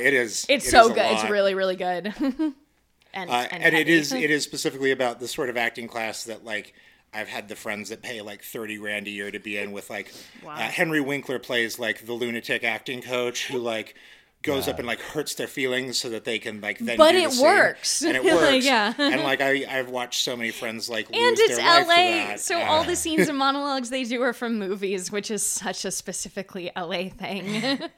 it 0.01 0.13
is. 0.15 0.47
It's 0.49 0.65
it 0.67 0.71
so 0.71 0.85
is 0.85 0.89
a 0.89 0.93
good. 0.95 1.05
It's 1.11 1.29
really, 1.29 1.53
really 1.53 1.75
good. 1.75 2.11
and 2.19 3.29
Uh, 3.29 3.33
and, 3.51 3.63
and 3.63 3.75
it 3.75 3.87
heavy. 3.87 3.93
is 3.93 4.11
it 4.13 4.31
is 4.31 4.43
specifically 4.43 4.91
about 4.91 5.19
the 5.19 5.27
sort 5.27 5.49
of 5.49 5.57
acting 5.57 5.87
class 5.87 6.23
that 6.23 6.43
like 6.43 6.73
I've 7.13 7.27
had 7.27 7.47
the 7.49 7.55
friends 7.55 7.89
that 7.89 8.01
pay 8.01 8.21
like 8.21 8.43
thirty 8.43 8.77
grand 8.77 9.07
a 9.07 9.11
year 9.11 9.29
to 9.31 9.39
be 9.39 9.57
in 9.57 9.71
with 9.71 9.89
like 9.89 10.11
uh, 10.45 10.57
Henry 10.57 11.01
Winkler 11.01 11.39
plays 11.39 11.79
like 11.79 12.05
the 12.05 12.13
lunatic 12.13 12.63
acting 12.63 13.01
coach 13.01 13.47
who 13.47 13.57
like 13.59 13.95
goes 14.41 14.67
up 14.69 14.79
and 14.79 14.87
like 14.87 15.01
hurts 15.01 15.33
their 15.35 15.47
feelings 15.47 15.97
so 15.97 16.09
that 16.09 16.23
they 16.23 16.39
can 16.39 16.61
like 16.61 16.79
then 16.79 16.97
But 16.97 17.11
do 17.11 17.17
the 17.19 17.23
it 17.25 17.31
scene. 17.33 17.45
works. 17.45 18.01
and 18.01 18.15
it 18.15 18.23
Like, 18.25 18.33
works 18.35 18.65
yeah. 18.65 18.93
and 18.97 19.21
like 19.23 19.41
I 19.41 19.65
I've 19.69 19.89
watched 19.89 20.23
so 20.23 20.37
many 20.37 20.51
friends 20.51 20.89
like 20.89 21.07
And 21.11 21.15
lose 21.31 21.39
it's 21.41 21.57
their 21.57 21.65
life 21.65 21.85
for 21.85 21.89
LA, 21.91 21.95
that. 21.97 22.39
so 22.39 22.57
Uh, 22.59 22.63
all 22.65 22.83
the 22.85 22.95
scenes 23.03 23.27
and 23.27 23.37
monologues 23.37 23.89
they 23.89 24.03
do 24.05 24.21
are 24.21 24.31
from 24.33 24.57
movies, 24.57 25.11
which 25.11 25.29
is 25.29 25.45
such 25.45 25.83
a 25.85 25.91
specifically 25.91 26.71
LA 26.75 27.09
thing. 27.09 27.79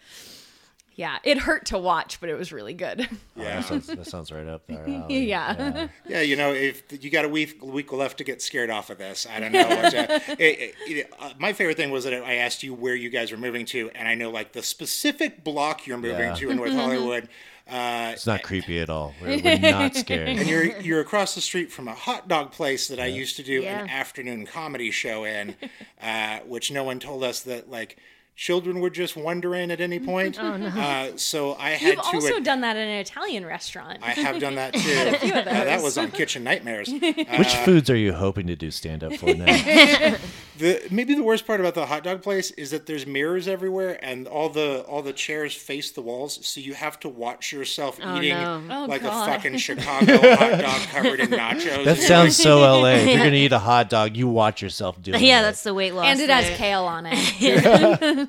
yeah, 0.95 1.17
it 1.23 1.38
hurt 1.39 1.65
to 1.67 1.77
watch, 1.77 2.19
but 2.19 2.30
it 2.30 2.36
was 2.36 2.51
really 2.51 2.73
good. 2.73 2.99
yeah 3.36 3.56
That 3.62 3.65
sounds, 3.65 3.88
that 3.88 4.06
sounds 4.08 4.32
right 4.32 4.47
up 4.47 4.67
there. 4.67 4.86
alley. 4.88 5.23
Yeah. 5.27 5.88
Yeah, 6.08 6.21
you 6.21 6.36
know, 6.36 6.54
if 6.54 6.84
you 7.04 7.10
got 7.10 7.25
a 7.25 7.30
week, 7.30 7.63
week 7.63 7.91
left 7.93 8.17
to 8.19 8.23
get 8.23 8.41
scared 8.41 8.69
off 8.69 8.89
of 8.89 8.97
this, 8.97 9.25
I 9.30 9.39
don't 9.39 9.51
know. 9.51 9.67
What 9.67 9.91
to, 9.91 10.15
it, 10.38 10.39
it- 10.39 10.75
it- 10.88 11.13
uh, 11.19 11.32
my 11.39 11.54
favorite 11.54 11.77
thing 11.77 11.91
was 11.91 12.04
that 12.04 12.13
I 12.13 12.36
asked 12.36 12.62
you 12.63 12.73
where 12.73 12.95
you 12.95 13.10
guys 13.10 13.32
were 13.32 13.38
moving 13.38 13.65
to, 13.67 13.89
and 13.95 14.08
I 14.08 14.15
know 14.15 14.30
like 14.30 14.51
the 14.51 14.62
specific 14.63 15.43
block 15.43 15.88
you're 15.88 15.97
moving 15.97 16.19
Yeah. 16.19 16.36
to 16.36 16.49
in 16.49 16.58
North 16.58 16.73
Hollywood. 16.73 17.30
Uh, 17.69 18.10
It's 18.13 18.27
not 18.27 18.41
creepy 18.43 18.80
at 18.80 18.89
all. 18.89 19.13
We're, 19.21 19.39
we're 19.41 19.58
not 19.60 19.95
scared. 19.95 20.27
and 20.27 20.45
you're 20.49 20.77
you're 20.82 20.99
across 20.99 21.36
the 21.36 21.41
street 21.41 21.71
from 21.71 21.88
a 21.88 21.93
hot 21.93 22.27
dog 22.27 22.51
place 22.51 22.88
that 22.89 22.99
I 22.99 23.06
used 23.06 23.38
to 23.38 23.43
do 23.43 23.63
an 23.63 23.88
afternoon 23.89 24.45
comedy 24.45 24.91
show 24.91 25.23
in, 25.23 25.56
uh, 26.01 26.39
which 26.39 26.69
no 26.71 26.84
one 26.84 26.99
told 26.99 27.23
us 27.23 27.41
that 27.43 27.69
like 27.69 27.97
children 28.36 28.80
were 28.80 28.89
just 28.89 29.15
wander 29.15 29.54
in 29.56 29.70
at 29.72 29.80
any 29.82 30.00
point. 30.00 30.38
Oh 30.39 30.58
no! 30.58 30.67
Uh, 30.67 31.12
so 31.17 31.56
I 31.56 31.72
had 31.72 31.96
You've 31.96 32.02
to. 32.02 32.15
also 32.15 32.38
ad- 32.38 32.44
done 32.44 32.62
that 32.62 32.76
in 32.76 32.88
an 32.88 33.00
Italian 33.00 33.46
restaurant. 33.46 34.00
I 34.02 34.12
have 34.12 34.39
done 34.39 34.56
that 34.56 34.74
too. 34.76 35.30
Uh, 35.30 35.44
that 35.44 35.82
was 35.82 35.98
on 35.98 36.12
Kitchen 36.12 36.44
Nightmares. 36.44 36.89
Which 37.38 37.54
foods 37.65 37.89
are 37.89 37.96
you 37.96 38.13
hoping 38.13 38.48
to 38.48 38.56
do 38.56 38.72
stand 38.72 39.04
up 39.04 39.13
for 39.15 39.34
now? 39.34 40.17
The 40.58 40.86
maybe 40.91 41.15
the 41.15 41.24
worst 41.24 41.48
part 41.48 41.60
about 41.60 41.74
the 41.74 41.88
hot 41.88 42.04
dog 42.04 42.22
place 42.22 42.52
is 42.52 42.70
that 42.70 42.86
there's 42.86 43.08
mirrors 43.08 43.48
everywhere 43.48 43.98
and 44.06 44.28
all 44.28 44.48
the 44.48 44.82
all 44.88 45.02
the 45.02 45.13
chairs 45.13 45.56
face 45.56 45.89
the 45.89 46.02
walls, 46.04 46.46
so 46.46 46.60
you 46.60 46.76
have 46.76 47.00
to 47.00 47.10
watch 47.10 47.52
yourself 47.52 47.98
eating 48.00 48.36
no. 48.38 48.62
Oh, 48.70 48.86
like 48.86 49.02
God. 49.02 49.28
a 49.28 49.32
fucking 49.34 49.58
Chicago 49.58 50.17
hot 50.36 50.60
dog 50.60 50.82
covered 50.89 51.20
in 51.20 51.30
nachos. 51.30 51.84
That 51.86 51.98
sounds 51.98 52.36
so 52.38 52.60
LA. 52.60 52.89
If 52.89 53.08
you're 53.08 53.17
gonna 53.17 53.32
eat 53.32 53.54
a 53.54 53.58
hot 53.60 53.89
dog, 53.89 54.15
you 54.15 54.28
watch 54.28 54.62
yourself 54.62 55.02
doing 55.02 55.24
Yeah, 55.24 55.39
it. 55.39 55.44
that's 55.44 55.63
the 55.63 55.74
weight 55.74 55.96
loss. 55.96 56.06
and 56.06 56.20
it 56.20 56.30
has 56.30 56.46
there. 56.46 56.58
kale 56.58 56.84
on 56.84 57.08
it. 57.10 58.21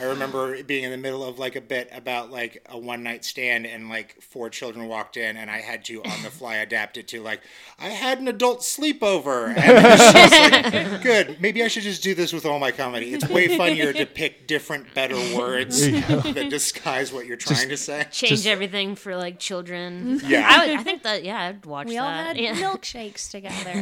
I 0.00 0.04
remember 0.04 0.62
being 0.62 0.84
in 0.84 0.90
the 0.90 0.96
middle 0.96 1.24
of 1.24 1.38
like 1.38 1.56
a 1.56 1.60
bit 1.60 1.88
about 1.92 2.30
like 2.30 2.64
a 2.68 2.78
one 2.78 3.02
night 3.02 3.24
stand 3.24 3.66
and 3.66 3.88
like 3.88 4.20
four 4.20 4.50
children 4.50 4.86
walked 4.88 5.16
in 5.16 5.36
and 5.36 5.50
I 5.50 5.58
had 5.58 5.84
to 5.86 6.02
on 6.02 6.22
the 6.22 6.30
fly 6.30 6.56
adapt 6.66 6.96
it 6.96 7.08
to 7.08 7.20
like 7.22 7.40
I 7.78 7.88
had 7.88 8.18
an 8.20 8.28
adult 8.28 8.60
sleepover 8.60 9.56
and 9.56 10.92
like, 10.92 11.02
good 11.02 11.40
maybe 11.40 11.62
I 11.62 11.68
should 11.68 11.82
just 11.82 12.02
do 12.02 12.14
this 12.14 12.32
with 12.32 12.44
all 12.46 12.58
my 12.58 12.70
comedy 12.72 13.14
it's 13.14 13.28
way 13.28 13.56
funnier 13.56 13.92
to 13.92 14.06
pick 14.06 14.46
different 14.46 14.92
better 14.94 15.16
words 15.36 15.80
that 15.90 16.46
disguise 16.50 17.12
what 17.12 17.26
you're 17.26 17.36
trying 17.36 17.68
to 17.68 17.76
say 17.76 18.06
change 18.10 18.30
Just- 18.30 18.46
everything 18.46 18.94
for 18.94 19.16
like 19.16 19.38
children. 19.38 20.20
Yeah. 20.24 20.46
I, 20.48 20.66
would, 20.66 20.78
I 20.78 20.82
think 20.82 21.02
that 21.02 21.24
yeah, 21.24 21.40
I'd 21.48 21.64
watch 21.66 21.86
We 21.88 21.94
that. 21.94 22.02
all 22.02 22.10
had 22.10 22.36
yeah. 22.36 22.54
milkshakes 22.54 23.30
together. 23.30 23.72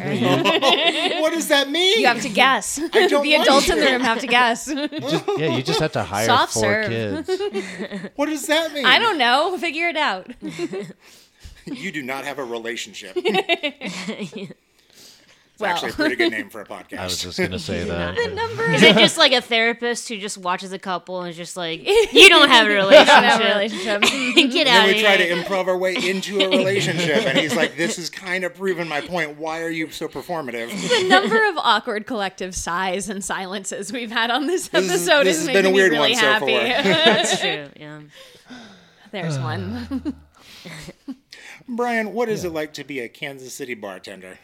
what 1.20 1.32
does 1.32 1.48
that 1.48 1.68
mean 1.70 2.00
You 2.00 2.06
have 2.06 2.22
to 2.22 2.28
guess. 2.28 2.78
I 2.92 3.06
don't 3.06 3.22
the 3.22 3.34
adults 3.34 3.68
in 3.68 3.78
the 3.78 3.86
room 3.86 4.00
have 4.02 4.20
to 4.20 4.26
guess. 4.26 4.66
Just- 4.66 5.28
yeah, 5.38 5.47
you 5.56 5.62
just 5.62 5.80
have 5.80 5.92
to 5.92 6.02
hire 6.02 6.26
Soft 6.26 6.54
four 6.54 6.62
serve. 6.62 6.88
kids. 7.26 8.10
what 8.16 8.26
does 8.26 8.46
that 8.46 8.72
mean 8.72 8.84
I 8.86 8.98
don't 8.98 9.18
know. 9.18 9.56
Figure 9.58 9.88
it 9.88 9.96
out. 9.96 10.30
you 11.66 11.92
do 11.92 12.02
not 12.02 12.24
have 12.24 12.38
a 12.38 12.44
relationship 12.44 13.16
it's 15.58 15.62
Well. 15.62 15.72
actually 15.72 15.90
a 15.90 15.94
pretty 15.94 16.14
good 16.14 16.30
name 16.30 16.50
for 16.50 16.60
a 16.60 16.64
podcast 16.64 16.98
I 17.00 17.04
was 17.04 17.20
just 17.20 17.36
gonna 17.36 17.58
say 17.58 17.82
that. 17.88 18.14
Number 18.32 18.70
Is 18.70 18.80
it 18.80 18.94
just 18.96 19.18
like 19.18 19.32
a 19.32 19.40
therapist 19.40 20.08
who 20.08 20.16
just 20.16 20.38
watches 20.38 20.72
a 20.72 20.78
couple 20.78 21.20
and 21.20 21.30
is 21.30 21.36
just 21.36 21.56
like, 21.56 21.84
you 21.84 22.28
don't 22.28 22.48
have 22.48 22.68
a 22.68 22.70
relationship. 22.74 23.08
have 23.24 23.40
a 23.40 23.44
relationship. 23.44 24.02
Get 24.02 24.68
And 24.68 24.68
out 24.68 24.86
then 24.86 24.90
of 24.90 24.94
we 24.94 25.02
try 25.02 25.16
to 25.16 25.24
here. 25.24 25.36
improv 25.36 25.66
our 25.66 25.76
way 25.76 25.96
into 25.96 26.40
a 26.40 26.48
relationship, 26.48 27.26
and 27.26 27.36
he's 27.36 27.56
like, 27.56 27.76
"This 27.76 27.98
is 27.98 28.08
kind 28.08 28.44
of 28.44 28.54
proving 28.54 28.86
my 28.88 29.00
point. 29.00 29.36
Why 29.36 29.60
are 29.62 29.68
you 29.70 29.90
so 29.90 30.06
performative?" 30.06 30.68
the 30.70 31.08
number 31.08 31.44
of 31.48 31.56
awkward 31.58 32.06
collective 32.06 32.54
sighs 32.54 33.08
and 33.08 33.24
silences 33.24 33.92
we've 33.92 34.12
had 34.12 34.30
on 34.30 34.46
this 34.46 34.68
This 34.68 34.84
is- 34.84 34.90
episode 35.08 35.24
this 35.26 35.38
is 35.40 35.46
has 35.48 35.56
been 35.56 35.66
a 35.66 35.70
weird 35.72 35.90
me 35.90 35.98
really 35.98 36.12
one 36.12 36.20
so 36.20 36.26
happy. 36.26 36.54
far. 36.54 36.62
That's 36.84 37.40
true. 37.40 37.66
Yeah. 37.76 38.00
There's 39.10 39.38
one. 39.40 40.14
Brian, 41.68 42.12
what 42.12 42.28
is 42.28 42.44
it 42.44 42.52
like 42.52 42.72
to 42.74 42.84
be 42.84 43.00
a 43.00 43.08
Kansas 43.08 43.52
City 43.54 43.74
bartender 43.74 44.38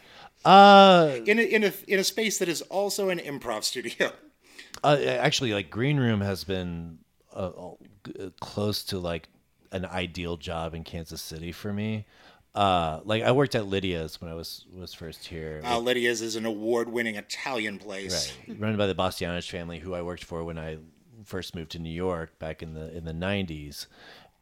Uh, 0.45 1.17
in 1.25 1.39
a, 1.39 1.41
in 1.41 1.63
a 1.63 1.73
in 1.87 1.99
a 1.99 2.03
space 2.03 2.37
that 2.37 2.47
is 2.47 2.61
also 2.63 3.09
an 3.09 3.19
improv 3.19 3.63
studio? 3.63 4.11
uh, 4.83 4.97
actually, 5.03 5.53
like 5.53 5.69
Green 5.69 5.97
Room 5.97 6.21
has 6.21 6.43
been 6.43 6.99
uh, 7.33 7.51
uh, 8.19 8.29
close 8.39 8.83
to 8.85 8.99
like 8.99 9.27
an 9.71 9.85
ideal 9.85 10.37
job 10.37 10.73
in 10.73 10.83
Kansas 10.83 11.21
City 11.21 11.51
for 11.51 11.73
me. 11.73 12.05
Uh, 12.53 13.01
like 13.03 13.21
I 13.23 13.31
worked 13.31 13.55
at 13.55 13.63
Lidia's 13.63 14.21
when 14.21 14.31
I 14.31 14.33
was 14.33 14.65
was 14.73 14.93
first 14.93 15.25
here. 15.25 15.61
Uh, 15.65 15.77
Lidia's 15.77 16.21
is 16.21 16.37
an 16.37 16.45
award-winning 16.45 17.15
Italian 17.15 17.79
place. 17.79 18.31
Right. 18.47 18.59
Run 18.59 18.77
by 18.77 18.87
the 18.87 18.95
Bastianich 18.95 19.49
family, 19.49 19.79
who 19.79 19.93
I 19.93 20.01
worked 20.03 20.23
for 20.23 20.43
when 20.43 20.57
I 20.57 20.77
first 21.25 21.55
moved 21.55 21.71
to 21.71 21.79
New 21.79 21.89
York 21.89 22.39
back 22.39 22.63
in 22.63 22.73
the 22.73 22.95
in 22.95 23.03
the 23.03 23.13
'90s, 23.13 23.87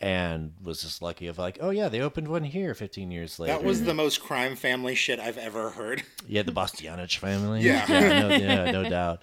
and 0.04 0.52
was 0.62 0.82
just 0.82 1.02
lucky 1.02 1.28
of 1.28 1.38
like, 1.38 1.58
oh 1.62 1.70
yeah, 1.70 1.88
they 1.88 2.02
opened 2.02 2.28
one 2.28 2.44
here 2.44 2.76
15 2.76 3.10
years 3.10 3.40
later. 3.40 3.54
That 3.54 3.64
was 3.64 3.84
the 3.84 3.94
most 3.94 4.22
crime 4.22 4.58
family 4.58 4.96
shit 4.96 5.18
I've 5.18 5.38
ever 5.38 5.70
heard. 5.70 6.04
yeah, 6.28 6.44
the 6.44 6.52
Bastianich 6.52 7.18
family. 7.18 7.62
Yeah. 7.62 7.86
no, 7.88 8.30
yeah, 8.30 8.72
no 8.72 8.90
doubt. 8.90 9.22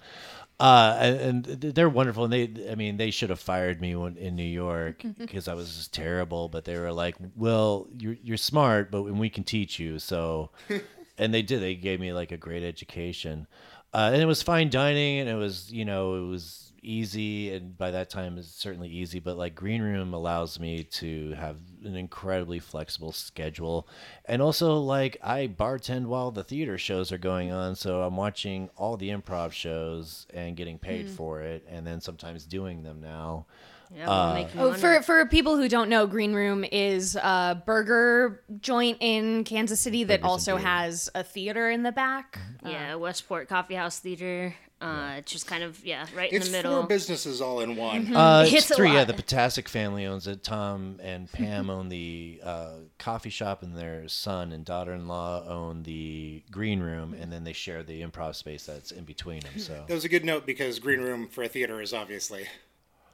Uh, 0.59 0.97
and, 0.99 1.47
and 1.47 1.61
they're 1.61 1.89
wonderful, 1.89 2.23
and 2.23 2.33
they, 2.33 2.69
I 2.69 2.73
mean, 2.73 2.97
they 2.97 3.11
should 3.11 3.29
have 3.29 3.39
fired 3.39 3.79
me 3.79 3.95
when, 3.95 4.17
in 4.17 4.35
New 4.35 4.43
York 4.43 5.03
because 5.19 5.47
I 5.47 5.53
was 5.53 5.75
just 5.75 5.93
terrible. 5.93 6.49
But 6.49 6.65
they 6.65 6.77
were 6.77 6.91
like, 6.91 7.15
"Well, 7.35 7.87
you're 7.97 8.17
you're 8.21 8.37
smart, 8.37 8.91
but 8.91 9.03
and 9.05 9.19
we 9.19 9.31
can 9.31 9.43
teach 9.43 9.79
you." 9.79 9.97
So, 9.97 10.51
and 11.17 11.33
they 11.33 11.41
did. 11.41 11.61
They 11.61 11.73
gave 11.73 11.99
me 11.99 12.13
like 12.13 12.31
a 12.31 12.37
great 12.37 12.61
education, 12.61 13.47
uh, 13.91 14.11
and 14.13 14.21
it 14.21 14.27
was 14.27 14.43
fine 14.43 14.69
dining, 14.69 15.19
and 15.19 15.29
it 15.29 15.35
was 15.35 15.71
you 15.71 15.83
know 15.83 16.15
it 16.23 16.27
was 16.27 16.70
easy, 16.81 17.53
and 17.53 17.77
by 17.77 17.91
that 17.91 18.09
time 18.09 18.37
it's 18.37 18.49
certainly 18.49 18.89
easy. 18.89 19.19
But 19.19 19.37
like 19.37 19.55
Green 19.55 19.81
Room 19.81 20.13
allows 20.13 20.59
me 20.59 20.83
to 20.83 21.31
have 21.33 21.57
an 21.83 21.95
incredibly 21.95 22.59
flexible 22.59 23.11
schedule, 23.11 23.87
and 24.25 24.41
also 24.41 24.77
like 24.77 25.17
I 25.23 25.47
bartend 25.47 26.05
while 26.05 26.31
the 26.31 26.43
theater 26.43 26.77
shows 26.77 27.11
are 27.11 27.17
going 27.17 27.51
on, 27.51 27.75
so 27.75 28.01
I'm 28.01 28.17
watching 28.17 28.69
all 28.75 28.97
the 28.97 29.09
improv 29.09 29.51
shows 29.51 30.27
and 30.33 30.55
getting 30.55 30.77
paid 30.77 31.07
hmm. 31.07 31.13
for 31.13 31.41
it, 31.41 31.65
and 31.69 31.85
then 31.85 32.01
sometimes 32.01 32.45
doing 32.45 32.83
them 32.83 33.01
now. 33.01 33.45
Yeah, 33.93 34.07
well, 34.07 34.19
uh, 34.19 34.33
make 34.33 34.55
me 34.55 34.61
Oh, 34.61 34.73
for 34.73 35.01
for 35.01 35.25
people 35.25 35.57
who 35.57 35.67
don't 35.67 35.89
know, 35.89 36.07
Green 36.07 36.33
Room 36.33 36.63
is 36.71 37.15
a 37.15 37.61
burger 37.65 38.41
joint 38.61 38.97
in 39.01 39.43
Kansas 39.43 39.81
City 39.81 40.05
that 40.05 40.21
Burgers 40.21 40.31
also 40.31 40.57
has 40.57 41.09
a 41.13 41.23
theater 41.23 41.69
in 41.69 41.83
the 41.83 41.91
back. 41.91 42.39
yeah, 42.65 42.95
uh, 42.95 42.97
Westport 42.97 43.49
Coffee 43.49 43.75
House 43.75 43.99
Theater. 43.99 44.55
Uh, 44.81 45.15
It's 45.19 45.31
just 45.31 45.45
kind 45.47 45.63
of 45.63 45.85
yeah, 45.85 46.05
right 46.15 46.31
It's 46.33 46.47
in 46.47 46.51
the 46.51 46.57
middle. 46.57 46.71
It's 46.71 46.75
four 46.75 46.83
middle. 46.83 46.87
businesses 46.87 47.41
all 47.41 47.59
in 47.59 47.75
one. 47.75 48.15
Uh, 48.15 48.43
It's 48.47 48.53
it's 48.69 48.75
three. 48.75 48.91
Yeah, 48.93 49.03
the 49.03 49.13
Potasek 49.13 49.67
family 49.67 50.05
owns 50.05 50.25
it. 50.27 50.43
Tom 50.43 50.99
and 51.03 51.31
Pam 51.33 51.69
own 51.69 51.89
the 51.89 52.41
uh, 52.43 52.71
coffee 52.97 53.29
shop, 53.29 53.61
and 53.63 53.77
their 53.77 54.07
son 54.07 54.51
and 54.51 54.65
daughter-in-law 54.65 55.45
own 55.47 55.83
the 55.83 56.41
green 56.49 56.79
room, 56.81 57.13
and 57.13 57.31
then 57.31 57.43
they 57.43 57.53
share 57.53 57.83
the 57.83 58.01
improv 58.01 58.35
space 58.35 58.65
that's 58.65 58.91
in 58.91 59.03
between 59.03 59.41
them. 59.41 59.57
So, 59.59 59.83
That 59.87 59.93
was 59.93 60.05
a 60.05 60.09
good 60.09 60.25
note 60.25 60.45
because 60.45 60.79
green 60.79 61.01
room 61.01 61.27
for 61.27 61.43
a 61.43 61.47
theater 61.47 61.79
is 61.81 61.93
obviously 61.93 62.47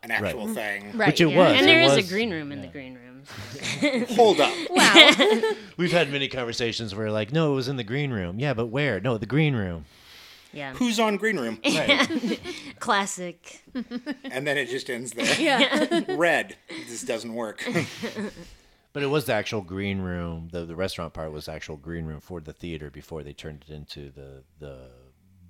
an 0.03 0.12
actual 0.12 0.47
thing. 0.53 0.95
Right. 0.97 1.08
which 1.08 1.19
it 1.21 1.30
yeah. 1.30 1.38
was. 1.38 1.51
and 1.53 1.62
it 1.62 1.65
there 1.65 1.82
is 1.82 1.95
was- 1.97 2.06
a 2.10 2.13
green 2.13 2.32
room 2.32 2.51
in 2.53 2.62
the 2.62 2.67
green 2.67 2.93
room. 2.95 3.23
Hold 4.15 4.39
up. 4.39 4.53
Wow. 4.69 5.53
We've 5.75 5.91
had 5.91 6.10
many 6.12 6.27
conversations 6.30 6.95
where 6.95 7.12
like, 7.12 7.34
no, 7.34 7.51
it 7.51 7.56
was 7.56 7.67
in 7.67 7.75
the 7.75 7.84
green 7.84 8.12
room. 8.12 8.39
Yeah, 8.39 8.53
but 8.53 8.67
where? 8.67 9.01
No, 9.01 9.17
the 9.17 9.25
green 9.25 9.53
room. 9.56 9.84
Yeah, 10.53 10.73
Who's 10.75 10.99
on 10.99 11.17
green 11.17 11.38
room? 11.39 11.60
Right. 11.65 12.39
classic. 12.79 13.63
And 14.23 14.47
then 14.47 14.57
it 14.57 14.69
just 14.69 14.89
ends 14.89 15.12
there. 15.12 15.39
yeah. 15.39 16.03
Red. 16.15 16.55
This 16.88 17.03
doesn't 17.03 17.33
work. 17.33 17.63
but 18.93 19.03
it 19.03 19.07
was 19.07 19.25
the 19.25 19.33
actual 19.33 19.62
green 19.62 19.99
room. 20.01 20.49
The 20.51 20.65
the 20.65 20.75
restaurant 20.75 21.13
part 21.13 21.31
was 21.31 21.47
actual 21.47 21.77
green 21.77 22.05
room 22.05 22.21
for 22.21 22.39
the 22.41 22.53
theater 22.53 22.89
before 22.89 23.23
they 23.23 23.33
turned 23.33 23.65
it 23.67 23.73
into 23.73 24.10
the 24.12 24.43
the 24.60 24.89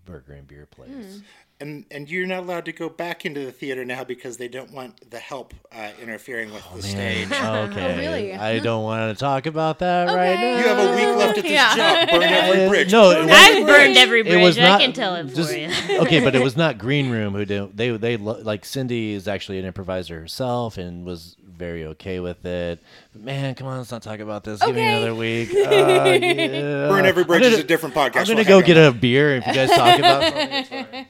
burger 0.07 0.33
and 0.33 0.47
beer 0.47 0.65
place. 0.65 0.89
Hmm. 0.89 1.19
And 1.59 1.85
and 1.89 2.07
you're 2.07 2.27
not 2.27 2.43
allowed 2.43 2.65
to 2.65 2.71
go 2.71 2.87
back 2.87 3.25
into 3.25 3.39
the 3.43 3.51
theater 3.51 3.83
now 3.83 4.03
because 4.03 4.37
they 4.37 4.47
don't 4.47 4.71
want 4.71 5.09
the 5.09 5.17
help 5.17 5.55
uh, 5.75 5.89
interfering 5.99 6.53
with 6.53 6.63
the 6.75 6.83
stage. 6.83 7.27
Okay. 7.31 7.97
really? 7.97 8.33
I 8.35 8.59
don't 8.59 8.83
want 8.83 9.15
to 9.17 9.19
talk 9.19 9.47
about 9.47 9.79
that 9.79 10.05
right 10.07 10.35
now. 10.35 10.57
You 10.59 10.67
have 10.67 10.77
a 10.79 10.95
week 10.95 11.17
left 11.17 11.37
at 11.39 11.43
this 11.43 11.51
Yeah. 11.51 11.75
job. 12.05 12.09
Burn 12.11 12.23
every 12.23 12.67
bridge. 12.69 12.91
no, 12.91 13.09
it 13.09 13.27
I've 13.31 13.65
burned 13.65 13.97
every 13.97 14.21
bridge. 14.21 14.35
it 14.35 14.43
was 14.43 14.55
not 14.55 14.79
I 14.79 14.85
can 14.85 14.93
tell 14.93 15.15
it 15.15 15.31
for 15.31 15.41
you. 15.51 15.99
okay, 16.01 16.23
but 16.23 16.35
it 16.35 16.43
was 16.43 16.55
not 16.55 16.77
Green 16.77 17.09
Room 17.09 17.33
who 17.33 17.43
did. 17.43 17.75
They 17.75 17.89
they 17.97 18.17
lo- 18.17 18.39
like 18.43 18.63
Cindy 18.63 19.13
is 19.13 19.27
actually 19.27 19.57
an 19.57 19.65
improviser 19.65 20.19
herself 20.19 20.77
and 20.77 21.05
was 21.05 21.35
very 21.57 21.85
okay 21.85 22.19
with 22.19 22.45
it. 22.45 22.79
But 23.13 23.21
man, 23.23 23.55
come 23.55 23.67
on, 23.67 23.77
let's 23.79 23.91
not 23.91 24.03
talk 24.03 24.19
about 24.19 24.43
this. 24.43 24.61
Give 24.61 24.75
me 24.75 24.81
Okay. 24.81 24.93
another 24.97 25.15
week. 25.15 25.49
Uh, 25.57 26.05
yeah. 26.11 26.87
Burn 26.87 27.05
every 27.05 27.23
bridge 27.23 27.41
I'm 27.41 27.45
is 27.47 27.51
gonna- 27.53 27.63
a 27.63 27.67
different 27.67 27.95
podcast. 27.95 28.17
I'm 28.21 28.25
gonna 28.25 28.35
We'll 28.37 28.45
go 28.45 28.57
hang 28.59 28.67
get 28.67 28.77
out. 28.77 28.95
a 28.95 28.97
beer 28.97 29.35
if 29.37 29.47
you 29.47 29.53
guys 29.53 29.69
talk 29.71 29.99
about 29.99 30.23
something. 30.23 30.49
it's 30.53 30.69
fine. 30.69 31.07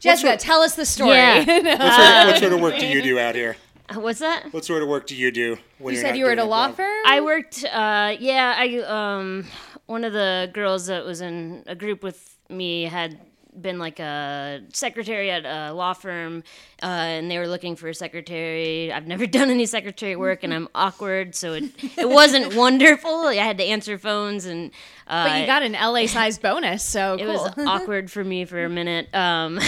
Jessica, 0.00 0.28
sort- 0.30 0.40
tell 0.40 0.60
us 0.62 0.74
the 0.74 0.86
story. 0.86 1.10
Yeah. 1.10 1.38
What 1.38 1.46
sort, 1.46 1.68
of, 1.68 2.26
what 2.28 2.38
sort 2.40 2.52
of 2.52 2.60
work 2.60 2.78
do 2.78 2.86
you 2.86 3.02
do 3.02 3.18
out 3.18 3.34
here? 3.34 3.56
What's 3.94 4.20
that? 4.20 4.52
What 4.52 4.64
sort 4.64 4.82
of 4.82 4.88
work 4.88 5.06
do 5.06 5.16
you 5.16 5.30
do 5.32 5.56
when 5.78 5.94
you 5.94 6.00
said 6.00 6.16
you 6.16 6.24
were 6.24 6.30
at 6.30 6.38
a 6.38 6.44
law 6.44 6.70
firm. 6.72 6.94
I 7.06 7.20
worked. 7.20 7.64
Uh, 7.64 8.14
yeah, 8.20 8.54
I 8.56 8.78
um, 8.86 9.46
one 9.86 10.04
of 10.04 10.12
the 10.12 10.48
girls 10.54 10.86
that 10.86 11.04
was 11.04 11.20
in 11.20 11.64
a 11.66 11.74
group 11.74 12.02
with 12.02 12.36
me 12.48 12.84
had 12.84 13.18
been 13.58 13.78
like 13.78 13.98
a 14.00 14.60
secretary 14.72 15.30
at 15.30 15.44
a 15.44 15.72
law 15.72 15.92
firm, 15.92 16.42
uh, 16.82 16.86
and 16.86 17.30
they 17.30 17.38
were 17.38 17.48
looking 17.48 17.76
for 17.76 17.88
a 17.88 17.94
secretary. 17.94 18.92
I've 18.92 19.06
never 19.06 19.26
done 19.38 19.50
any 19.50 19.66
secretary 19.66 20.16
work, 20.16 20.42
and 20.42 20.52
I'm 20.52 20.68
awkward, 20.74 21.34
so 21.34 21.54
it 21.54 21.64
it 21.96 22.08
wasn't 22.08 22.54
wonderful. 22.56 23.10
I 23.26 23.34
had 23.34 23.58
to 23.58 23.64
answer 23.64 23.98
phones, 23.98 24.44
and 24.46 24.70
uh, 25.06 25.28
but 25.28 25.40
you 25.40 25.46
got 25.46 25.62
an 25.62 25.72
LA 25.72 26.06
sized 26.06 26.42
bonus, 26.42 26.82
so 26.84 27.14
it 27.14 27.18
cool. 27.24 27.28
was 27.28 27.52
awkward 27.58 28.10
for 28.10 28.22
me 28.24 28.44
for 28.44 28.64
a 28.64 28.68
minute. 28.68 29.12
Um, 29.14 29.58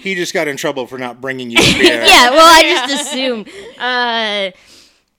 He 0.00 0.14
just 0.14 0.32
got 0.34 0.46
in 0.48 0.56
trouble 0.56 0.86
for 0.86 0.98
not 0.98 1.20
bringing 1.20 1.50
you 1.50 1.58
beer. 1.58 2.02
yeah, 2.04 2.30
well, 2.30 2.46
I 2.46 2.86
just 2.88 3.06
assumed. 3.12 3.48
Uh, 3.78 4.50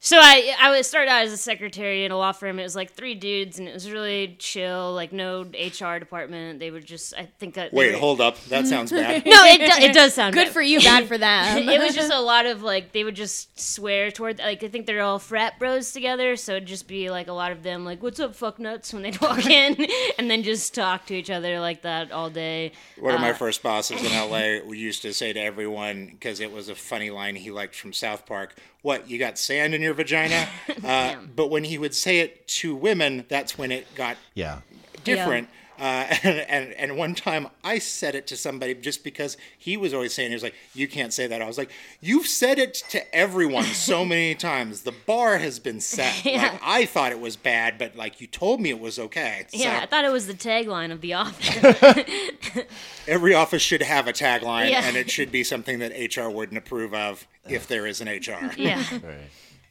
so 0.07 0.17
I 0.17 0.55
I 0.57 0.69
was 0.71 0.87
started 0.87 1.09
out 1.11 1.25
as 1.25 1.33
a 1.33 1.37
secretary 1.37 2.05
in 2.05 2.11
a 2.13 2.17
law 2.17 2.31
firm. 2.31 2.59
It 2.59 2.63
was 2.63 2.75
like 2.77 2.93
three 2.93 3.13
dudes, 3.13 3.59
and 3.59 3.67
it 3.67 3.73
was 3.73 3.91
really 3.91 4.37
chill. 4.39 4.93
Like 4.93 5.11
no 5.11 5.41
HR 5.41 5.99
department. 5.99 6.59
They 6.59 6.71
were 6.71 6.79
just 6.79 7.13
I 7.15 7.25
think 7.39 7.55
that. 7.55 7.73
Wait, 7.73 7.91
were- 7.93 7.99
hold 7.99 8.21
up. 8.21 8.41
That 8.45 8.67
sounds 8.67 8.91
bad. 8.91 9.25
No, 9.25 9.43
it 9.43 9.57
do, 9.59 9.83
it 9.83 9.93
does 9.93 10.13
sound 10.13 10.33
Good 10.33 10.45
bad. 10.45 10.53
for 10.53 10.61
you, 10.61 10.79
bad 10.79 11.07
for 11.07 11.17
them. 11.17 11.57
it 11.69 11.81
was 11.81 11.93
just 11.93 12.11
a 12.13 12.19
lot 12.21 12.45
of 12.45 12.63
like 12.63 12.93
they 12.93 13.03
would 13.03 13.15
just 13.15 13.59
swear 13.59 14.09
toward 14.11 14.39
like 14.39 14.63
I 14.63 14.69
think 14.69 14.85
they're 14.85 15.01
all 15.01 15.19
frat 15.19 15.59
bros 15.59 15.91
together, 15.91 16.37
so 16.37 16.53
it'd 16.53 16.67
just 16.67 16.87
be 16.87 17.09
like 17.09 17.27
a 17.27 17.33
lot 17.33 17.51
of 17.51 17.63
them 17.63 17.83
like 17.83 18.01
"What's 18.01 18.19
up, 18.21 18.33
fuck 18.35 18.59
nuts?" 18.59 18.93
when 18.93 19.03
they'd 19.03 19.19
walk 19.21 19.45
in, 19.45 19.85
and 20.17 20.31
then 20.31 20.43
just 20.43 20.73
talk 20.73 21.05
to 21.07 21.15
each 21.15 21.29
other 21.29 21.59
like 21.59 21.81
that 21.81 22.11
all 22.13 22.29
day. 22.29 22.71
One 22.97 23.13
of 23.13 23.19
Uh, 23.19 23.23
my 23.23 23.33
first 23.33 23.61
bosses 23.61 24.01
in 24.01 24.11
LA 24.11 24.65
we 24.65 24.77
used 24.77 25.01
to 25.01 25.13
say 25.13 25.33
to 25.33 25.39
everyone 25.41 26.05
because 26.07 26.39
it 26.39 26.51
was 26.51 26.69
a 26.69 26.75
funny 26.75 27.09
line 27.09 27.35
he 27.35 27.51
liked 27.51 27.75
from 27.75 27.91
South 27.91 28.25
Park. 28.25 28.55
What 28.87 29.09
you 29.09 29.19
got 29.19 29.37
sand 29.37 29.75
in 29.75 29.81
your 29.81 29.93
vagina? 29.93 30.47
Uh, 30.83 31.15
but 31.35 31.49
when 31.49 31.65
he 31.65 31.77
would 31.77 31.93
say 31.93 32.19
it 32.19 32.47
to 32.47 32.73
women, 32.73 33.25
that's 33.27 33.57
when 33.57 33.71
it 33.71 33.93
got 33.95 34.15
Yeah. 34.35 34.59
different. 35.03 35.49
Uh, 35.79 36.07
and, 36.23 36.39
and 36.49 36.73
and 36.73 36.97
one 36.97 37.13
time 37.15 37.47
I 37.63 37.79
said 37.79 38.15
it 38.15 38.25
to 38.27 38.37
somebody 38.37 38.73
just 38.73 39.03
because 39.03 39.37
he 39.57 39.77
was 39.77 39.93
always 39.93 40.13
saying 40.13 40.29
he 40.29 40.35
was 40.35 40.43
like, 40.43 40.55
"You 40.73 40.87
can't 40.87 41.13
say 41.13 41.27
that." 41.27 41.41
I 41.41 41.45
was 41.45 41.57
like, 41.57 41.71
"You've 42.01 42.27
said 42.27 42.57
it 42.59 42.73
to 42.89 43.15
everyone 43.15 43.63
so 43.65 44.03
many 44.13 44.33
times. 44.35 44.81
The 44.81 44.93
bar 45.05 45.37
has 45.37 45.59
been 45.59 45.79
set. 45.79 46.23
Like 46.25 46.59
I 46.63 46.85
thought 46.85 47.11
it 47.11 47.19
was 47.19 47.35
bad, 47.35 47.77
but 47.77 47.95
like 47.95 48.19
you 48.21 48.27
told 48.27 48.59
me 48.61 48.69
it 48.71 48.79
was 48.79 48.97
okay." 48.99 49.45
So 49.49 49.57
Yeah, 49.59 49.79
I 49.81 49.85
thought 49.85 50.05
it 50.05 50.11
was 50.11 50.27
the 50.27 50.33
tagline 50.33 50.91
of 50.91 51.01
the 51.01 51.13
office. 51.13 52.65
every 53.07 53.33
office 53.33 53.61
should 53.61 53.81
have 53.81 54.07
a 54.07 54.13
tagline, 54.13 54.69
Yeah. 54.69 54.81
and 54.85 54.95
it 54.97 55.09
should 55.09 55.31
be 55.31 55.43
something 55.43 55.79
that 55.79 55.91
HR 56.15 56.29
wouldn't 56.29 56.57
approve 56.57 56.93
of 56.93 57.27
if 57.47 57.67
there 57.67 57.85
is 57.87 58.01
an 58.01 58.07
HR. 58.07 58.51
yeah. 58.57 58.83
Right. 58.91 59.29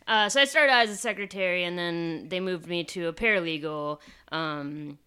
Uh, 0.09 0.29
so 0.29 0.41
I 0.41 0.45
started 0.45 0.71
out 0.73 0.85
as 0.85 0.91
a 0.91 0.97
secretary, 0.97 1.65
and 1.65 1.77
then 1.77 2.29
they 2.29 2.39
moved 2.39 2.69
me 2.69 2.85
to 2.85 3.09
a 3.09 3.13
paralegal. 3.13 3.99
Um, 4.31 4.99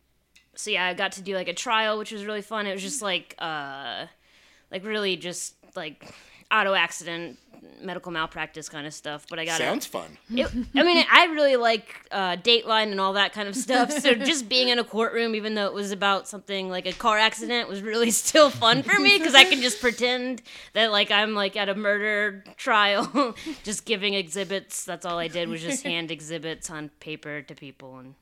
so 0.59 0.71
yeah, 0.71 0.87
I 0.87 0.93
got 0.93 1.13
to 1.13 1.21
do 1.21 1.35
like 1.35 1.47
a 1.47 1.53
trial, 1.53 1.97
which 1.97 2.11
was 2.11 2.25
really 2.25 2.41
fun. 2.41 2.67
It 2.67 2.73
was 2.73 2.81
just 2.81 3.01
like, 3.01 3.33
uh, 3.39 4.07
like 4.71 4.83
really 4.83 5.15
just 5.15 5.55
like 5.73 6.13
auto 6.51 6.73
accident, 6.73 7.39
medical 7.81 8.11
malpractice 8.11 8.67
kind 8.67 8.85
of 8.85 8.93
stuff. 8.93 9.25
But 9.29 9.39
I 9.39 9.45
got 9.45 9.57
Sounds 9.57 9.85
fun. 9.85 10.17
it, 10.29 10.51
I 10.75 10.83
mean, 10.83 11.05
I 11.09 11.27
really 11.27 11.55
like 11.55 11.95
uh, 12.11 12.35
Dateline 12.35 12.91
and 12.91 12.99
all 12.99 13.13
that 13.13 13.31
kind 13.31 13.47
of 13.47 13.55
stuff. 13.55 13.89
So 13.91 14.13
just 14.13 14.49
being 14.49 14.67
in 14.67 14.79
a 14.79 14.83
courtroom, 14.83 15.33
even 15.33 15.55
though 15.55 15.67
it 15.67 15.73
was 15.73 15.93
about 15.93 16.27
something 16.27 16.69
like 16.69 16.85
a 16.85 16.91
car 16.91 17.17
accident, 17.17 17.69
was 17.69 17.81
really 17.81 18.11
still 18.27 18.49
fun 18.49 18.83
for 18.83 18.99
me 18.99 19.17
because 19.17 19.35
I 19.35 19.45
can 19.45 19.61
just 19.61 19.79
pretend 19.79 20.41
that 20.73 20.91
like 20.91 21.09
I'm 21.09 21.35
like 21.35 21.55
at 21.55 21.69
a 21.69 21.75
murder 21.75 22.43
trial, 22.57 23.33
just 23.63 23.85
giving 23.85 24.13
exhibits. 24.13 24.83
That's 24.83 25.05
all 25.05 25.17
I 25.17 25.29
did 25.29 25.47
was 25.47 25.61
just 25.61 25.83
hand 25.85 26.11
exhibits 26.11 26.69
on 26.69 26.89
paper 26.99 27.43
to 27.43 27.55
people, 27.55 27.97
and 27.99 28.15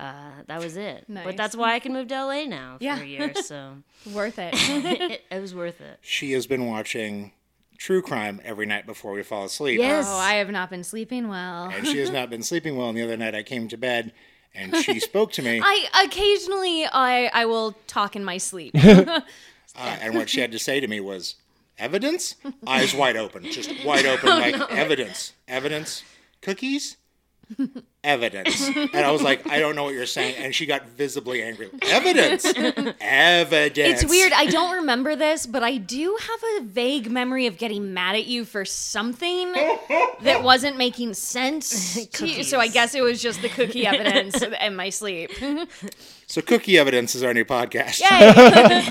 uh, 0.00 0.42
that 0.46 0.60
was 0.60 0.76
it. 0.76 1.04
Nice. 1.08 1.24
But 1.24 1.36
that's 1.36 1.54
why 1.54 1.74
I 1.74 1.78
can 1.78 1.92
move 1.92 2.08
to 2.08 2.24
LA 2.24 2.44
now 2.44 2.76
for 2.78 2.84
Yeah. 2.84 3.00
a 3.00 3.04
year. 3.04 3.34
So 3.34 3.74
Worth 4.12 4.38
it. 4.38 4.54
it, 4.54 5.22
it 5.30 5.40
was 5.40 5.54
worth 5.54 5.80
it. 5.80 5.98
She 6.00 6.32
has 6.32 6.46
been 6.46 6.66
watching 6.66 7.32
true 7.76 8.02
crime 8.02 8.40
every 8.44 8.66
night 8.66 8.86
before 8.86 9.12
we 9.12 9.22
fall 9.22 9.44
asleep. 9.44 9.78
Yes. 9.78 10.06
Oh, 10.08 10.16
I 10.18 10.34
have 10.34 10.50
not 10.50 10.70
been 10.70 10.84
sleeping 10.84 11.28
well. 11.28 11.70
And 11.70 11.86
she 11.86 11.98
has 11.98 12.10
not 12.10 12.30
been 12.30 12.42
sleeping 12.42 12.76
well. 12.76 12.88
And 12.88 12.96
the 12.98 13.02
other 13.02 13.16
night 13.16 13.34
I 13.34 13.42
came 13.42 13.68
to 13.68 13.76
bed 13.76 14.12
and 14.54 14.74
she 14.76 14.98
spoke 15.10 15.32
to 15.32 15.42
me. 15.42 15.60
I 15.62 16.04
occasionally 16.04 16.84
I 16.86 17.30
I 17.32 17.44
will 17.46 17.72
talk 17.86 18.16
in 18.16 18.24
my 18.24 18.38
sleep. 18.38 18.74
Uh, 18.76 19.20
and 19.76 20.14
what 20.14 20.28
she 20.28 20.40
had 20.40 20.50
to 20.52 20.58
say 20.58 20.80
to 20.80 20.88
me 20.88 20.98
was, 21.00 21.36
evidence? 21.78 22.34
Eyes 22.66 22.92
wide 22.94 23.16
open, 23.16 23.44
just 23.44 23.72
wide 23.84 24.04
open, 24.04 24.28
like 24.28 24.56
evidence, 24.72 25.32
evidence, 25.46 26.02
cookies, 26.42 26.96
evidence. 28.04 28.68
And 28.92 29.04
I 29.04 29.10
was 29.12 29.22
like, 29.22 29.46
I 29.48 29.58
don't 29.60 29.76
know 29.76 29.84
what 29.84 29.94
you're 29.94 30.06
saying. 30.06 30.36
And 30.36 30.54
she 30.54 30.66
got 30.66 30.86
visibly 30.88 31.42
angry. 31.42 31.70
Evidence, 31.82 32.44
evidence. 33.00 34.02
It's 34.02 34.10
weird. 34.10 34.32
I 34.32 34.46
don't 34.46 34.76
remember 34.76 35.14
this, 35.16 35.46
but 35.46 35.62
I 35.62 35.76
do 35.76 36.16
have 36.20 36.40
a 36.58 36.66
vague 36.66 37.10
memory 37.10 37.46
of 37.46 37.56
getting 37.58 37.94
mad 37.94 38.16
at 38.16 38.26
you 38.26 38.44
for 38.44 38.64
something 38.64 39.52
that 40.22 40.40
wasn't 40.42 40.76
making 40.76 41.14
sense. 41.14 42.06
to 42.06 42.26
you. 42.26 42.42
So 42.42 42.58
I 42.58 42.68
guess 42.68 42.94
it 42.94 43.02
was 43.02 43.22
just 43.22 43.42
the 43.42 43.48
cookie 43.48 43.86
evidence 43.86 44.42
and 44.42 44.76
my 44.76 44.90
sleep. 44.90 45.30
So, 46.26 46.40
cookie 46.40 46.78
evidence 46.78 47.16
is 47.16 47.24
our 47.24 47.34
new 47.34 47.44
podcast 47.44 48.00
Yay. 48.00 48.30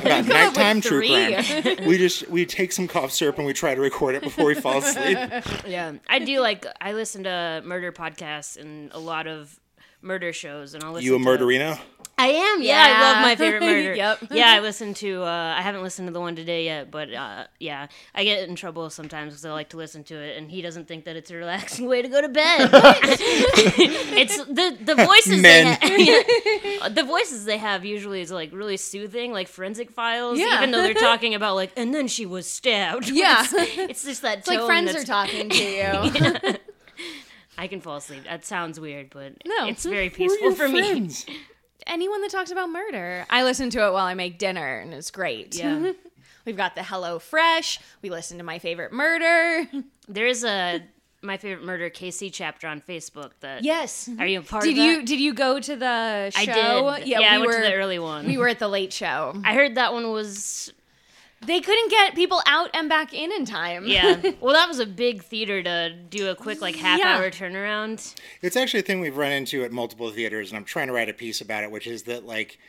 about 0.02 0.26
nighttime 0.28 0.82
true 0.82 1.00
crime. 1.08 1.88
We 1.88 1.98
just 1.98 2.28
we 2.28 2.46
take 2.46 2.74
some 2.74 2.86
cough 2.86 3.14
syrup 3.14 3.38
and 3.38 3.48
we 3.48 3.54
try 3.54 3.74
to 3.74 3.80
record 3.80 4.16
it 4.16 4.24
before 4.24 4.46
we 4.46 4.56
fall 4.56 4.80
asleep. 4.80 5.18
Yeah, 5.66 5.94
I 6.10 6.20
do 6.20 6.42
like 6.42 6.66
I 6.82 6.92
listen 6.92 7.24
to 7.24 7.62
murder 7.64 7.94
podcasts 7.94 8.58
and 8.58 8.92
a 9.00 9.06
lot 9.06 9.28
of 9.28 9.60
murder 10.02 10.34
shows, 10.34 10.74
and 10.74 10.84
I'll 10.84 10.92
listen. 10.94 11.06
You 11.06 11.16
a 11.16 11.20
to, 11.20 11.26
murderino? 11.26 11.80
I 12.18 12.28
am. 12.28 12.62
Yeah, 12.62 12.84
I 12.86 13.02
love 13.02 13.22
my 13.22 13.36
favorite 13.38 13.62
murder. 13.62 13.96
Yep. 14.00 14.24
Yeah, 14.32 14.52
I 14.52 14.60
listen 14.60 14.94
to. 14.96 15.24
Uh, 15.24 15.56
I 15.58 15.62
haven't 15.62 15.84
listened 15.84 16.10
to 16.10 16.12
the 16.12 16.20
one 16.20 16.36
today 16.36 16.66
yet, 16.66 16.92
but 16.92 17.14
uh, 17.14 17.46
yeah, 17.62 17.88
I 18.14 18.26
get 18.26 18.48
in 18.50 18.56
trouble 18.56 18.90
sometimes 18.90 19.32
because 19.34 19.46
I 19.46 19.52
like 19.54 19.70
to 19.70 19.78
listen 19.78 20.04
to 20.06 20.16
it, 20.16 20.38
and 20.38 20.52
he 20.52 20.62
doesn't 20.62 20.86
think 20.88 21.06
that 21.06 21.16
it's 21.16 21.32
a 21.32 21.36
relaxing 21.36 21.88
way 21.88 22.02
to 22.02 22.10
go 22.10 22.20
to 22.22 22.28
bed. 22.28 22.70
it's 22.74 24.38
the 24.38 24.78
the 24.84 24.96
voices 24.96 25.42
Men. 25.42 25.78
they 25.82 26.06
have. 26.82 26.96
the 26.96 27.04
voices 27.04 27.46
they 27.46 27.58
have 27.58 27.86
usually 27.86 28.20
is 28.20 28.32
like 28.32 28.52
really 28.52 28.78
soothing, 28.78 29.32
like 29.32 29.48
forensic 29.48 29.90
files. 29.90 30.40
Yeah. 30.40 30.58
Even 30.58 30.72
though 30.72 30.82
they're 30.82 30.94
talking 30.94 31.36
about 31.36 31.56
like, 31.56 31.72
and 31.78 31.94
then 31.96 32.10
she 32.10 32.26
was 32.26 32.50
stabbed. 32.50 33.10
Yeah. 33.10 33.46
it's, 33.50 33.78
it's 33.78 34.04
just 34.04 34.22
that. 34.24 34.40
It's 34.40 34.48
like 34.48 34.66
friends 34.66 34.88
that's- 34.88 35.04
are 35.04 35.08
talking 35.08 35.50
to 35.50 35.64
you. 35.64 36.56
I 37.60 37.68
can 37.68 37.82
fall 37.82 37.98
asleep. 37.98 38.24
That 38.24 38.46
sounds 38.46 38.80
weird, 38.80 39.10
but 39.10 39.34
No. 39.46 39.68
it's 39.68 39.84
very 39.86 40.10
peaceful 40.10 40.56
for 40.56 40.68
me. 40.70 41.10
Anyone 41.86 42.22
that 42.22 42.32
talks 42.32 42.52
about 42.52 42.70
murder, 42.70 43.26
I 43.30 43.44
listen 43.44 43.70
to 43.72 43.86
it 43.86 43.92
while 43.94 44.06
I 44.06 44.14
make 44.14 44.38
dinner, 44.38 44.80
and 44.80 44.94
it's 44.94 45.12
great. 45.12 45.56
Yeah. 45.56 45.92
We've 46.46 46.58
got 46.58 46.76
the 46.76 46.84
Hello 46.84 47.20
Fresh. 47.20 47.80
We 48.02 48.10
listen 48.10 48.38
to 48.38 48.44
my 48.44 48.60
favorite 48.60 48.92
murder. 48.94 49.68
There 50.12 50.26
is 50.26 50.44
a 50.44 50.82
my 51.22 51.38
favorite 51.38 51.64
murder 51.64 51.90
KC 51.92 52.32
chapter 52.34 52.66
on 52.68 52.82
Facebook. 52.82 53.32
That 53.42 53.64
Yes. 53.64 54.10
are 54.18 54.26
you 54.26 54.40
a 54.40 54.42
part 54.42 54.64
Did 54.64 54.72
of 54.72 54.76
that? 54.78 54.84
you 54.84 55.06
did 55.06 55.20
you 55.20 55.34
go 55.36 55.60
to 55.60 55.76
the 55.76 56.32
show? 56.32 56.40
I 56.88 57.00
did. 57.00 57.08
Yeah, 57.10 57.20
I 57.20 57.38
we 57.38 57.46
went 57.46 57.58
were, 57.60 57.62
to 57.64 57.68
the 57.70 57.74
early 57.76 58.00
one. 58.00 58.26
We 58.26 58.38
were 58.40 58.48
at 58.48 58.58
the 58.58 58.68
late 58.70 58.92
show. 58.92 59.40
I 59.46 59.54
heard 59.54 59.76
that 59.76 59.94
one 59.94 60.12
was 60.12 60.74
They 61.42 61.62
couldn't 61.62 61.90
get 61.90 62.16
people 62.16 62.42
out 62.46 62.70
and 62.74 62.90
back 62.90 63.14
in 63.14 63.32
in 63.32 63.46
time. 63.46 63.86
yeah. 63.88 64.20
well, 64.42 64.54
that 64.54 64.68
was 64.68 64.80
a 64.80 64.86
big 64.86 65.24
theater 65.24 65.64
to 65.64 65.90
do 66.10 66.28
a 66.30 66.36
quick 66.36 66.62
like 66.62 66.76
half 66.76 67.00
Yeah. 67.00 67.18
hour 67.18 67.30
turnaround. 67.32 68.14
It's 68.42 68.58
actually 68.58 68.82
a 68.82 68.84
thing 68.84 69.00
we've 69.00 69.16
run 69.18 69.32
into 69.32 69.64
at 69.64 69.72
multiple 69.72 70.10
theaters, 70.12 70.50
and 70.50 70.58
I'm 70.58 70.66
trying 70.66 70.88
to 70.88 70.94
write 70.94 71.10
a 71.10 71.14
piece 71.14 71.40
about 71.42 71.64
it, 71.64 71.72
which 71.72 71.88
is 71.88 72.04
that 72.04 72.26
like 72.26 72.60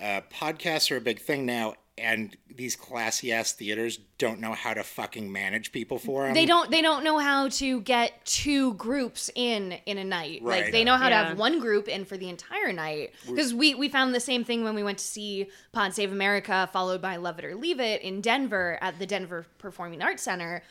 uh, 0.00 0.20
podcasts 0.32 0.90
are 0.90 0.96
a 0.96 1.00
big 1.00 1.18
thing 1.20 1.46
now, 1.46 1.74
and 2.00 2.36
these 2.54 2.74
classy 2.76 3.32
ass 3.32 3.52
theaters 3.52 3.98
don't 4.18 4.40
know 4.40 4.52
how 4.52 4.74
to 4.74 4.82
fucking 4.82 5.30
manage 5.30 5.70
people 5.72 5.98
for 5.98 6.24
them. 6.24 6.34
they 6.34 6.46
don't 6.46 6.70
they 6.70 6.82
don't 6.82 7.04
know 7.04 7.18
how 7.18 7.48
to 7.48 7.80
get 7.82 8.24
two 8.24 8.74
groups 8.74 9.30
in 9.34 9.72
in 9.86 9.98
a 9.98 10.04
night 10.04 10.40
Right. 10.42 10.64
like 10.64 10.72
they 10.72 10.84
know 10.84 10.96
how 10.96 11.08
to 11.08 11.14
have 11.14 11.38
one 11.38 11.60
group 11.60 11.88
in 11.88 12.04
for 12.04 12.16
the 12.16 12.28
entire 12.28 12.72
night 12.72 13.12
because 13.26 13.54
we 13.54 13.74
we 13.74 13.88
found 13.88 14.14
the 14.14 14.20
same 14.20 14.44
thing 14.44 14.64
when 14.64 14.74
we 14.74 14.82
went 14.82 14.98
to 14.98 15.04
see 15.04 15.48
pod 15.72 15.94
save 15.94 16.12
america 16.12 16.68
followed 16.72 17.00
by 17.00 17.16
love 17.16 17.38
it 17.38 17.44
or 17.44 17.54
leave 17.54 17.80
it 17.80 18.02
in 18.02 18.20
denver 18.20 18.78
at 18.80 18.98
the 18.98 19.06
denver 19.06 19.46
performing 19.58 20.02
arts 20.02 20.22
center 20.22 20.62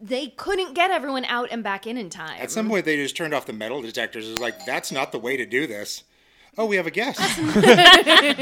they 0.00 0.28
couldn't 0.28 0.72
get 0.72 0.90
everyone 0.90 1.26
out 1.26 1.48
and 1.50 1.62
back 1.62 1.86
in 1.86 1.98
in 1.98 2.08
time 2.08 2.40
At 2.40 2.50
some 2.50 2.68
point, 2.70 2.86
they 2.86 2.96
just 2.96 3.14
turned 3.18 3.34
off 3.34 3.44
the 3.44 3.52
metal 3.52 3.82
detectors. 3.82 4.26
It 4.26 4.30
was 4.30 4.38
like, 4.40 4.64
that's 4.64 4.90
not 4.90 5.12
the 5.12 5.18
way 5.18 5.36
to 5.36 5.44
do 5.44 5.66
this. 5.66 6.04
Oh, 6.56 6.66
we 6.66 6.76
have 6.76 6.86
a 6.86 6.90
guest. 6.90 7.20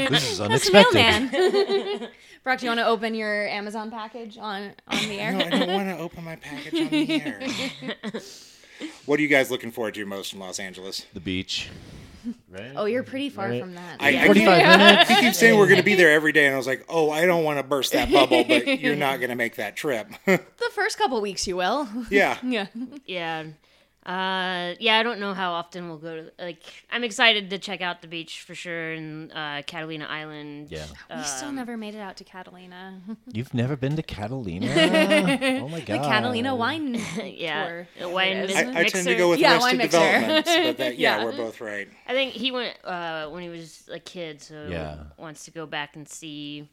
This 0.09 0.31
is 0.31 0.41
unexpected. 0.41 0.93
mailman 0.95 2.09
brock 2.43 2.59
do 2.59 2.65
you 2.65 2.69
want 2.69 2.79
to 2.79 2.85
open 2.85 3.13
your 3.13 3.47
amazon 3.47 3.91
package 3.91 4.37
on 4.37 4.71
on 4.87 4.99
the 5.09 5.19
air 5.19 5.33
no, 5.33 5.45
I 5.45 5.49
don't 5.49 5.67
want 5.73 5.89
to 5.89 5.97
open 5.97 6.23
my 6.23 6.37
package 6.37 6.73
on 6.81 6.87
the 6.89 7.21
air. 7.21 7.41
what 9.05 9.19
are 9.19 9.21
you 9.21 9.27
guys 9.27 9.51
looking 9.51 9.71
forward 9.71 9.95
to 9.95 10.05
most 10.05 10.33
in 10.33 10.39
Los 10.39 10.59
Angeles? 10.59 11.05
The 11.13 11.19
beach. 11.19 11.69
Right? 12.49 12.73
oh 12.75 12.85
you're 12.85 13.03
pretty 13.03 13.29
far 13.29 13.49
Right. 13.49 13.61
from 13.61 13.75
that 13.75 13.97
I, 14.01 14.09
I, 14.09 14.11
keep, 14.33 14.45
45 14.45 14.77
minutes. 14.79 15.09
he 15.09 15.15
keeps 15.21 15.37
saying 15.37 15.57
we're 15.57 15.65
going 15.67 15.77
to 15.77 15.83
be 15.83 15.95
there 15.95 16.11
every 16.11 16.33
day, 16.33 16.45
and 16.45 16.53
I 16.53 16.57
was 16.57 16.67
like, 16.67 16.83
oh, 16.89 17.09
I 17.09 17.25
don't 17.25 17.45
want 17.45 17.57
to 17.59 17.63
burst 17.63 17.93
that 17.93 18.11
bubble, 18.11 18.43
but 18.43 18.81
you're 18.81 18.97
not 18.97 19.19
going 19.19 19.29
to 19.29 19.35
make 19.37 19.55
that 19.55 19.77
trip. 19.77 20.09
the 20.25 20.39
first 20.73 20.97
couple 20.97 21.21
weeks 21.21 21.47
you 21.47 21.55
will 21.55 21.87
yeah. 22.09 22.37
yeah 22.43 22.67
Yeah. 23.05 23.45
Uh, 24.07 24.73
yeah, 24.79 24.97
I 24.97 25.03
don't 25.03 25.19
know 25.19 25.33
how 25.33 25.51
often 25.51 25.89
we'll 25.89 25.97
go 25.97 26.15
to. 26.15 26.31
Like, 26.39 26.61
I'm 26.89 27.03
excited 27.03 27.49
to 27.49 27.59
check 27.59 27.81
out 27.81 28.01
the 28.01 28.07
beach 28.07 28.41
for 28.41 28.55
sure, 28.55 28.93
and 28.93 29.29
uh, 29.33 29.63
Catalina 29.67 30.05
Island. 30.05 30.69
Yeah. 30.71 30.85
we 31.13 31.23
still 31.23 31.51
never 31.51 31.75
made 31.75 31.93
it 31.93 31.99
out 31.99 32.15
to 32.17 32.23
catalina 32.23 33.01
You've 33.33 33.53
never 33.53 33.75
been 33.75 33.97
to 33.97 34.01
Catalina? 34.03 34.65
oh 35.61 35.67
my 35.67 35.81
god. 35.81 35.87
the 36.03 36.07
Catalina 36.07 36.55
wine 36.55 36.95
yeah, 37.23 37.67
tour. 37.67 37.87
a 37.99 38.09
wine 38.09 38.37
I, 38.37 38.41
mixer. 38.45 38.71
I 38.75 38.83
tend 38.85 39.07
to 39.07 39.15
go 39.15 39.29
with 39.29 39.39
Yeah, 39.39 39.55
Arrested 39.55 39.67
wine 39.67 39.77
mixer. 39.77 39.97
Developments, 39.99 40.55
but 40.55 40.77
that, 40.77 40.97
yeah, 40.97 41.17
Yeah. 41.17 41.25
we're 41.25 41.35
both 41.35 41.59
right. 41.59 41.89
I 42.07 42.13
think 42.13 42.31
he 42.31 42.51
went 42.51 42.77
uh, 42.85 43.27
when 43.27 43.43
he 43.43 43.49
was 43.49 43.89
a 43.91 43.99
kid, 43.99 44.41
so 44.41 44.67
Yeah. 44.69 44.99
wants 45.17 45.43
to 45.45 45.51
go 45.51 45.65
back 45.65 45.97
and 45.97 46.07
see. 46.07 46.69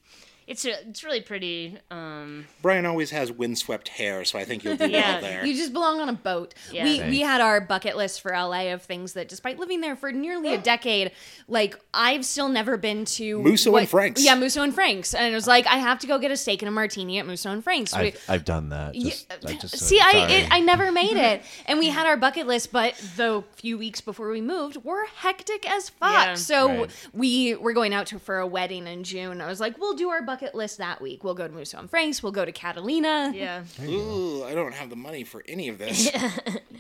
It's 0.46 0.64
a, 0.64 0.72
it's 0.88 1.02
really 1.02 1.20
pretty. 1.20 1.78
Um, 1.90 2.46
Brian 2.62 2.84
always 2.86 3.10
has 3.10 3.32
windswept 3.32 3.88
hair, 3.88 4.24
so 4.24 4.38
I 4.38 4.44
think 4.44 4.62
you'll 4.64 4.76
do 4.76 4.86
Yeah. 4.90 5.12
well 5.12 5.20
there. 5.22 5.46
You 5.46 5.54
just 5.54 5.72
belong 5.72 6.00
on 6.00 6.08
a 6.08 6.12
boat. 6.14 6.54
Yeah. 6.70 6.84
We 6.84 7.02
we 7.02 7.20
had 7.20 7.40
our 7.40 7.60
bucket 7.60 7.96
list 7.96 8.20
for 8.20 8.32
LA 8.32 8.72
of 8.72 8.82
things 8.82 9.14
that, 9.14 9.28
despite 9.28 9.58
living 9.58 9.80
there 9.80 9.96
for 9.96 10.12
nearly 10.12 10.52
a 10.54 10.58
decade, 10.72 11.12
like 11.48 11.78
I've 11.94 12.24
still 12.24 12.48
never 12.48 12.76
been 12.76 13.04
to 13.06 13.42
Musso 13.42 13.74
and 13.76 13.88
Frank's. 13.88 14.22
Yeah, 14.24 14.34
Musso 14.34 14.62
and 14.62 14.74
Frank's, 14.74 15.14
and 15.14 15.30
it 15.32 15.34
was 15.34 15.46
like 15.46 15.66
I 15.66 15.76
have 15.76 15.98
to 16.00 16.06
go 16.06 16.18
get 16.18 16.30
a 16.30 16.36
steak 16.36 16.60
and 16.62 16.68
a 16.68 16.72
martini 16.72 17.18
at 17.18 17.26
Musso 17.26 17.50
and 17.50 17.64
Frank's. 17.64 17.94
We- 17.96 18.08
I've, 18.08 18.24
I've 18.28 18.44
done 18.44 18.68
that. 18.68 18.94
Just, 18.94 19.26
Yeah, 19.42 19.50
I 19.50 19.54
just 19.56 19.78
See, 19.84 19.98
I 20.00 20.26
it, 20.30 20.48
I 20.50 20.60
never 20.60 20.92
made 20.92 21.16
it, 21.16 21.42
and 21.66 21.78
we 21.78 21.88
had 21.88 22.06
our 22.06 22.16
bucket 22.16 22.46
list, 22.46 22.70
but 22.72 22.94
the 23.16 23.42
few 23.56 23.78
weeks 23.78 24.00
before 24.00 24.30
we 24.30 24.40
moved 24.40 24.84
were 24.84 25.06
hectic 25.16 25.68
as 25.70 25.88
fuck. 25.88 26.26
Yeah. 26.26 26.34
so 26.34 26.68
Right. 26.68 27.08
we 27.12 27.54
were 27.54 27.72
going 27.72 27.94
out 27.94 28.06
to 28.08 28.18
for 28.18 28.38
a 28.38 28.46
wedding 28.46 28.86
in 28.86 29.04
June. 29.04 29.40
I 29.40 29.46
was 29.46 29.58
like, 29.60 29.78
we'll 29.78 29.94
do 29.94 30.10
our 30.10 30.20
bucket 30.20 30.33
list 30.54 30.78
that 30.78 31.00
week. 31.00 31.22
We'll 31.24 31.34
go 31.34 31.46
to 31.46 31.52
Musso 31.52 31.78
and 31.78 31.88
Frank's. 31.90 32.22
We'll 32.22 32.32
go 32.32 32.44
to 32.44 32.52
Catalina. 32.52 33.32
yeah, 33.34 33.64
Ooh, 33.84 34.44
I 34.44 34.54
don't 34.54 34.74
have 34.74 34.90
the 34.90 34.96
money 34.96 35.24
for 35.24 35.42
any 35.48 35.68
of 35.68 35.78
this. 35.78 36.10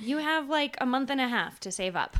You 0.00 0.18
have 0.18 0.50
like 0.50 0.76
a 0.82 0.86
month 0.86 1.08
and 1.08 1.18
a 1.20 1.28
half 1.28 1.58
to 1.60 1.72
save 1.72 1.96
up. 1.96 2.16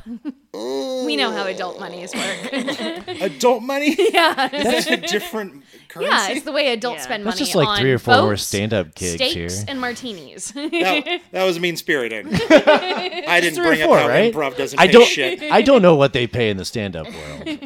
we 0.53 1.15
know 1.15 1.29
how 1.31 1.45
adult 1.45 1.79
money 1.79 2.01
is 2.01 2.15
work. 2.15 3.07
Adult 3.21 3.61
money? 3.61 3.95
yeah, 4.11 4.47
That's 4.47 4.87
a 4.87 4.97
different 4.97 5.63
currency. 5.95 6.11
yeah, 6.11 6.29
it's 6.35 6.45
the 6.45 6.51
way 6.51 6.71
adults 6.73 6.99
Yeah. 6.99 7.03
spend 7.03 7.25
That's 7.25 7.35
money. 7.35 7.45
just 7.45 7.55
like 7.55 7.67
on 7.67 7.79
three 7.79 7.91
or 7.93 7.99
four 7.99 8.15
more 8.17 8.29
boats, 8.31 8.43
stand-up 8.43 8.93
gigs 8.95 9.13
steaks 9.15 9.33
here. 9.57 9.65
and 9.67 9.79
martinis. 9.81 10.51
that, 10.55 11.21
that 11.31 11.43
was 11.43 11.59
mean 11.59 11.75
spirited. 11.77 12.27
I 12.31 13.39
didn't 13.41 13.55
Three 13.55 13.65
or 13.65 13.69
bring 13.69 13.81
up 13.81 13.87
four, 13.87 13.97
how 13.99 14.07
right? 14.07 14.33
improv 14.33 14.55
doesn't 14.57 14.79
I 14.79 14.87
don't. 14.87 15.07
shit. 15.07 15.41
I 15.51 15.61
don't 15.61 15.81
know 15.81 15.95
what 15.95 16.13
they 16.13 16.27
pay 16.27 16.49
in 16.49 16.57
the 16.57 16.65
stand-up 16.65 17.07
world, 17.07 17.59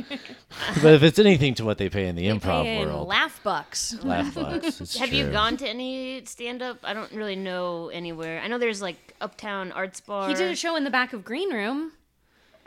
but 0.81 0.93
if 0.93 1.03
it's 1.03 1.19
anything 1.19 1.53
to 1.55 1.65
what 1.65 1.77
they 1.77 1.89
pay 1.89 2.07
in 2.07 2.15
the 2.15 2.27
improv 2.27 2.65
and 2.65 2.89
world, 2.89 3.07
laugh 3.07 3.39
bucks. 3.43 3.95
laugh 4.03 4.33
bucks. 4.35 4.81
It's 4.81 4.97
Have 4.97 5.11
you 5.13 5.29
gone 5.31 5.57
to 5.57 5.67
any 5.67 6.23
stand 6.25 6.61
up? 6.61 6.79
I 6.83 6.93
don't 6.93 7.11
really 7.11 7.35
know 7.35 7.89
anywhere. 7.89 8.39
I 8.41 8.47
know 8.47 8.57
there's 8.57 8.81
like 8.81 9.15
Uptown 9.21 9.71
Arts 9.71 9.99
Bar. 10.01 10.29
He 10.29 10.35
did 10.35 10.51
a 10.51 10.55
show 10.55 10.75
in 10.75 10.83
the 10.83 10.89
back 10.89 11.13
of 11.13 11.23
Green 11.23 11.53
Room. 11.53 11.91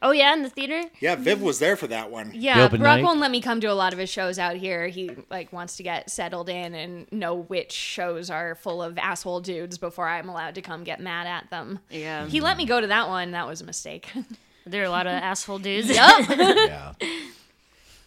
Oh 0.05 0.11
yeah, 0.11 0.32
in 0.32 0.42
the 0.42 0.50
theater. 0.50 0.82
Yeah, 1.00 1.14
Viv 1.14 1.38
mm-hmm. 1.38 1.46
was 1.46 1.61
there 1.61 1.76
for 1.76 1.86
that 1.86 2.11
one. 2.11 2.32
Yeah, 2.34 2.66
Brock 2.68 2.80
night? 2.80 3.05
won't 3.05 3.20
let 3.20 3.30
me 3.30 3.40
come 3.40 3.61
to 3.61 3.68
a 3.68 3.72
lot 3.72 3.92
of 3.92 4.00
his 4.00 4.11
shows 4.11 4.36
out 4.36 4.57
here. 4.57 4.88
He 4.88 5.12
like 5.30 5.53
wants 5.53 5.76
to 5.76 5.84
get 5.84 6.11
settled 6.11 6.48
in 6.48 6.74
and 6.74 7.11
know 7.12 7.36
which 7.36 7.70
shows 7.70 8.28
are 8.28 8.57
full 8.57 8.82
of 8.82 8.98
asshole 8.98 9.40
dudes 9.40 9.78
before 9.78 10.09
I'm 10.09 10.28
allowed 10.28 10.57
to 10.57 10.62
come 10.62 10.82
get 10.82 11.00
mad 11.00 11.28
at 11.28 11.50
them. 11.50 11.78
Yeah, 11.88 12.26
He 12.26 12.40
let 12.40 12.57
me 12.57 12.66
go 12.66 12.80
to 12.80 12.88
that 12.88 13.09
one. 13.09 13.30
That 13.30 13.46
was 13.46 13.61
a 13.61 13.64
mistake. 13.64 14.11
there 14.66 14.82
are 14.82 14.86
a 14.86 14.90
lot 14.90 15.07
of 15.07 15.12
asshole 15.12 15.61
dudes. 15.61 15.88
Yeah. 15.96 16.92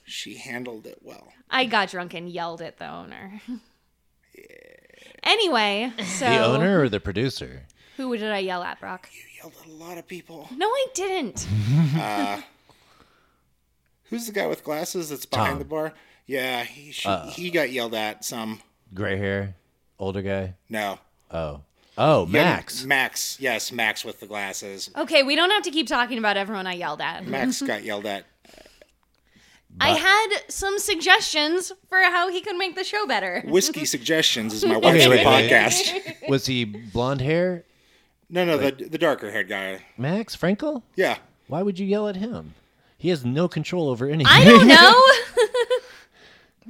She 0.08 0.36
handled 0.36 0.86
it 0.86 1.00
well. 1.02 1.34
I 1.50 1.66
got 1.66 1.90
drunk 1.90 2.14
and 2.14 2.30
yelled 2.30 2.62
at 2.62 2.78
the 2.78 2.88
owner. 2.88 3.42
Yeah. 4.38 4.44
Anyway, 5.24 5.92
so 6.04 6.26
The 6.26 6.46
owner 6.46 6.82
or 6.82 6.90
the 6.90 7.00
producer? 7.00 7.64
who 7.98 8.16
did 8.16 8.30
I 8.30 8.40
yell 8.40 8.62
at, 8.62 8.80
Brock? 8.80 9.10
You 9.46 9.52
yelled 9.52 9.62
at 9.62 9.68
a 9.68 9.84
lot 9.90 9.98
of 9.98 10.08
people. 10.08 10.48
No, 10.56 10.68
I 10.68 10.86
didn't. 10.96 11.42
Who's 14.10 14.28
the 14.28 14.34
guy 14.34 14.48
with 14.48 14.64
glasses 14.64 15.10
that's 15.10 15.26
behind 15.26 15.52
Tom. 15.52 15.60
the 15.60 15.66
bar? 15.66 15.94
Yeah, 16.26 16.64
he 16.64 16.92
she, 16.92 17.08
Uh. 17.08 17.28
he 17.30 17.50
got 17.52 17.72
yelled 17.72 17.94
at 17.94 18.24
some. 18.26 18.62
Gray 18.94 19.18
hair, 19.18 19.56
older 20.00 20.22
guy. 20.22 20.54
No. 20.70 21.00
Oh, 21.32 21.62
oh, 21.98 22.26
Yeah, 22.28 22.32
Max. 22.44 22.84
Max. 22.86 23.38
Yes, 23.40 23.72
Max 23.72 24.04
with 24.06 24.20
the 24.20 24.28
glasses. 24.28 24.90
Okay, 24.96 25.22
we 25.24 25.36
don't 25.36 25.50
have 25.52 25.64
to 25.64 25.72
keep 25.72 25.88
talking 25.88 26.18
about 26.18 26.38
everyone 26.38 26.66
I 26.68 26.74
yelled 26.74 27.02
at. 27.02 27.26
Max 27.28 27.62
got 27.68 27.84
yelled 27.84 28.06
at. 28.06 28.26
I 29.80 29.90
had 29.90 30.28
some 30.48 30.80
suggestions 30.80 31.72
for 31.90 31.98
how 32.00 32.30
he 32.32 32.40
could 32.42 32.56
make 32.56 32.76
the 32.76 32.84
show 32.86 33.06
better. 33.06 33.44
Whiskey 33.46 33.84
Suggestions 33.84 34.54
is 34.54 34.64
my 34.64 34.78
wife's 34.78 35.06
Wait, 35.06 35.10
wait, 35.10 35.26
wait. 35.26 35.50
podcast. 35.52 36.30
Was 36.30 36.46
he 36.46 36.64
blonde 36.64 37.20
hair? 37.20 37.66
No, 38.30 38.44
no, 38.46 38.58
the 38.58 38.72
the 38.90 38.98
darker 38.98 39.32
haired 39.32 39.48
guy. 39.50 39.84
Max 39.98 40.36
Frankel? 40.36 40.82
Yeah. 40.96 41.18
Why 41.48 41.62
would 41.62 41.78
you 41.80 41.86
yell 41.86 42.08
at 42.08 42.16
him? 42.16 42.56
He 42.98 43.10
has 43.10 43.24
no 43.24 43.48
control 43.48 43.90
over 43.90 44.08
anything. 44.08 44.26
I 44.28 44.44
don't 44.44 44.68
know. 44.68 45.04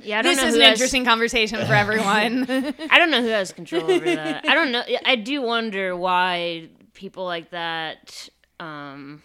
Yeah, 0.04 0.20
I 0.20 0.22
don't 0.24 0.34
this 0.34 0.42
know 0.42 0.48
is 0.50 0.56
who 0.56 0.60
an 0.60 0.66
has, 0.66 0.74
interesting 0.74 1.06
conversation 1.06 1.66
for 1.66 1.74
everyone. 1.74 2.44
I 2.92 2.98
don't 2.98 3.12
know 3.12 3.22
who 3.22 3.30
has 3.30 3.54
control 3.54 3.90
over 3.90 4.04
that. 4.16 4.46
I 4.46 4.54
don't 4.54 4.74
know. 4.74 4.84
I 5.06 5.16
do 5.16 5.42
wonder 5.42 5.96
why 5.96 6.68
people 6.94 7.24
like 7.24 7.52
that. 7.52 8.28
Um, 8.60 9.24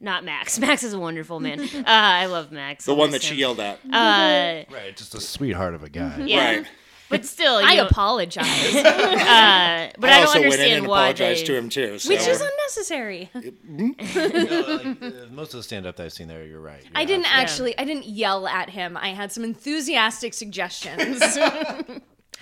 not 0.00 0.24
Max. 0.24 0.58
Max 0.58 0.82
is 0.82 0.94
a 0.94 0.98
wonderful 0.98 1.40
man. 1.40 1.60
Uh, 1.60 1.82
I 1.86 2.24
love 2.24 2.50
Max. 2.50 2.86
The 2.86 2.94
I 2.94 2.98
one 2.98 3.10
miss 3.10 3.20
that 3.20 3.26
she 3.28 3.34
yelled 3.34 3.60
at. 3.60 3.80
Uh, 3.84 4.64
Right, 4.74 4.96
just 4.96 5.14
a 5.14 5.20
sweetheart 5.20 5.74
of 5.74 5.82
a 5.82 5.90
guy. 5.90 6.24
yeah, 6.24 6.54
Right. 6.56 6.66
But 7.12 7.24
still, 7.24 7.60
I 7.62 7.76
know, 7.76 7.86
apologize, 7.86 8.46
uh, 8.74 9.92
but 9.98 10.10
I, 10.10 10.14
I 10.14 10.18
don't 10.18 10.26
also 10.26 10.40
went 10.40 10.44
in 10.44 10.50
understand 10.52 10.72
and 10.78 10.86
why 10.88 11.08
apologized 11.10 11.42
they. 11.42 11.46
to 11.46 11.56
him 11.56 11.68
too. 11.68 11.98
So. 11.98 12.08
which 12.08 12.26
is 12.26 12.40
unnecessary. 12.40 13.30
No, 13.64 13.94
like, 13.98 15.02
uh, 15.02 15.26
most 15.30 15.54
of 15.54 15.58
the 15.58 15.62
stand-up 15.62 15.96
that 15.96 16.04
I've 16.04 16.12
seen 16.12 16.28
there, 16.28 16.44
you're 16.44 16.60
right. 16.60 16.84
I 16.94 17.04
didn't 17.04 17.32
actually. 17.32 17.78
I 17.78 17.84
didn't 17.84 18.06
yell 18.06 18.46
at 18.46 18.70
him. 18.70 18.96
I 18.96 19.08
had 19.08 19.32
some 19.32 19.44
enthusiastic 19.44 20.34
suggestions. 20.34 21.20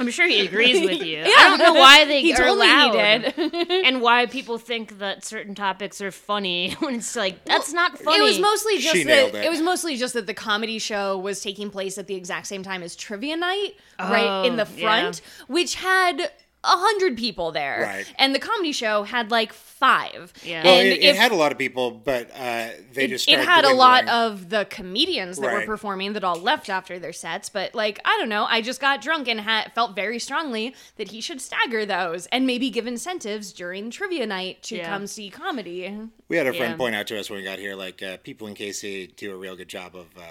I'm 0.01 0.11
sure 0.11 0.27
he 0.27 0.45
agrees 0.47 0.81
with 0.81 1.03
you. 1.07 1.19
yeah. 1.19 1.33
I 1.37 1.57
don't 1.57 1.59
know 1.59 1.75
why 1.75 2.05
they 2.07 2.23
he 2.23 2.33
are 2.33 2.39
told 2.39 2.57
allowed, 2.59 2.95
me 2.95 3.31
he 3.31 3.49
did. 3.51 3.71
and 3.87 4.01
why 4.01 4.27
people 4.27 4.59
think 4.59 4.99
that 4.99 5.25
certain 5.25 5.55
topics 5.55 6.01
are 6.01 6.11
funny 6.11 6.73
when 6.81 6.97
it's 6.97 7.15
like 7.15 7.45
that's 7.45 7.73
not 7.73 7.99
funny. 7.99 8.19
It 8.19 8.23
was 8.23 8.39
mostly 8.41 8.79
just 8.79 8.95
She 8.97 9.05
that 9.05 9.35
it. 9.35 9.45
it. 9.45 9.51
was 9.51 9.61
mostly 9.61 9.97
just 9.97 10.15
that 10.15 10.27
the 10.27 10.35
comedy 10.35 10.79
show 10.79 11.19
was 11.19 11.41
taking 11.43 11.71
place 11.71 11.99
at 11.99 12.07
the 12.07 12.15
exact 12.15 12.47
same 12.47 12.63
time 12.63 12.83
as 12.83 12.97
trivia 12.97 13.37
night, 13.37 13.75
right 13.99 14.47
in 14.47 14.55
oh, 14.55 14.57
the 14.57 14.63
Oh, 14.63 14.81
front, 14.81 15.21
which 15.49 15.75
had 15.77 16.31
a 16.63 16.69
hundred 16.77 17.17
people 17.17 17.53
there, 17.53 17.81
Right. 17.83 18.15
and 18.19 18.35
the 18.35 18.39
comedy 18.39 18.73
show 18.73 19.03
had 19.05 19.31
like 19.31 19.53
five. 19.53 20.33
Yeah. 20.45 20.63
Well, 20.65 20.79
and 20.79 20.89
it, 20.89 20.99
it 20.99 21.05
if- 21.05 21.17
had 21.17 21.33
a 21.33 21.35
lot 21.37 21.53
of 21.53 21.59
people, 21.59 21.91
but 21.91 22.31
uh, 22.37 22.69
they 22.93 23.07
just 23.07 23.29
it 23.29 23.39
had 23.39 23.65
a 23.65 23.73
lot 23.75 24.05
dwindling. 24.05 24.33
of 24.33 24.49
the 24.51 24.67
comedians 24.69 25.39
that 25.39 25.53
were 25.53 25.65
performing 25.65 26.13
that 26.13 26.25
all 26.25 26.37
left 26.37 26.69
after 26.69 26.99
their 26.99 27.13
sets 27.13 27.49
but 27.49 27.75
like 27.75 27.99
i 28.05 28.17
don't 28.19 28.29
know 28.29 28.45
i 28.49 28.61
just 28.61 28.81
got 28.81 29.01
drunk 29.01 29.27
and 29.29 29.41
ha- 29.41 29.67
felt 29.75 29.95
very 29.95 30.19
strongly 30.19 30.75
that 30.97 31.09
he 31.13 31.21
should 31.21 31.41
stagger 31.41 31.87
those 31.87 32.27
and 32.27 32.47
maybe 32.47 32.69
give 32.71 32.87
incentives 32.87 33.53
during 33.53 33.91
trivia 33.91 34.27
night 34.27 34.63
to 34.63 34.77
Yeah. 34.77 34.89
come 34.89 35.07
see 35.07 35.31
comedy 35.31 35.97
We 36.29 36.37
had 36.37 36.47
a 36.47 36.53
friend 36.53 36.73
Yeah. 36.73 36.77
point 36.77 36.95
out 36.95 37.07
to 37.09 37.19
us 37.19 37.31
when 37.31 37.39
we 37.39 37.45
got 37.45 37.59
here, 37.59 37.75
like 37.75 38.03
uh, 38.03 38.19
people 38.19 38.47
in 38.49 38.55
KC 38.55 39.15
do 39.17 39.33
a 39.33 39.37
real 39.37 39.57
good 39.57 39.69
job 39.69 39.95
of 39.97 40.07
uh, 40.19 40.23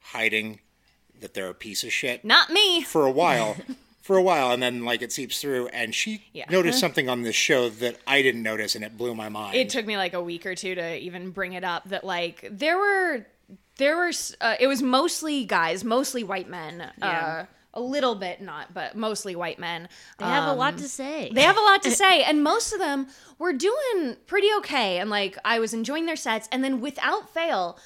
hiding 0.00 0.60
that 1.20 1.32
they're 1.34 1.48
a 1.48 1.54
piece 1.54 1.84
of 1.84 1.92
shit 1.92 2.24
not 2.24 2.50
me 2.50 2.82
for 2.82 3.06
a 3.06 3.10
while. 3.10 3.56
For 4.04 4.18
a 4.18 4.22
while, 4.22 4.50
and 4.52 4.62
then 4.62 4.84
like 4.84 5.00
it 5.00 5.12
seeps 5.12 5.40
through, 5.40 5.68
and 5.68 5.94
she 5.94 6.24
Yeah. 6.34 6.44
noticed 6.50 6.78
something 6.78 7.08
on 7.08 7.22
this 7.22 7.34
show 7.34 7.70
that 7.70 7.96
I 8.06 8.20
didn't 8.20 8.42
notice, 8.42 8.74
and 8.74 8.84
it 8.84 8.98
blew 8.98 9.14
my 9.14 9.30
mind. 9.30 9.56
it 9.56 9.70
took 9.70 9.86
me 9.86 9.96
like 9.96 10.12
a 10.12 10.22
week 10.22 10.44
or 10.44 10.54
two 10.54 10.74
to 10.74 10.96
even 10.98 11.30
bring 11.30 11.54
it 11.54 11.64
up 11.64 11.88
that 11.88 12.04
like 12.04 12.46
there 12.50 12.76
were 12.76 13.26
there 13.78 13.96
were 13.96 14.12
uh, 14.42 14.56
it 14.60 14.66
was 14.66 14.82
mostly 14.82 15.44
guys 15.46 15.84
mostly 15.84 16.22
white 16.22 16.48
men 16.50 16.82
uh, 17.00 17.46
a 17.72 17.80
little 17.80 18.14
bit 18.14 18.42
not, 18.42 18.74
but 18.74 18.94
mostly 18.94 19.34
white 19.34 19.58
men. 19.58 19.88
They 20.18 20.26
have 20.26 20.48
a 20.48 20.50
Um, 20.52 20.58
lot 20.58 20.76
to 20.78 20.88
say. 20.88 21.30
they 21.32 21.42
have 21.42 21.56
a 21.56 21.60
lot 21.62 21.82
to 21.84 21.90
say, 22.02 22.22
and 22.24 22.44
most 22.44 22.74
of 22.74 22.78
them 22.80 23.06
were 23.38 23.54
doing 23.54 24.16
pretty 24.26 24.48
okay. 24.58 24.98
And 24.98 25.08
like, 25.08 25.38
I 25.46 25.58
was 25.60 25.72
enjoying 25.72 26.04
their 26.06 26.14
sets, 26.28 26.46
and 26.52 26.62
then 26.62 26.80
without 26.82 27.32
fail, 27.32 27.78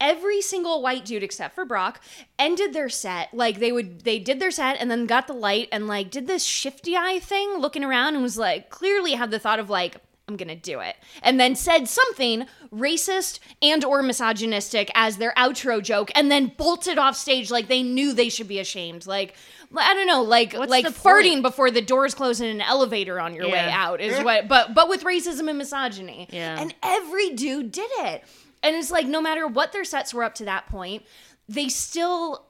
every 0.00 0.40
single 0.40 0.82
white 0.82 1.04
dude 1.04 1.22
except 1.22 1.54
for 1.54 1.64
Brock 1.64 2.00
ended 2.38 2.72
their 2.72 2.88
set. 2.88 3.32
Like 3.32 3.58
they 3.58 3.72
would, 3.72 4.00
they 4.00 4.18
did 4.18 4.40
their 4.40 4.50
set, 4.50 4.76
and 4.80 4.90
then 4.90 5.06
got 5.06 5.26
the 5.26 5.32
light, 5.32 5.68
and 5.72 5.86
like 5.86 6.10
did 6.10 6.26
this 6.26 6.44
shifty 6.44 6.96
eye 6.96 7.18
thing, 7.20 7.58
looking 7.58 7.84
around, 7.84 8.14
and 8.14 8.22
was 8.22 8.38
like, 8.38 8.70
clearly 8.70 9.12
had 9.12 9.30
the 9.30 9.38
thought 9.38 9.58
of 9.58 9.70
like. 9.70 9.96
I'm 10.28 10.36
gonna 10.36 10.54
do 10.54 10.80
it, 10.80 10.94
and 11.22 11.40
then 11.40 11.56
said 11.56 11.88
something 11.88 12.44
racist 12.70 13.38
and 13.62 13.82
or 13.82 14.02
misogynistic 14.02 14.90
as 14.94 15.16
their 15.16 15.32
outro 15.38 15.82
joke, 15.82 16.10
and 16.14 16.30
then 16.30 16.52
bolted 16.54 16.98
off 16.98 17.16
stage 17.16 17.50
like 17.50 17.68
they 17.68 17.82
knew 17.82 18.12
they 18.12 18.28
should 18.28 18.46
be 18.46 18.58
ashamed. 18.58 19.06
Like 19.06 19.34
I 19.74 19.94
don't 19.94 20.06
know, 20.06 20.22
like 20.22 20.52
What's 20.52 20.70
like 20.70 20.84
farting 20.84 21.30
point? 21.30 21.42
before 21.44 21.70
the 21.70 21.80
doors 21.80 22.12
close 22.14 22.42
in 22.42 22.48
an 22.48 22.60
elevator 22.60 23.18
on 23.18 23.32
your 23.34 23.48
way 23.48 23.70
out 23.70 24.02
is 24.02 24.18
what 24.22 24.48
but 24.48 24.74
but 24.74 24.90
with 24.90 25.02
racism 25.02 25.48
and 25.48 25.56
misogyny. 25.56 26.28
Yeah. 26.30 26.60
And 26.60 26.74
every 26.82 27.30
dude 27.30 27.72
did 27.72 27.90
it. 28.00 28.22
And 28.62 28.74
it's 28.76 28.90
like 28.90 29.06
no 29.06 29.20
matter 29.20 29.46
what 29.46 29.72
their 29.72 29.84
sets 29.84 30.12
were 30.12 30.24
up 30.24 30.34
to 30.36 30.44
that 30.46 30.66
point, 30.68 31.04
they 31.48 31.68
still 31.68 32.46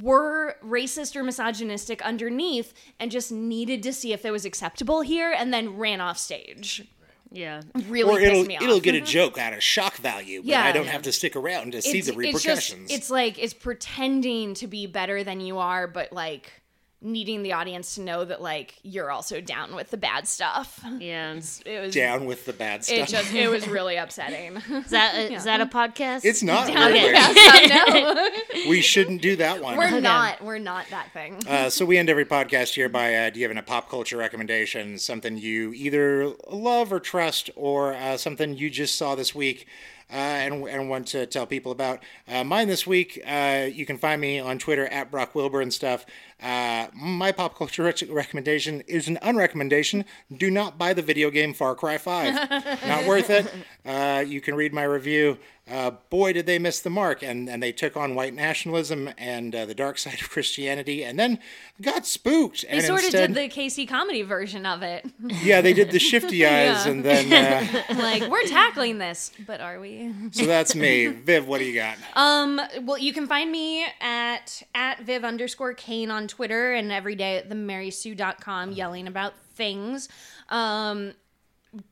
were 0.00 0.56
racist 0.64 1.14
or 1.16 1.22
misogynistic 1.22 2.00
underneath 2.02 2.72
and 2.98 3.10
just 3.10 3.30
needed 3.30 3.82
to 3.82 3.92
see 3.92 4.12
if 4.12 4.24
it 4.24 4.30
was 4.30 4.44
acceptable 4.44 5.02
here 5.02 5.34
and 5.36 5.52
then 5.52 5.76
ran 5.76 6.00
off 6.00 6.16
stage. 6.16 6.82
yeah. 7.30 7.60
Really 7.88 8.10
or 8.10 8.18
pissed 8.18 8.32
it'll 8.32 8.44
me 8.44 8.56
off. 8.56 8.62
it'll 8.62 8.80
get 8.80 8.94
a 8.94 9.00
joke 9.18 9.36
out 9.38 9.52
of 9.52 9.62
shock 9.62 9.96
value, 9.96 10.40
but 10.40 10.46
Yeah. 10.48 10.64
I 10.64 10.72
don't 10.72 10.86
have 10.86 11.02
to 11.02 11.12
stick 11.12 11.36
around 11.36 11.72
to 11.72 11.82
see 11.82 12.00
the 12.00 12.12
repercussions. 12.14 12.84
It's, 12.84 12.88
just, 12.90 12.90
it's 12.92 13.10
like 13.10 13.38
it's 13.38 13.52
pretending 13.54 14.54
to 14.54 14.66
be 14.66 14.86
better 14.86 15.22
than 15.24 15.40
you 15.40 15.58
are, 15.58 15.86
but 15.86 16.10
like 16.12 16.61
needing 17.02 17.42
the 17.42 17.52
audience 17.52 17.96
to 17.96 18.00
know 18.00 18.24
that 18.24 18.40
like 18.40 18.76
you're 18.82 19.10
also 19.10 19.40
down 19.40 19.74
with 19.74 19.90
the 19.90 19.96
bad 19.96 20.26
stuff. 20.28 20.80
Yeah. 20.98 21.22
It 21.64 21.80
was 21.80 21.94
down 21.94 22.24
with 22.26 22.46
the 22.46 22.52
bad 22.52 22.84
stuff. 22.84 22.98
It 22.98 23.08
just 23.08 23.32
it 23.34 23.48
was 23.48 23.66
really 23.68 23.96
upsetting. 23.96 24.56
Is 24.56 24.90
that 24.90 25.14
a, 25.14 25.32
is 25.32 25.44
that 25.44 25.60
a 25.60 25.66
podcast? 25.66 26.24
it's 26.24 26.42
not. 26.42 26.66
Down 26.66 26.92
really. 26.92 27.12
with 27.12 27.68
no. 27.70 28.28
We 28.70 28.80
shouldn't 28.80 29.22
do 29.22 29.36
that 29.36 29.62
one. 29.62 29.76
We're 29.76 30.00
not. 30.00 30.42
We're 30.42 30.58
not 30.58 30.86
that 30.90 31.12
thing. 31.12 31.42
Uh, 31.46 31.70
so 31.70 31.84
we 31.84 31.98
end 31.98 32.10
every 32.10 32.24
podcast 32.24 32.74
here 32.74 32.88
by 32.88 33.14
uh, 33.14 33.30
giving 33.30 33.56
a 33.56 33.62
pop 33.62 33.88
culture 33.88 34.16
recommendation, 34.16 34.98
something 34.98 35.36
you 35.36 35.72
either 35.72 36.32
love 36.50 36.92
or 36.92 37.00
trust, 37.00 37.50
or 37.56 37.94
uh, 37.94 38.16
something 38.16 38.56
you 38.56 38.70
just 38.70 38.96
saw 38.96 39.14
this 39.14 39.34
week. 39.34 39.66
Uh, 40.12 40.16
and, 40.16 40.68
and 40.68 40.90
want 40.90 41.06
to 41.06 41.24
tell 41.24 41.46
people 41.46 41.72
about. 41.72 42.02
Uh, 42.28 42.44
mine 42.44 42.68
this 42.68 42.86
week, 42.86 43.18
uh, 43.26 43.66
you 43.72 43.86
can 43.86 43.96
find 43.96 44.20
me 44.20 44.38
on 44.38 44.58
Twitter 44.58 44.84
at 44.88 45.10
Brock 45.10 45.34
Wilbur 45.34 45.62
and 45.62 45.72
stuff. 45.72 46.04
Uh, 46.42 46.88
my 46.92 47.32
pop 47.32 47.56
culture 47.56 47.84
rec- 47.84 48.10
recommendation 48.10 48.82
is 48.82 49.08
an 49.08 49.16
unrecommendation. 49.22 50.04
Do 50.36 50.50
not 50.50 50.76
buy 50.76 50.92
the 50.92 51.00
video 51.00 51.30
game 51.30 51.54
Far 51.54 51.74
Cry 51.74 51.96
5. 51.96 52.50
not 52.86 53.06
worth 53.06 53.30
it. 53.30 53.50
Uh, 53.86 54.22
you 54.26 54.42
can 54.42 54.54
read 54.54 54.74
my 54.74 54.82
review. 54.82 55.38
Uh, 55.72 55.92
boy, 56.10 56.34
did 56.34 56.44
they 56.44 56.58
miss 56.58 56.80
the 56.80 56.90
mark. 56.90 57.22
And, 57.22 57.48
and 57.48 57.62
they 57.62 57.72
took 57.72 57.96
on 57.96 58.14
white 58.14 58.34
nationalism 58.34 59.08
and 59.16 59.54
uh, 59.54 59.64
the 59.64 59.74
dark 59.74 59.96
side 60.04 60.20
of 60.20 60.28
Christianity 60.28 61.02
and 61.02 61.18
then 61.18 61.38
got 61.80 62.04
spooked. 62.04 62.62
They 62.62 62.76
and 62.76 62.84
sort 62.84 63.04
of 63.04 63.10
did 63.10 63.34
the 63.34 63.48
KC 63.48 63.88
comedy 63.88 64.20
version 64.22 64.66
of 64.66 64.82
it. 64.82 65.06
Yeah, 65.42 65.60
they 65.62 65.72
did 65.72 65.90
the 65.90 65.98
shifty 65.98 66.44
eyes 66.46 66.84
Yeah. 66.84 66.88
and 66.88 67.04
then. 67.04 67.32
Uh, 67.32 67.94
like 67.96 68.28
we're 68.30 68.44
tackling 68.46 68.98
this, 68.98 69.32
but 69.46 69.60
are 69.60 69.80
we? 69.80 70.12
so 70.30 70.44
that's 70.46 70.74
me. 70.74 71.06
Viv, 71.06 71.48
what 71.48 71.58
do 71.58 71.64
you 71.64 71.74
got? 71.74 71.96
Um. 72.14 72.60
Well, 72.82 72.98
you 72.98 73.12
can 73.12 73.26
find 73.26 73.50
me 73.50 73.84
at 74.00 74.62
at 74.74 75.00
Viv 75.00 75.24
underscore 75.24 75.72
Kane 75.74 76.10
on 76.10 76.28
Twitter 76.28 76.74
and 76.74 76.92
every 76.92 77.14
day 77.14 77.38
at 77.38 77.48
themarysue.com 77.48 78.72
yelling 78.72 79.06
about 79.06 79.32
things. 79.54 80.08
Um. 80.48 81.14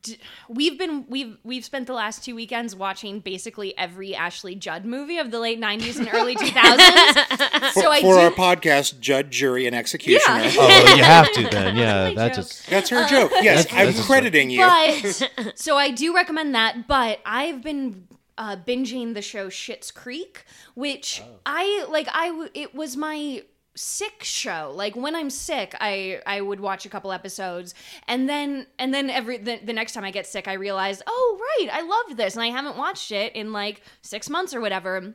D- 0.03 0.18
We've 0.49 0.78
been 0.78 1.07
we've 1.09 1.37
we've 1.45 1.64
spent 1.64 1.87
the 1.87 1.93
last 1.95 2.24
two 2.24 2.35
weekends 2.35 2.74
watching 2.76 3.20
basically 3.20 3.76
every 3.78 4.14
Ashley 4.14 4.55
Judd 4.55 4.85
movie 4.85 5.18
of 5.18 5.31
the 5.31 5.39
late 5.39 5.61
'90s 5.61 5.99
and 5.99 6.09
early 6.12 6.37
2000s. 6.37 7.72
so 7.72 7.91
I 7.91 8.01
For 8.01 8.14
do, 8.14 8.20
our 8.20 8.31
podcast, 8.31 9.01
Judge, 9.01 9.31
Jury, 9.31 9.66
and 9.66 9.74
Executioner. 9.74 10.45
Yeah. 10.45 10.53
Oh, 10.59 10.95
you 10.97 11.03
have 11.03 11.33
to 11.33 11.43
then. 11.51 11.76
Yeah, 11.76 12.09
My 12.09 12.14
that 12.14 12.35
just 12.35 12.68
That's 12.68 12.91
her 12.91 13.07
joke. 13.09 13.33
Yes, 13.41 13.64
That's- 13.64 13.89
I'm 13.89 13.95
that's 13.95 14.07
crediting 14.07 14.51
you. 14.51 14.61
But 14.61 15.53
so 15.59 15.76
I 15.76 15.91
do 15.91 16.14
recommend 16.14 16.55
that. 16.55 16.87
But 16.87 17.20
I've 17.24 17.62
been 17.62 18.07
uh, 18.39 18.57
binging 18.57 19.14
the 19.14 19.22
show 19.22 19.49
Schitt's 19.49 19.91
Creek, 19.91 20.45
which 20.74 21.22
I 21.47 21.87
like. 21.91 22.09
I 22.12 22.49
it 22.55 22.74
was 22.74 22.97
my 22.97 23.43
sick 23.75 24.25
show 24.25 24.73
like 24.75 24.97
when 24.97 25.14
i'm 25.14 25.31
sick 25.31 25.75
i 25.81 26.21
i 26.27 26.41
would 26.41 26.59
watch 26.59 26.85
a 26.85 26.89
couple 26.89 27.12
episodes 27.12 27.75
and 28.09 28.29
then 28.29 28.66
and 28.79 28.93
then 28.93 29.09
every 29.09 29.39
the, 29.39 29.61
the 29.64 29.73
next 29.73 29.93
time 29.93 30.05
i 30.05 30.11
get 30.11 30.27
sick 30.27 30.49
i 30.49 30.55
realized 30.55 31.03
oh 31.07 31.39
right 31.41 31.68
i 31.73 31.81
loved 31.81 32.16
this 32.16 32.35
and 32.35 32.43
i 32.43 32.49
haven't 32.49 32.77
watched 32.77 33.12
it 33.12 33.35
in 33.35 33.53
like 33.53 33.83
six 34.03 34.29
months 34.29 34.53
or 34.53 34.61
whatever 34.61 35.14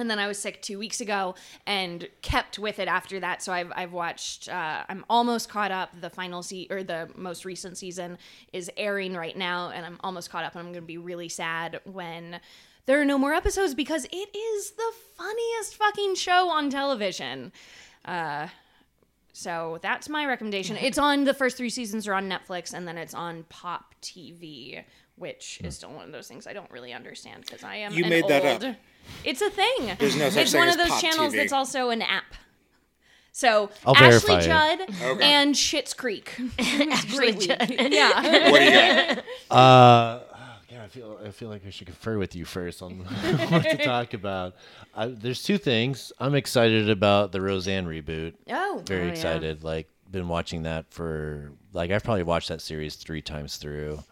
and 0.00 0.10
then 0.10 0.18
I 0.18 0.26
was 0.26 0.38
sick 0.38 0.62
two 0.62 0.78
weeks 0.78 1.00
ago 1.00 1.34
and 1.66 2.08
kept 2.22 2.58
with 2.58 2.78
it 2.78 2.88
after 2.88 3.20
that. 3.20 3.42
So 3.42 3.52
I've, 3.52 3.70
I've 3.76 3.92
watched, 3.92 4.48
uh, 4.48 4.84
I'm 4.88 5.04
almost 5.10 5.48
caught 5.48 5.70
up. 5.70 5.90
The 6.00 6.10
final 6.10 6.42
se- 6.42 6.68
or 6.70 6.82
the 6.82 7.10
most 7.14 7.44
recent 7.44 7.76
season 7.76 8.16
is 8.52 8.70
airing 8.76 9.14
right 9.14 9.36
now, 9.36 9.70
and 9.70 9.84
I'm 9.84 9.98
almost 10.02 10.30
caught 10.30 10.44
up. 10.44 10.54
And 10.54 10.60
I'm 10.60 10.72
going 10.72 10.82
to 10.82 10.86
be 10.86 10.96
really 10.98 11.28
sad 11.28 11.80
when 11.84 12.40
there 12.86 13.00
are 13.00 13.04
no 13.04 13.18
more 13.18 13.34
episodes 13.34 13.74
because 13.74 14.06
it 14.06 14.36
is 14.36 14.70
the 14.72 14.92
funniest 15.16 15.76
fucking 15.76 16.14
show 16.14 16.48
on 16.48 16.70
television. 16.70 17.52
Uh, 18.04 18.48
so 19.32 19.78
that's 19.82 20.08
my 20.08 20.26
recommendation. 20.26 20.76
It's 20.76 20.98
on 20.98 21.24
the 21.24 21.34
first 21.34 21.56
three 21.56 21.70
seasons 21.70 22.06
are 22.08 22.14
on 22.14 22.28
Netflix, 22.28 22.74
and 22.74 22.86
then 22.86 22.98
it's 22.98 23.14
on 23.14 23.44
Pop 23.48 23.94
TV, 24.02 24.82
which 25.16 25.60
is 25.62 25.76
still 25.76 25.90
one 25.90 26.04
of 26.06 26.12
those 26.12 26.26
things 26.28 26.46
I 26.46 26.52
don't 26.52 26.70
really 26.70 26.92
understand 26.92 27.42
because 27.46 27.62
I 27.62 27.76
am 27.76 27.92
You 27.92 28.04
an 28.04 28.10
made 28.10 28.28
that 28.28 28.62
up. 28.64 28.76
It's 29.24 29.40
a 29.40 29.50
thing. 29.50 29.96
There's 29.98 30.16
no 30.16 30.30
such 30.30 30.42
it's 30.42 30.52
thing 30.52 30.58
one 30.60 30.68
as 30.68 30.74
of 30.74 30.78
those 30.80 30.88
Pop 30.90 31.00
channels 31.00 31.32
TV. 31.32 31.36
that's 31.36 31.52
also 31.52 31.90
an 31.90 32.02
app. 32.02 32.24
So 33.32 33.70
I'll 33.86 33.96
Ashley 33.96 34.40
Judd 34.40 34.80
Okay. 35.02 35.22
and 35.24 35.54
Schitt's 35.54 35.94
Creek. 35.94 36.34
Great 37.14 37.38
week. 37.38 37.48
Yeah. 37.48 38.50
What 38.50 38.58
do 38.58 38.64
you 38.64 38.70
got? 38.72 39.18
Uh, 39.50 40.20
yeah, 40.20 40.20
I 40.29 40.29
feel 40.90 41.18
I 41.24 41.30
feel 41.30 41.48
like 41.48 41.66
I 41.66 41.70
should 41.70 41.86
confer 41.86 42.18
with 42.18 42.34
you 42.36 42.44
first 42.44 42.82
on 42.82 42.98
what 43.48 43.62
to 43.62 43.76
talk 43.78 44.12
about. 44.14 44.54
I, 44.94 45.06
there's 45.06 45.42
two 45.42 45.58
things. 45.58 46.12
I'm 46.18 46.34
excited 46.34 46.90
about 46.90 47.32
the 47.32 47.40
Roseanne 47.40 47.86
reboot. 47.86 48.34
Oh. 48.48 48.76
oh 48.78 48.82
Very 48.86 49.02
Oh, 49.02 49.04
yeah. 49.06 49.10
excited. 49.12 49.64
Like 49.64 49.88
been 50.10 50.28
watching 50.28 50.64
that 50.64 50.86
for 50.92 51.52
like 51.72 51.90
I've 51.90 52.02
probably 52.04 52.24
watched 52.24 52.48
that 52.48 52.60
series 52.60 52.96
three 52.96 53.22
times 53.22 53.56
through, 53.56 54.02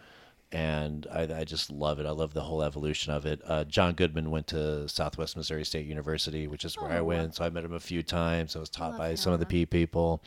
and 0.50 1.06
I, 1.12 1.22
I 1.40 1.44
just 1.44 1.70
love 1.70 1.98
it. 2.00 2.06
I 2.06 2.10
love 2.10 2.32
the 2.34 2.40
whole 2.42 2.62
evolution 2.62 3.12
of 3.12 3.26
it. 3.26 3.40
Uh, 3.46 3.64
John 3.64 3.94
Goodman 3.94 4.30
went 4.30 4.46
to 4.48 4.88
Southwest 4.88 5.36
Missouri 5.36 5.64
State 5.64 5.86
University, 5.86 6.46
which 6.46 6.64
is 6.64 6.76
where 6.76 6.90
I 6.90 7.00
went. 7.00 7.34
So 7.34 7.44
I 7.44 7.50
met 7.50 7.64
him 7.64 7.74
a 7.74 7.80
few 7.80 8.02
times. 8.02 8.56
I 8.56 8.58
was 8.60 8.70
taught 8.70 8.96
by 8.96 9.14
some 9.14 9.32
of 9.32 9.40
the 9.40 9.46
P 9.46 9.66
people. 9.66 10.22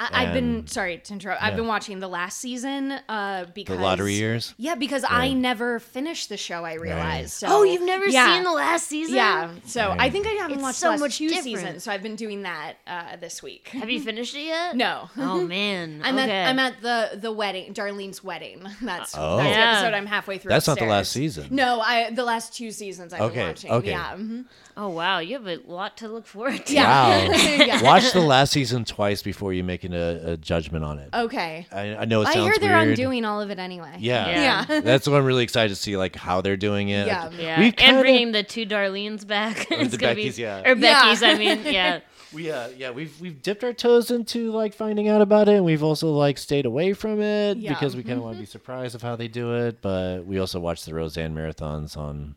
I, 0.00 0.26
I've 0.26 0.32
been 0.32 0.68
sorry 0.68 0.98
to 0.98 1.12
interrupt. 1.12 1.42
I've 1.42 1.56
been 1.56 1.66
watching 1.66 1.98
the 1.98 2.06
last 2.06 2.38
season 2.38 2.92
uh, 3.08 3.46
The 3.46 3.50
because 3.52 3.80
lottery 3.80 4.14
years. 4.14 4.54
Yeah, 4.56 4.76
because 4.76 5.04
I 5.08 5.32
never 5.32 5.80
finished 5.80 6.28
the 6.28 6.36
show. 6.36 6.64
I 6.64 6.74
realized. 6.74 7.30
So, 7.32 7.48
oh, 7.50 7.62
you've 7.64 7.82
never 7.82 8.06
yeah. 8.06 8.32
seen 8.34 8.44
the 8.44 8.52
last 8.52 8.86
season? 8.86 9.16
Yeah, 9.16 9.50
so 9.64 9.96
I 9.98 10.08
think 10.08 10.28
I 10.28 10.30
haven't 10.30 10.52
It's 10.58 10.62
watched 10.62 10.78
so 10.78 10.86
the 10.86 10.90
last 10.92 11.00
much 11.00 11.18
two 11.18 11.28
different. 11.28 11.44
seasons, 11.44 11.82
so 11.84 11.90
I've 11.90 12.04
been 12.04 12.14
doing 12.14 12.42
that 12.42 12.74
uh, 12.86 13.16
this 13.16 13.42
week. 13.42 13.68
Have 13.68 13.90
you 13.90 14.00
finished 14.00 14.36
it 14.36 14.42
yet? 14.44 14.76
No, 14.76 15.10
Oh 15.16 15.44
man. 15.44 16.00
I'm 16.04 16.14
okay. 16.16 16.30
at 16.30 16.48
I'm 16.48 16.58
at 16.60 16.80
the 16.80 17.18
the 17.18 17.32
wedding, 17.32 17.74
Darlene's 17.74 18.22
wedding. 18.22 18.62
That's 18.80 19.14
Oh. 19.18 19.38
that's 19.38 19.47
the 19.48 19.56
Yeah. 19.58 19.72
episode 19.78 19.94
I'm 19.94 20.06
halfway 20.06 20.38
through. 20.38 20.50
That's 20.50 20.66
not 20.66 20.78
the 20.78 20.84
last 20.86 21.12
season. 21.12 21.48
No, 21.50 21.80
I 21.80 22.10
the 22.10 22.24
last 22.24 22.54
two 22.54 22.70
seasons 22.70 23.12
I've 23.12 23.20
Okay, 23.20 23.34
been 23.36 23.46
watching. 23.48 23.70
okay. 23.72 23.90
Yeah. 23.90 24.14
mhm. 24.16 24.44
Oh 24.76 24.88
wow, 24.90 25.18
you 25.18 25.34
have 25.34 25.46
a 25.48 25.56
lot 25.66 25.96
to 25.98 26.08
look 26.08 26.26
forward 26.26 26.64
to. 26.66 26.72
Yeah. 26.72 27.28
Wow. 27.28 27.34
Yeah. 27.68 27.82
Watch 27.88 28.12
the 28.12 28.20
last 28.20 28.52
season 28.52 28.84
twice 28.84 29.22
before 29.22 29.52
you 29.52 29.64
make 29.64 29.82
an, 29.82 29.92
a, 29.92 30.32
a 30.32 30.36
judgment 30.36 30.84
on 30.84 30.98
it. 31.00 31.08
Okay. 31.12 31.66
I, 31.72 31.96
I 31.96 32.04
know 32.04 32.22
it 32.22 32.28
I 32.28 32.32
sounds 32.34 32.44
hear 32.46 32.58
they're 32.60 32.76
weird. 32.78 32.90
undoing 32.90 33.24
all 33.24 33.40
of 33.40 33.50
it 33.50 33.58
anyway. 33.58 33.96
Yeah. 33.98 34.28
Yeah. 34.28 34.64
Yeah. 34.68 34.80
That's 34.84 35.08
what 35.08 35.16
I'm 35.18 35.24
really 35.24 35.42
excited 35.42 35.70
to 35.70 35.74
see, 35.76 35.96
like 35.96 36.14
how 36.14 36.40
they're 36.40 36.56
doing 36.56 36.90
it. 36.90 37.06
Yeah. 37.08 37.30
Yeah, 37.36 37.58
We 37.58 37.66
and 37.66 37.76
kinda- 37.76 38.00
bringing 38.00 38.32
the 38.32 38.42
two 38.44 38.66
Darlene's 38.66 39.24
back. 39.24 39.66
it's 39.72 39.90
the 39.90 39.96
gonna 39.98 40.14
Beckys, 40.14 40.36
be, 40.36 40.42
yeah. 40.42 40.62
or 40.64 40.74
Yeah. 40.76 41.02
Becky's. 41.02 41.22
I 41.24 41.34
mean, 41.34 41.62
yeah. 41.64 42.00
We 42.32 42.50
uh 42.50 42.68
yeah 42.76 42.90
we've 42.90 43.18
we've 43.20 43.40
dipped 43.42 43.64
our 43.64 43.72
toes 43.72 44.10
into 44.10 44.50
like 44.52 44.74
finding 44.74 45.08
out 45.08 45.20
about 45.22 45.48
it 45.48 45.54
and 45.56 45.64
we've 45.64 45.82
also 45.82 46.10
like 46.12 46.36
stayed 46.38 46.66
away 46.66 46.92
from 46.92 47.20
it 47.20 47.56
Yeah. 47.56 47.70
because 47.72 47.96
we 47.96 48.02
kind 48.02 48.18
of 48.18 48.24
want 48.24 48.36
to 48.36 48.40
be 48.40 48.46
surprised 48.46 48.94
of 48.94 49.00
how 49.02 49.16
they 49.16 49.28
do 49.28 49.54
it 49.54 49.80
but 49.80 50.26
we 50.26 50.38
also 50.38 50.60
watch 50.60 50.84
the 50.84 50.92
Roseanne 50.94 51.34
marathons 51.34 51.96
on 51.96 52.34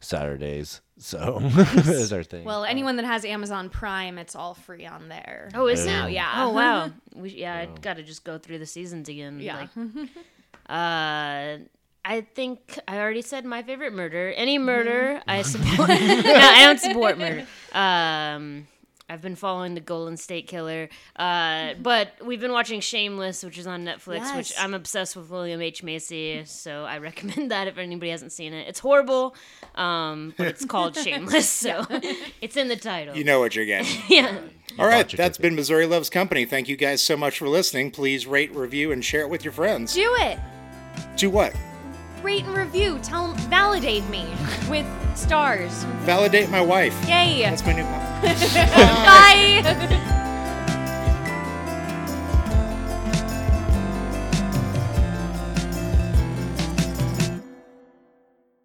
Saturdays 0.00 0.80
so 0.98 1.38
is 1.74 2.12
our 2.12 2.22
thing 2.22 2.44
Well, 2.44 2.64
anyone 2.64 2.96
that 2.96 3.06
has 3.06 3.24
Amazon 3.24 3.70
Prime, 3.70 4.18
it's 4.18 4.34
all 4.36 4.52
free 4.52 4.84
on 4.84 5.08
there. 5.08 5.48
Oh, 5.54 5.66
is 5.68 5.86
Yeah. 5.86 6.06
it? 6.06 6.12
Yeah. 6.12 6.30
Oh 6.36 6.50
wow. 6.52 6.90
We, 7.14 7.30
yeah, 7.30 7.56
I 7.56 7.66
got 7.80 7.96
to 7.96 8.02
just 8.02 8.22
go 8.24 8.36
through 8.36 8.58
the 8.58 8.66
seasons 8.66 9.08
again. 9.08 9.40
Yeah. 9.40 9.60
Like, 9.60 9.70
uh, 10.68 11.58
I 12.04 12.20
think 12.34 12.78
I 12.86 12.98
already 12.98 13.22
said 13.22 13.44
my 13.46 13.62
favorite 13.62 13.92
murder. 13.94 14.32
Any 14.36 14.58
murder, 14.58 15.22
I 15.26 15.42
support. 15.42 15.88
no, 15.88 15.94
I 15.98 16.64
don't 16.66 16.80
support 16.80 17.18
murder. 17.18 17.46
Um, 17.72 18.66
I've 19.10 19.20
been 19.20 19.34
following 19.34 19.74
the 19.74 19.80
Golden 19.80 20.16
State 20.16 20.46
Killer, 20.46 20.88
uh, 21.16 21.74
but 21.82 22.12
we've 22.24 22.40
been 22.40 22.52
watching 22.52 22.80
Shameless, 22.80 23.42
which 23.42 23.58
is 23.58 23.66
on 23.66 23.84
Netflix, 23.84 24.36
which 24.36 24.52
I'm 24.56 24.72
obsessed 24.72 25.16
with 25.16 25.28
William 25.30 25.60
H 25.60 25.82
Macy, 25.82 26.44
so 26.44 26.84
I 26.84 26.98
recommend 27.10 27.50
that 27.50 27.66
if 27.66 27.76
anybody 27.76 28.12
hasn't 28.12 28.30
seen 28.30 28.52
it. 28.52 28.68
It's 28.68 28.78
horrible, 28.78 29.34
um, 29.74 30.32
but 30.36 30.46
it's 30.46 30.64
called 30.64 30.96
Shameless, 31.04 31.48
so 31.48 31.84
it's 32.40 32.56
in 32.56 32.68
the 32.68 32.76
title. 32.76 33.16
You 33.16 33.24
know 33.24 33.40
what 33.40 33.56
you're 33.56 33.66
getting. 33.66 34.00
yeah. 34.08 34.38
All 34.78 34.86
right, 34.86 35.08
that's 35.10 35.38
been 35.38 35.56
Missouri 35.56 35.86
Loves 35.86 36.08
Company. 36.08 36.44
Thank 36.44 36.68
you 36.68 36.76
guys 36.76 37.02
so 37.02 37.16
much 37.16 37.36
for 37.36 37.48
listening. 37.48 37.90
Please 37.90 38.28
rate, 38.28 38.54
review, 38.54 38.92
and 38.92 39.04
share 39.04 39.22
it 39.22 39.28
with 39.28 39.42
your 39.44 39.52
friends. 39.52 39.92
Do 39.92 40.14
it. 40.20 40.38
Do 41.16 41.30
what? 41.30 41.52
Rate 42.22 42.44
and 42.44 42.56
review. 42.56 42.98
Tell 43.02 43.32
validate 43.48 44.08
me 44.10 44.26
with 44.68 44.86
stars. 45.16 45.84
Validate 46.04 46.50
my 46.50 46.60
wife. 46.60 46.94
Yay. 47.08 47.42
That's 47.42 47.64
my 47.64 47.72
new. 47.72 47.84
one. 47.84 48.00
Bye. 48.76 50.16